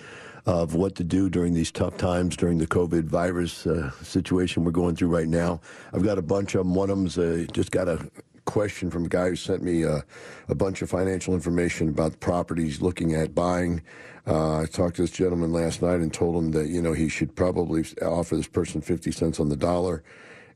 of 0.46 0.76
what 0.76 0.94
to 0.94 1.04
do 1.04 1.28
during 1.28 1.52
these 1.52 1.72
tough 1.72 1.96
times 1.96 2.36
during 2.36 2.58
the 2.58 2.66
COVID 2.68 3.06
virus 3.06 3.66
uh, 3.66 3.90
situation 4.04 4.62
we're 4.62 4.70
going 4.70 4.94
through 4.94 5.08
right 5.08 5.26
now. 5.26 5.60
I've 5.92 6.04
got 6.04 6.16
a 6.16 6.22
bunch 6.22 6.54
of 6.54 6.60
them. 6.60 6.76
One 6.76 6.90
of 6.90 6.96
them's 6.96 7.18
uh, 7.18 7.44
just 7.52 7.72
got 7.72 7.88
a 7.88 8.08
question 8.48 8.90
from 8.90 9.04
a 9.04 9.08
guy 9.08 9.28
who 9.28 9.36
sent 9.36 9.62
me 9.62 9.84
uh, 9.84 10.00
a 10.48 10.54
bunch 10.54 10.80
of 10.80 10.88
financial 10.88 11.34
information 11.34 11.90
about 11.90 12.12
the 12.12 12.18
properties 12.18 12.80
looking 12.80 13.14
at 13.14 13.34
buying. 13.34 13.82
Uh, 14.26 14.60
I 14.60 14.64
talked 14.64 14.96
to 14.96 15.02
this 15.02 15.10
gentleman 15.10 15.52
last 15.52 15.82
night 15.82 16.00
and 16.00 16.12
told 16.12 16.34
him 16.34 16.52
that 16.52 16.68
you 16.68 16.80
know 16.80 16.94
he 16.94 17.10
should 17.10 17.36
probably 17.36 17.84
offer 18.00 18.36
this 18.36 18.48
person 18.48 18.80
fifty 18.80 19.12
cents 19.12 19.38
on 19.38 19.50
the 19.50 19.56
dollar. 19.56 20.02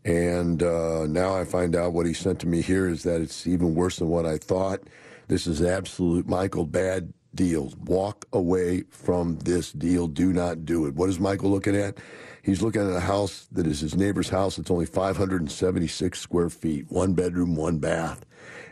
And 0.05 0.63
uh, 0.63 1.07
now 1.07 1.37
I 1.37 1.45
find 1.45 1.77
out 1.77 1.93
what 1.93 2.07
he 2.07 2.15
sent 2.15 2.41
to 2.41 2.49
me 2.49 2.63
here 2.63 2.89
is 2.89 3.03
that 3.05 3.21
it's 3.21 3.47
even 3.47 3.75
worse 3.75 3.99
than 3.99 4.09
what 4.09 4.27
I 4.27 4.39
thought. 4.39 4.81
This 5.29 5.47
is 5.47 5.63
absolute 5.63 6.27
Michael 6.27 6.67
bad 6.67 7.13
deal. 7.35 7.73
Walk 7.85 8.27
away 8.33 8.85
from 8.91 9.39
this 9.41 9.71
deal. 9.71 10.09
Do 10.09 10.33
not 10.33 10.65
do 10.65 10.87
it. 10.87 10.95
What 10.95 11.11
is 11.11 11.21
Michael 11.21 11.51
looking 11.51 11.77
at? 11.77 11.99
He's 12.43 12.61
looking 12.61 12.83
at 12.83 12.97
a 12.97 13.01
house 13.01 13.47
that 13.53 13.69
is 13.69 13.81
his 13.81 13.95
neighbor's 13.95 14.29
house. 14.29 14.59
It's 14.59 14.71
only 14.71 14.87
576 14.87 16.19
square 16.19 16.51
feet, 16.51 16.87
one 16.91 17.15
bedroom, 17.15 17.55
one 17.55 17.79
bath. 17.79 18.25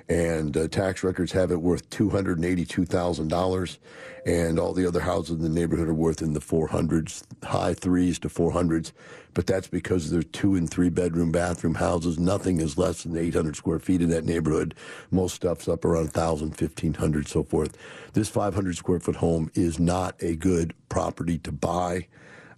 And 0.08 0.56
uh, 0.56 0.66
tax 0.66 1.04
records 1.04 1.30
have 1.32 1.52
it 1.52 1.62
worth 1.62 1.88
$282,000. 1.90 3.78
And 4.26 4.58
all 4.58 4.72
the 4.72 4.88
other 4.88 4.98
houses 4.98 5.36
in 5.36 5.42
the 5.42 5.48
neighborhood 5.48 5.88
are 5.88 5.94
worth 5.94 6.20
in 6.20 6.32
the 6.32 6.40
400s, 6.40 7.22
high 7.44 7.74
threes 7.74 8.18
to 8.18 8.28
400s. 8.28 8.90
But 9.34 9.46
that's 9.46 9.68
because 9.68 10.10
they're 10.10 10.24
two 10.24 10.56
and 10.56 10.68
three 10.68 10.88
bedroom 10.88 11.30
bathroom 11.30 11.76
houses. 11.76 12.18
Nothing 12.18 12.60
is 12.60 12.76
less 12.76 13.04
than 13.04 13.16
800 13.16 13.54
square 13.54 13.78
feet 13.78 14.02
in 14.02 14.10
that 14.10 14.24
neighborhood. 14.24 14.74
Most 15.12 15.36
stuff's 15.36 15.68
up 15.68 15.84
around 15.84 16.06
1,000, 16.06 16.48
1,500, 16.48 17.28
so 17.28 17.44
forth. 17.44 17.78
This 18.14 18.28
500 18.28 18.76
square 18.76 18.98
foot 18.98 19.16
home 19.16 19.48
is 19.54 19.78
not 19.78 20.20
a 20.20 20.34
good 20.34 20.74
property 20.88 21.38
to 21.38 21.52
buy 21.52 22.08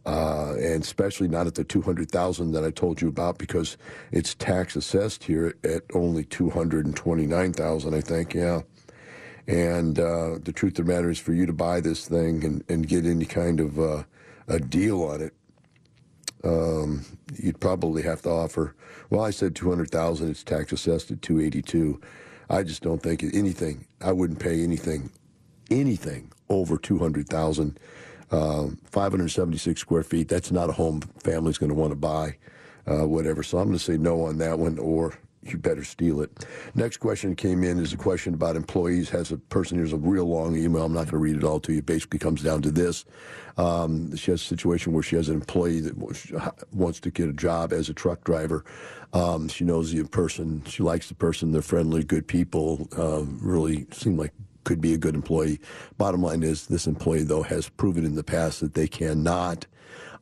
uh, 0.05 0.55
and 0.55 0.83
especially 0.83 1.29
not 1.29 1.47
at 1.47 1.55
the 1.55 1.65
200,000 1.65 2.53
that 2.53 2.65
I 2.65 2.71
told 2.71 3.01
you 3.01 3.09
about 3.09 3.39
because 3.39 3.77
it's 4.11 4.35
tax 4.35 4.75
assessed 4.75 5.25
here 5.25 5.55
at 5.63 5.83
only 5.95 6.25
229,000, 6.25 7.95
I 7.95 8.01
think, 8.01 8.35
yeah. 8.35 8.63
And 9.47 9.99
uh, 9.99 10.39
the 10.43 10.53
truth 10.53 10.79
of 10.79 10.87
the 10.87 10.93
matter 10.93 11.11
is 11.11 11.19
for 11.19 11.33
you 11.33 11.47
to 11.47 11.53
buy 11.53 11.81
this 11.81 12.07
thing 12.07 12.45
and, 12.45 12.65
and 12.69 12.89
get 12.89 13.05
any 13.07 13.25
kind 13.25 13.61
of 13.61 13.79
uh, 13.79 14.05
a 14.49 14.59
deal 14.59 15.03
on 15.03 15.21
it, 15.21 15.35
um, 16.45 17.05
you'd 17.37 17.61
probably 17.61 18.03
have 18.03 18.23
to 18.23 18.31
offer, 18.31 18.75
well, 19.11 19.25
I 19.25 19.31
said 19.31 19.55
200,000, 19.55 20.31
it's 20.31 20.43
tax 20.43 20.73
assessed 20.73 21.11
at 21.11 21.23
282. 21.23 22.01
I 22.51 22.65
just 22.65 22.83
don't 22.83 23.03
think 23.03 23.23
anything, 23.23 23.87
I 24.01 24.13
wouldn't 24.13 24.41
pay 24.41 24.63
anything, 24.63 25.11
anything 25.71 26.33
over 26.49 26.77
200,000 26.77 27.79
um, 28.33 28.79
576 28.85 29.81
square 29.81 30.03
feet. 30.03 30.29
That's 30.29 30.51
not 30.51 30.71
a 30.71 30.73
home 30.73 31.01
family's 31.23 31.59
going 31.59 31.71
to 31.71 31.77
want 31.77 31.93
to 31.93 31.97
buy, 31.97 32.37
uh, 32.87 33.07
whatever. 33.07 33.43
So 33.43 33.59
I'm 33.59 33.67
going 33.67 33.79
to 33.79 33.85
say 33.85 33.97
no 33.97 34.25
on 34.25 34.39
that 34.39 34.59
one, 34.59 34.79
or 34.79 35.15
you 35.43 35.59
better 35.59 35.85
steal 35.85 36.21
it. 36.21 36.47
Next 36.75 36.99
question 36.99 37.35
came 37.35 37.65
in 37.65 37.79
is 37.79 37.93
a 37.93 37.97
question 37.97 38.33
about 38.35 38.57
employees. 38.57 39.11
Has 39.11 39.33
a 39.33 39.37
person 39.37 39.77
here's 39.77 39.93
a 39.93 39.97
real 39.97 40.25
long 40.25 40.57
email. 40.57 40.85
I'm 40.85 40.93
not 40.93 41.05
going 41.05 41.11
to 41.11 41.19
read 41.19 41.37
it 41.37 41.45
all 41.45 41.61
to 41.61 41.73
you. 41.73 41.79
It 41.79 41.87
basically 41.87 42.21
comes 42.21 42.43
down 42.43 42.63
to 42.63 42.71
this: 42.71 43.05
um, 43.57 44.15
she 44.17 44.31
has 44.31 44.41
a 44.41 44.45
situation 44.45 44.93
where 44.93 45.03
she 45.03 45.17
has 45.17 45.29
an 45.29 45.35
employee 45.35 45.81
that 45.81 46.55
wants 46.73 47.01
to 47.01 47.11
get 47.11 47.29
a 47.29 47.33
job 47.33 47.73
as 47.73 47.89
a 47.89 47.95
truck 47.95 48.25
driver. 48.25 48.65
Um, 49.13 49.49
she 49.49 49.65
knows 49.65 49.93
the 49.93 50.05
person. 50.05 50.65
She 50.65 50.83
likes 50.83 51.09
the 51.09 51.15
person. 51.15 51.53
They're 51.53 51.61
friendly, 51.61 52.05
good 52.05 52.27
people. 52.27 52.89
Uh, 52.97 53.25
really 53.25 53.87
seem 53.93 54.17
like 54.17 54.33
could 54.65 54.81
be 54.81 54.95
a 54.95 54.99
good 54.99 55.15
employee. 55.15 55.61
Bottom 55.99 56.23
line 56.23 56.43
is, 56.43 56.67
this 56.67 56.87
employee, 56.87 57.25
though, 57.25 57.43
has 57.43 57.69
proven 57.69 58.05
in 58.05 58.15
the 58.15 58.25
past 58.25 58.61
that 58.61 58.75
they 58.75 58.89
cannot 58.89 59.67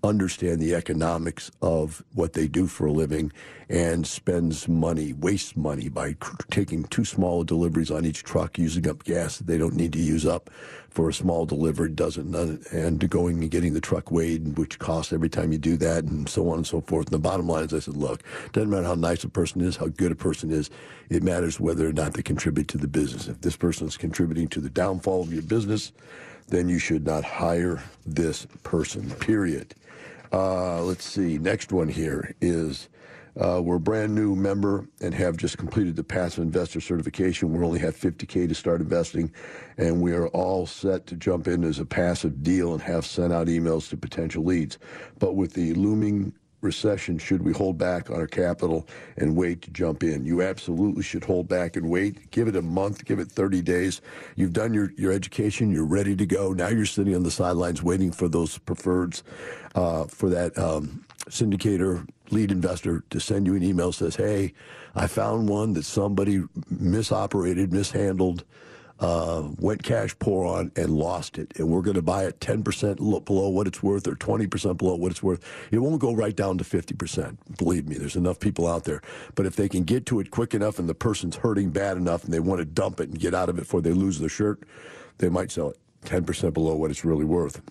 understand 0.03 0.61
the 0.61 0.75
economics 0.75 1.51
of 1.61 2.03
what 2.15 2.33
they 2.33 2.49
do 2.49 2.67
for 2.67 2.87
a 2.87 2.93
living 2.93 3.33
and 3.69 4.07
spends 4.07 4.67
money, 4.67 5.13
wastes 5.13 5.57
money 5.57 5.89
by 5.89 6.17
taking 6.51 6.85
too 6.85 7.05
small 7.05 7.45
deliveries 7.45 7.91
on 7.91 8.05
each 8.05 8.25
truck, 8.25 8.59
using 8.59 8.89
up 8.89 9.05
gas 9.05 9.39
that 9.39 9.47
they 9.47 9.59
don't 9.59 9.77
need 9.77 9.93
to 9.93 9.99
use 9.99 10.27
up 10.27 10.51
for 10.89 11.09
a 11.09 11.15
small 11.15 11.47
delivery, 11.47 11.89
doesn't, 11.89 12.35
and 12.73 13.11
going 13.11 13.41
and 13.41 13.51
getting 13.51 13.75
the 13.75 13.81
truck 13.81 14.11
weighed, 14.11 14.59
which 14.59 14.79
costs 14.81 15.13
every 15.13 15.29
time 15.29 15.53
you 15.53 15.59
do 15.59 15.77
that, 15.77 16.03
and 16.03 16.29
so 16.29 16.49
on 16.49 16.57
and 16.57 16.67
so 16.67 16.81
forth. 16.81 17.07
And 17.07 17.15
the 17.15 17.19
bottom 17.21 17.47
line 17.47 17.65
is, 17.65 17.73
I 17.73 17.79
said, 17.79 17.97
look, 17.97 18.23
it 18.47 18.53
doesn't 18.53 18.71
matter 18.71 18.87
how 18.87 18.97
nice 18.97 19.23
a 19.23 19.29
person 19.29 19.61
is, 19.61 19.77
how 19.77 19.87
good 19.87 20.11
a 20.11 20.17
person 20.17 20.51
is, 20.51 20.69
it 21.09 21.23
matters 21.23 21.61
whether 21.61 21.89
or 21.89 21.93
not 21.93 22.15
they 22.15 22.23
contribute 22.23 22.67
to 22.69 22.79
the 22.79 22.89
business. 22.89 23.29
If 23.29 23.41
this 23.41 23.57
person 23.57 23.87
is 23.87 23.97
contributing 23.97 24.49
to 24.49 24.61
the 24.61 24.71
downfall 24.71 25.23
of 25.23 25.33
your 25.33 25.43
business, 25.43 25.93
then 26.49 26.69
you 26.69 26.81
should 26.81 27.07
not 27.07 27.23
hire 27.23 27.81
this 28.05 28.49
person, 28.65 29.09
period. 29.11 29.75
Uh, 30.33 30.83
let's 30.83 31.05
see. 31.05 31.39
Next 31.39 31.73
one 31.73 31.89
here 31.89 32.35
is 32.41 32.89
uh, 33.41 33.61
we're 33.63 33.77
a 33.77 33.81
brand 33.81 34.15
new 34.15 34.35
member 34.35 34.89
and 35.01 35.15
have 35.15 35.37
just 35.37 35.59
completed 35.59 35.97
the 35.97 36.05
passive 36.05 36.45
investor 36.45 36.81
certification. 36.81 37.53
We 37.53 37.65
only 37.65 37.79
have 37.81 37.97
50K 37.97 38.49
to 38.49 38.55
start 38.55 38.81
investing, 38.81 39.33
and 39.77 40.01
we 40.01 40.13
are 40.13 40.29
all 40.29 40.67
set 40.67 41.07
to 41.09 41.17
jump 41.17 41.49
in 41.49 41.65
as 41.65 41.79
a 41.79 41.85
passive 41.85 42.43
deal 42.43 42.73
and 42.73 42.83
have 42.83 43.07
sent 43.07 43.33
out 43.33 43.47
emails 43.47 43.89
to 43.91 43.97
potential 43.97 44.45
leads. 44.45 44.79
But 45.19 45.35
with 45.35 45.55
the 45.55 45.75
looming 45.75 46.33
recession 46.61 47.19
should 47.19 47.43
we 47.43 47.53
hold 47.53 47.79
back 47.79 48.11
on 48.11 48.17
our 48.17 48.27
capital 48.27 48.87
and 49.17 49.37
wait 49.37 49.63
to 49.63 49.71
jump 49.71 50.03
in? 50.03 50.25
You 50.25 50.43
absolutely 50.43 51.03
should 51.03 51.25
hold 51.25 51.49
back 51.49 51.77
and 51.77 51.89
wait. 51.89 52.31
Give 52.31 52.49
it 52.49 52.57
a 52.57 52.63
month, 52.63 53.05
give 53.05 53.19
it 53.19 53.31
30 53.31 53.63
days. 53.63 54.01
You've 54.37 54.53
done 54.53 54.75
your, 54.75 54.93
your 54.97 55.13
education, 55.13 55.71
you're 55.71 55.87
ready 55.87 56.17
to 56.17 56.27
go. 56.27 56.53
Now 56.53 56.69
you're 56.69 56.87
sitting 56.87 57.15
on 57.15 57.23
the 57.23 57.31
sidelines 57.31 57.83
waiting 57.83 58.13
for 58.13 58.29
those 58.29 58.59
preferreds, 58.59 59.23
uh, 59.75 60.05
for 60.05 60.29
that 60.31 60.57
um, 60.59 61.05
syndicator 61.29 62.07
lead 62.31 62.51
investor 62.51 63.03
to 63.11 63.21
send 63.21 63.47
you 63.47 63.55
an 63.55 63.63
email 63.63 63.93
says, 63.93 64.17
hey, 64.17 64.53
I 64.95 65.07
found 65.07 65.49
one 65.49 65.73
that 65.75 65.85
somebody 65.85 66.43
misoperated, 66.69 67.73
mishandled 67.73 68.45
uh, 69.01 69.49
went 69.59 69.83
cash 69.83 70.15
poor 70.19 70.47
on 70.47 70.71
and 70.77 70.91
lost 70.91 71.39
it. 71.39 71.53
And 71.57 71.69
we're 71.69 71.81
going 71.81 71.97
to 71.97 72.03
buy 72.03 72.25
it 72.25 72.39
10% 72.41 73.25
below 73.25 73.49
what 73.49 73.67
it's 73.67 73.83
worth 73.83 74.07
or 74.07 74.15
20% 74.15 74.77
below 74.77 74.95
what 74.95 75.11
it's 75.11 75.23
worth. 75.23 75.43
It 75.71 75.79
won't 75.79 76.01
go 76.01 76.15
right 76.15 76.37
down 76.37 76.59
to 76.59 76.65
50%. 76.65 77.39
Believe 77.57 77.89
me, 77.89 77.97
there's 77.97 78.17
enough 78.17 78.39
people 78.39 78.67
out 78.67 78.85
there. 78.85 79.01
But 79.35 79.47
if 79.47 79.57
they 79.57 79.69
can 79.69 79.85
get 79.85 80.05
to 80.07 80.21
it 80.21 80.31
quick 80.31 80.55
enough 80.55 80.79
and 80.79 80.89
the 80.89 80.95
person's 80.95 81.37
hurting 81.37 81.71
bad 81.71 81.97
enough 81.97 82.25
and 82.25 82.33
they 82.33 82.41
want 82.41 82.59
to 82.59 82.67
dump 82.67 83.01
it 83.01 83.09
and 83.09 83.19
get 83.19 83.35
out 83.35 83.49
of 83.49 83.57
it 83.57 83.63
before 83.63 83.81
they 83.81 83.93
lose 83.93 84.19
their 84.19 84.29
shirt, 84.29 84.63
they 85.19 85.31
might 85.31 85.51
sell 85.51 85.71
it 85.71 85.79
10% 86.05 86.53
below 86.53 86.77
what 86.77 86.91
it's 86.91 87.05
really 87.05 87.25
worth. 87.25 87.63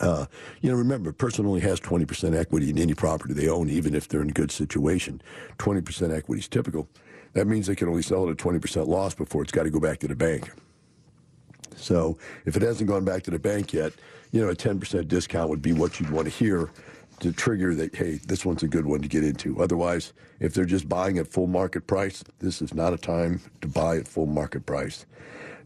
Uh, 0.00 0.26
you 0.60 0.70
know, 0.70 0.76
remember, 0.76 1.10
a 1.10 1.14
person 1.14 1.46
only 1.46 1.60
has 1.60 1.78
20% 1.78 2.36
equity 2.36 2.70
in 2.70 2.78
any 2.78 2.94
property 2.94 3.32
they 3.32 3.48
own, 3.48 3.70
even 3.70 3.94
if 3.94 4.08
they're 4.08 4.22
in 4.22 4.30
a 4.30 4.32
good 4.32 4.50
situation. 4.50 5.22
20% 5.58 6.12
equity 6.12 6.40
is 6.40 6.48
typical. 6.48 6.88
That 7.36 7.46
means 7.46 7.66
they 7.66 7.74
can 7.74 7.88
only 7.88 8.00
sell 8.00 8.26
it 8.26 8.30
at 8.30 8.38
20% 8.38 8.86
loss 8.86 9.14
before 9.14 9.42
it's 9.42 9.52
got 9.52 9.64
to 9.64 9.70
go 9.70 9.78
back 9.78 9.98
to 9.98 10.08
the 10.08 10.16
bank. 10.16 10.50
So 11.76 12.16
if 12.46 12.56
it 12.56 12.62
hasn't 12.62 12.88
gone 12.88 13.04
back 13.04 13.24
to 13.24 13.30
the 13.30 13.38
bank 13.38 13.74
yet, 13.74 13.92
you 14.32 14.40
know, 14.40 14.48
a 14.48 14.56
10% 14.56 15.06
discount 15.06 15.50
would 15.50 15.60
be 15.60 15.74
what 15.74 16.00
you'd 16.00 16.08
want 16.08 16.24
to 16.24 16.30
hear. 16.32 16.70
to 17.20 17.32
trigger 17.32 17.74
that, 17.74 17.94
hey, 17.94 18.20
this 18.26 18.44
one's 18.46 18.62
a 18.62 18.68
good 18.68 18.86
one 18.86 19.00
to 19.02 19.08
get 19.08 19.22
into. 19.22 19.62
Otherwise, 19.62 20.14
if 20.40 20.54
they're 20.54 20.64
just 20.64 20.88
buying 20.88 21.18
at 21.18 21.26
full 21.26 21.46
market 21.46 21.86
price, 21.86 22.24
this 22.38 22.62
is 22.62 22.72
not 22.72 22.94
a 22.94 22.98
time 22.98 23.40
to 23.60 23.68
buy 23.68 23.96
at 23.96 24.08
full 24.08 24.26
market 24.26 24.64
price. 24.64 25.04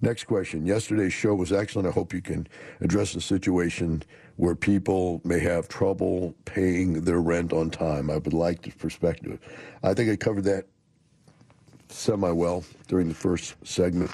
Next 0.01 0.25
question. 0.25 0.67
Yesterday's 0.67 1.13
show 1.13 1.37
was 1.37 1.53
excellent. 1.53 1.87
I 1.87 1.93
hope 1.93 2.13
you 2.13 2.23
can 2.23 2.49
address 2.81 3.13
the 3.13 3.21
situation 3.21 4.03
where 4.37 4.57
people 4.57 5.21
may 5.25 5.39
have 5.39 5.69
trouble 5.69 6.35
paying 6.47 7.03
their 7.03 7.21
rent 7.21 7.53
on 7.53 7.71
time. 7.71 8.11
I 8.11 8.17
would 8.17 8.33
like 8.33 8.63
the 8.63 8.71
perspective. 8.73 9.39
I 9.83 9.95
think 9.95 10.11
I 10.11 10.17
covered 10.17 10.45
that 10.45 10.67
semi 11.91 12.31
well 12.31 12.65
during 12.89 13.09
the 13.09 13.15
first 13.15 13.55
segment 13.65 14.11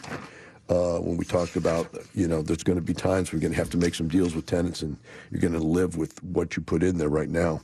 uh, 0.68 0.98
when 0.98 1.16
we 1.16 1.24
talked 1.24 1.56
about, 1.56 1.88
you 2.14 2.26
know, 2.26 2.42
there's 2.42 2.64
going 2.64 2.78
to 2.78 2.84
be 2.84 2.94
times 2.94 3.32
we're 3.32 3.38
going 3.38 3.52
to 3.52 3.58
have 3.58 3.70
to 3.70 3.76
make 3.76 3.94
some 3.94 4.08
deals 4.08 4.34
with 4.34 4.46
tenants 4.46 4.82
and 4.82 4.96
you're 5.30 5.40
going 5.40 5.52
to 5.52 5.60
live 5.60 5.96
with 5.96 6.22
what 6.24 6.56
you 6.56 6.62
put 6.62 6.82
in 6.82 6.98
there 6.98 7.08
right 7.08 7.28
now. 7.28 7.60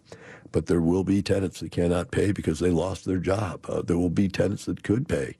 But 0.52 0.66
there 0.66 0.80
will 0.80 1.02
be 1.02 1.22
tenants 1.22 1.60
that 1.60 1.72
cannot 1.72 2.10
pay 2.10 2.30
because 2.30 2.60
they 2.60 2.70
lost 2.70 3.04
their 3.04 3.18
job. 3.18 3.64
Uh, 3.68 3.82
there 3.82 3.98
will 3.98 4.10
be 4.10 4.28
tenants 4.28 4.66
that 4.66 4.82
could 4.84 5.08
pay. 5.08 5.36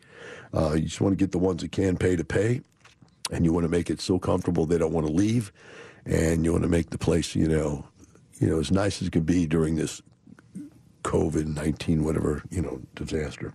Uh, 0.55 0.73
you 0.73 0.83
just 0.83 1.01
want 1.01 1.13
to 1.13 1.23
get 1.23 1.33
the 1.33 1.39
ones 1.39 1.63
that 1.63 1.71
can 1.71 1.97
pay 1.97 2.17
to 2.17 2.25
pay 2.25 2.63
and 3.31 3.45
you 3.45 3.53
want 3.53 3.65
to 3.65 3.71
make 3.71 3.91
it 3.91 4.01
so 4.01 4.19
comfortable 4.19 4.67
they 4.67 4.79
don't 4.79 4.93
want 4.93 5.07
to 5.07 5.13
leave, 5.13 5.53
and 6.05 6.45
you 6.45 6.53
want 6.53 6.63
to 6.63 6.69
make 6.69 6.91
the 6.91 6.99
place, 6.99 7.35
you 7.35 7.49
know, 7.49 7.85
you 8.39 8.49
know, 8.49 8.59
as 8.59 8.71
nice 8.71 9.01
as 9.01 9.09
it 9.09 9.13
can 9.13 9.23
be 9.23 9.47
during 9.47 9.77
this 9.77 10.03
COVID 11.05 11.47
nineteen 11.47 12.05
whatever 12.05 12.43
you 12.51 12.63
know 12.63 12.81
disaster. 12.95 13.53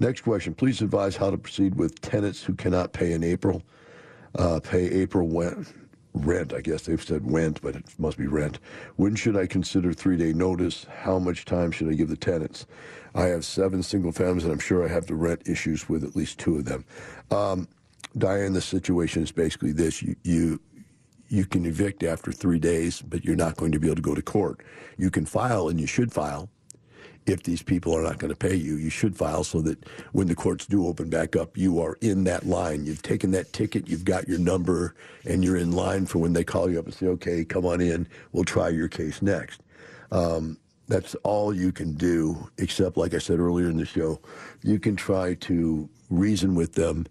Next 0.00 0.20
question: 0.22 0.54
Please 0.54 0.80
advise 0.80 1.16
how 1.16 1.30
to 1.30 1.38
proceed 1.38 1.74
with 1.74 2.00
tenants 2.00 2.42
who 2.42 2.54
cannot 2.54 2.92
pay 2.92 3.12
in 3.12 3.24
April. 3.24 3.62
Uh, 4.34 4.60
pay 4.60 4.86
April 4.90 5.28
rent. 5.28 5.72
Rent, 6.14 6.52
I 6.52 6.60
guess 6.60 6.82
they've 6.82 7.02
said 7.02 7.30
rent, 7.30 7.60
but 7.62 7.76
it 7.76 7.84
must 7.98 8.16
be 8.16 8.26
rent. 8.26 8.58
When 8.96 9.14
should 9.14 9.36
I 9.36 9.46
consider 9.46 9.92
three-day 9.92 10.32
notice? 10.32 10.86
How 11.02 11.18
much 11.18 11.44
time 11.44 11.70
should 11.70 11.88
I 11.88 11.92
give 11.92 12.08
the 12.08 12.16
tenants? 12.16 12.66
I 13.14 13.26
have 13.26 13.44
seven 13.44 13.82
single 13.82 14.10
families, 14.10 14.44
and 14.44 14.52
I'm 14.52 14.58
sure 14.58 14.84
I 14.84 14.88
have 14.88 15.06
the 15.06 15.14
rent 15.14 15.42
issues 15.46 15.88
with 15.88 16.02
at 16.02 16.16
least 16.16 16.38
two 16.38 16.56
of 16.56 16.64
them. 16.64 16.84
Um, 17.30 17.68
Diane, 18.16 18.52
the 18.52 18.60
situation 18.60 19.22
is 19.22 19.32
basically 19.32 19.72
this: 19.72 20.02
you 20.02 20.16
you 20.24 20.60
you 21.28 21.44
can 21.44 21.66
evict 21.66 22.02
after 22.02 22.32
three 22.32 22.58
days, 22.58 23.02
but 23.02 23.24
you're 23.24 23.36
not 23.36 23.56
going 23.56 23.72
to 23.72 23.78
be 23.78 23.88
able 23.88 23.96
to 23.96 24.02
go 24.02 24.14
to 24.14 24.22
court. 24.22 24.62
You 24.96 25.10
can 25.10 25.26
file, 25.26 25.68
and 25.68 25.78
you 25.78 25.86
should 25.86 26.12
file. 26.12 26.48
If 27.28 27.42
these 27.42 27.62
people 27.62 27.94
are 27.94 28.02
not 28.02 28.18
going 28.18 28.30
to 28.30 28.36
pay 28.36 28.54
you, 28.54 28.76
you 28.76 28.90
should 28.90 29.16
file 29.16 29.44
so 29.44 29.60
that 29.62 29.78
when 30.12 30.28
the 30.28 30.34
courts 30.34 30.66
do 30.66 30.86
open 30.86 31.10
back 31.10 31.36
up, 31.36 31.58
you 31.58 31.80
are 31.80 31.98
in 32.00 32.24
that 32.24 32.46
line. 32.46 32.86
You've 32.86 33.02
taken 33.02 33.30
that 33.32 33.52
ticket, 33.52 33.88
you've 33.88 34.04
got 34.04 34.28
your 34.28 34.38
number, 34.38 34.94
and 35.26 35.44
you're 35.44 35.56
in 35.58 35.72
line 35.72 36.06
for 36.06 36.18
when 36.18 36.32
they 36.32 36.44
call 36.44 36.70
you 36.70 36.78
up 36.78 36.86
and 36.86 36.94
say, 36.94 37.06
okay, 37.06 37.44
come 37.44 37.66
on 37.66 37.80
in, 37.80 38.08
we'll 38.32 38.44
try 38.44 38.70
your 38.70 38.88
case 38.88 39.20
next. 39.20 39.60
Um, 40.10 40.56
that's 40.88 41.14
all 41.16 41.54
you 41.54 41.70
can 41.70 41.92
do, 41.92 42.48
except, 42.56 42.96
like 42.96 43.12
I 43.12 43.18
said 43.18 43.38
earlier 43.38 43.68
in 43.68 43.76
the 43.76 43.84
show, 43.84 44.20
you 44.62 44.78
can 44.78 44.96
try 44.96 45.34
to 45.34 45.88
reason 46.08 46.54
with 46.54 46.74
them 46.74 47.06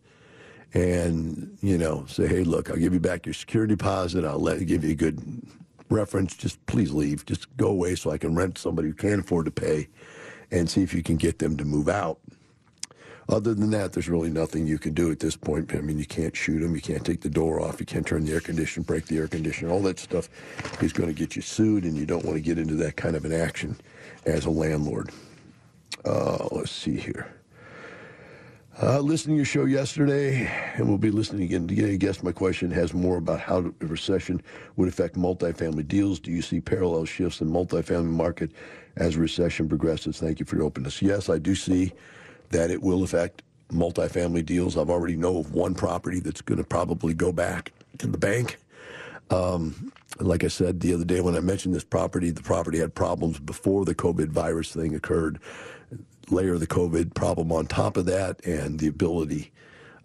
and 0.74 1.58
you 1.62 1.78
know 1.78 2.06
say, 2.08 2.28
hey, 2.28 2.44
look, 2.44 2.70
I'll 2.70 2.78
give 2.78 2.94
you 2.94 3.00
back 3.00 3.26
your 3.26 3.34
security 3.34 3.76
deposit. 3.76 4.26
I'll 4.26 4.40
let 4.40 4.66
give 4.66 4.84
you 4.84 4.92
a 4.92 4.96
good 4.96 5.22
reference. 5.90 6.36
Just 6.36 6.64
please 6.66 6.92
leave. 6.92 7.26
Just 7.26 7.56
go 7.58 7.68
away 7.68 7.96
so 7.96 8.12
I 8.12 8.18
can 8.18 8.36
rent 8.36 8.58
somebody 8.58 8.90
who 8.90 8.94
can't 8.94 9.22
afford 9.22 9.46
to 9.46 9.52
pay, 9.52 9.88
and 10.52 10.70
see 10.70 10.84
if 10.84 10.94
you 10.94 11.04
can 11.04 11.18
get 11.18 11.40
them 11.40 11.58
to 11.58 11.66
move 11.66 11.90
out. 11.90 12.20
Other 13.30 13.54
than 13.54 13.72
that, 13.72 13.92
there's 13.92 14.08
really 14.08 14.30
nothing 14.30 14.66
you 14.66 14.80
can 14.80 14.94
do 14.94 15.12
at 15.12 15.20
this 15.20 15.36
point. 15.36 15.76
I 15.76 15.82
mean, 15.82 16.00
you 16.00 16.06
can't 16.06 16.36
shoot 16.36 16.60
them, 16.60 16.76
you 16.76 16.82
can't 16.82 17.06
take 17.06 17.20
the 17.22 17.30
door 17.30 17.60
off, 17.60 17.82
you 17.82 17.86
can't 17.86 18.08
turn 18.08 18.24
the 18.24 18.32
air 18.32 18.40
conditioner, 18.40 18.86
break 18.86 19.06
the 19.08 19.18
air 19.18 19.28
conditioner. 19.28 19.70
All 19.70 19.82
that 19.82 20.00
stuff 20.00 20.30
is 20.82 20.94
going 20.94 21.10
to 21.10 21.14
get 21.14 21.36
you 21.36 21.42
sued, 21.42 21.84
and 21.84 21.98
you 21.98 22.06
don't 22.06 22.24
want 22.24 22.38
to 22.38 22.42
get 22.42 22.58
into 22.58 22.76
that 22.76 22.96
kind 22.96 23.18
of 23.18 23.26
an 23.26 23.34
action 23.34 23.76
as 24.26 24.46
a 24.46 24.50
landlord. 24.50 25.10
Uh, 26.06 26.48
let's 26.52 26.72
see 26.72 26.98
here. 26.98 27.37
Uh, 28.80 29.00
listening 29.00 29.34
to 29.34 29.38
your 29.38 29.46
show 29.46 29.66
yesterday, 29.66 30.46
and 30.76 30.88
we'll 30.88 31.00
be 31.00 31.10
listening 31.10 31.42
again 31.42 31.68
today. 31.68 31.94
I 31.94 31.96
guess 31.96 32.22
my 32.22 32.32
question 32.32 32.70
has 32.70 32.94
more 32.94 33.18
about 33.18 33.40
how 33.40 33.74
a 33.82 33.86
recession 33.88 34.40
would 34.76 34.88
affect 34.88 35.16
multifamily 35.16 35.88
deals. 35.88 36.20
Do 36.20 36.30
you 36.30 36.44
see 36.44 36.62
parallel 36.62 37.06
shifts 37.06 37.42
in 37.42 37.50
multifamily 37.50 38.12
market 38.12 38.52
as 38.96 39.18
recession 39.18 39.68
progresses? 39.68 40.20
Thank 40.20 40.40
you 40.40 40.46
for 40.46 40.58
your 40.58 40.66
openness. 40.66 41.02
Yes, 41.02 41.28
I 41.28 41.40
do 41.40 41.56
see 41.56 41.92
that 42.52 42.70
it 42.70 42.84
will 42.84 43.02
affect 43.02 43.42
multifamily 43.72 44.46
deals. 44.46 44.78
I've 44.78 44.92
already 44.92 45.16
know 45.16 45.40
of 45.40 45.56
one 45.56 45.74
property 45.74 46.20
that's 46.20 46.42
going 46.42 46.60
to 46.60 46.64
probably 46.64 47.16
go 47.16 47.32
back 47.32 47.72
to 47.98 48.06
the 48.06 48.20
bank. 48.20 48.58
Um, 49.32 49.92
like 50.20 50.44
I 50.44 50.50
said 50.50 50.82
the 50.82 50.94
other 50.94 51.04
day 51.04 51.20
when 51.20 51.36
I 51.36 51.40
mentioned 51.40 51.74
this 51.74 51.84
property, 51.84 52.30
the 52.30 52.44
property 52.44 52.78
had 52.78 52.94
problems 52.94 53.40
before 53.40 53.86
the 53.86 53.96
COVID 53.96 54.28
virus 54.28 54.72
thing 54.72 54.94
occurred 54.94 55.40
layer 56.30 56.58
the 56.58 56.68
COVID 56.68 57.14
problem 57.14 57.52
on 57.52 57.68
top 57.68 57.98
of 57.98 58.06
that 58.06 58.44
and 58.46 58.80
the 58.80 58.88
ability 58.88 59.52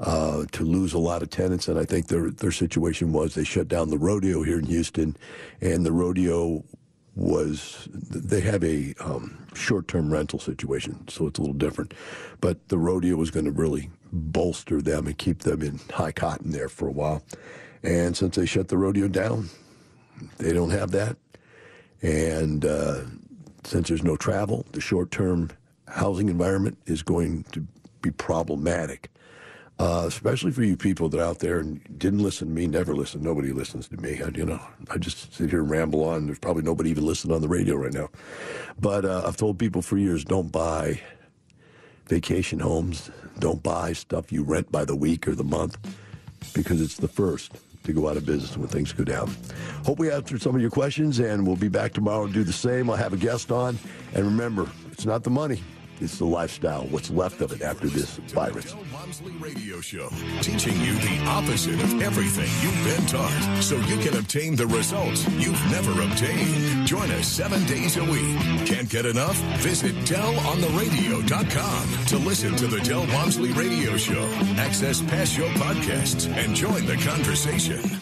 uh, 0.01 0.45
to 0.53 0.65
lose 0.65 0.93
a 0.93 0.99
lot 0.99 1.23
of 1.23 1.31
tenants. 1.31 1.69
And 1.69 1.79
I 1.79 1.85
think 1.85 2.09
their 2.09 2.31
their 2.31 2.53
situation 2.53 3.13
was 3.13 3.35
they 3.35 3.45
shut 3.45 3.69
down 3.69 3.91
the 3.91 3.99
rodeo 3.99 4.43
here 4.43 4.59
in 4.59 4.67
Houston, 4.67 5.17
and 5.61 5.87
the 5.87 5.93
rodeo 5.93 6.65
was 7.15 7.89
they 7.93 8.41
have 8.41 8.65
a 8.65 8.95
um, 9.01 9.47
short 9.55 9.87
term 9.87 10.13
rental 10.13 10.39
situation, 10.39 11.07
so 11.09 11.27
it's 11.27 11.39
a 11.39 11.43
little 11.43 11.55
different. 11.55 11.95
But 12.41 12.69
the 12.69 12.79
rodeo 12.79 13.17
was 13.17 13.31
going 13.31 13.47
to 13.47 13.53
really 13.53 13.91
bolster 14.13 14.83
them 14.83 15.07
and 15.07 15.17
keep 15.17 15.41
them 15.41 15.63
in 15.63 15.81
high 15.93 16.13
cotton 16.13 16.53
there 16.53 16.69
for 16.69 16.89
a 16.89 16.93
while. 16.93 17.23
And 17.83 18.17
since 18.17 18.37
they 18.37 18.47
shut 18.47 18.69
the 18.69 18.79
rodeo 18.79 19.09
down, 19.09 19.51
they 20.39 20.53
don't 20.53 20.71
have 20.71 20.91
that. 20.93 21.17
And 22.01 22.65
uh, 22.65 23.03
since 23.65 23.89
there's 23.89 24.03
no 24.03 24.17
travel, 24.17 24.67
the 24.73 24.81
short 24.81 25.11
term 25.11 25.51
housing 25.93 26.29
environment 26.29 26.79
is 26.87 27.03
going 27.03 27.45
to 27.53 27.67
be 28.01 28.11
problematic, 28.11 29.11
uh, 29.79 30.05
especially 30.07 30.51
for 30.51 30.63
you 30.63 30.77
people 30.77 31.09
that 31.09 31.21
are 31.21 31.25
out 31.25 31.39
there 31.39 31.59
and 31.59 31.81
didn't 31.99 32.21
listen 32.21 32.49
to 32.49 32.55
me, 32.55 32.67
never 32.67 32.95
listen. 32.95 33.23
Nobody 33.23 33.53
listens 33.53 33.89
to 33.89 33.97
me. 33.99 34.21
I, 34.23 34.29
you 34.29 34.45
know, 34.45 34.61
I 34.91 34.99
just 34.99 35.35
sit 35.35 35.51
here 35.51 35.61
and 35.61 35.71
ramble 35.71 36.05
on. 36.05 36.27
There's 36.27 36.39
probably 36.39 36.63
nobody 36.63 36.91
even 36.91 37.07
listening 37.07 37.35
on 37.35 37.43
the 37.43 37.49
radio 37.49 37.77
right 37.77 37.93
now. 37.93 38.09
But 38.81 39.05
uh, 39.05 39.23
I've 39.27 39.37
told 39.37 39.59
people 39.59 39.83
for 39.83 39.99
years, 39.99 40.25
don't 40.25 40.51
buy 40.51 41.01
vacation 42.07 42.59
homes. 42.59 43.11
Don't 43.39 43.63
buy 43.63 43.93
stuff 43.93 44.33
you 44.33 44.43
rent 44.43 44.71
by 44.71 44.85
the 44.85 44.97
week 44.97 45.27
or 45.29 45.35
the 45.35 45.45
month 45.45 45.79
because 46.55 46.81
it's 46.81 46.97
the 46.97 47.09
first 47.09 47.53
to 47.85 47.93
go 47.93 48.09
out 48.09 48.17
of 48.17 48.25
business 48.25 48.57
when 48.57 48.69
things 48.69 48.93
go 48.93 49.05
down. 49.05 49.35
Hope 49.85 49.99
we 49.99 50.11
answered 50.11 50.41
some 50.41 50.55
of 50.55 50.61
your 50.61 50.71
questions, 50.71 51.19
and 51.19 51.47
we'll 51.47 51.57
be 51.57 51.69
back 51.69 51.93
tomorrow 51.93 52.25
and 52.25 52.33
do 52.33 52.45
the 52.45 52.53
same. 52.53 52.89
I'll 52.89 52.97
have 52.97 53.13
a 53.13 53.17
guest 53.17 53.51
on. 53.51 53.79
And 54.15 54.25
remember, 54.25 54.69
it's 54.93 55.07
not 55.07 55.25
the 55.25 55.31
money, 55.31 55.63
it's 56.03 56.19
the 56.19 56.25
lifestyle, 56.25 56.83
what's 56.89 57.11
left 57.11 57.41
of 57.41 57.53
it 57.53 57.63
after 57.63 57.87
this 57.87 58.17
virus. 58.35 58.75
Walmsley 58.93 59.31
Radio 59.33 59.81
Show, 59.81 60.09
teaching 60.41 60.77
you 60.81 60.95
the 60.95 61.25
opposite 61.29 61.81
of 61.83 62.03
everything 62.03 62.49
you've 62.61 62.85
been 62.85 63.07
taught 63.07 63.63
so 63.63 63.77
you 63.77 63.97
can 63.99 64.17
obtain 64.19 64.57
the 64.57 64.67
results 64.67 65.25
you've 65.39 65.71
never 65.71 65.93
obtained. 66.03 66.85
Join 66.87 67.11
us 67.13 67.29
seven 67.29 67.65
days 67.67 67.97
a 67.97 68.05
week. 68.05 68.37
Can't 68.67 68.89
get 68.89 69.07
enough? 69.07 69.37
Visit 69.61 69.95
DelOnTheRadio.com 70.05 72.07
to 72.07 72.19
listen 72.19 72.57
to 72.57 72.67
the 72.67 72.81
Del 72.81 73.07
Walmsley 73.15 73.53
Radio 73.53 73.97
Show, 73.97 74.25
access 74.57 75.01
past 75.03 75.33
show 75.33 75.49
podcasts, 75.51 76.27
and 76.29 76.57
join 76.57 76.85
the 76.87 76.97
conversation. 76.97 78.02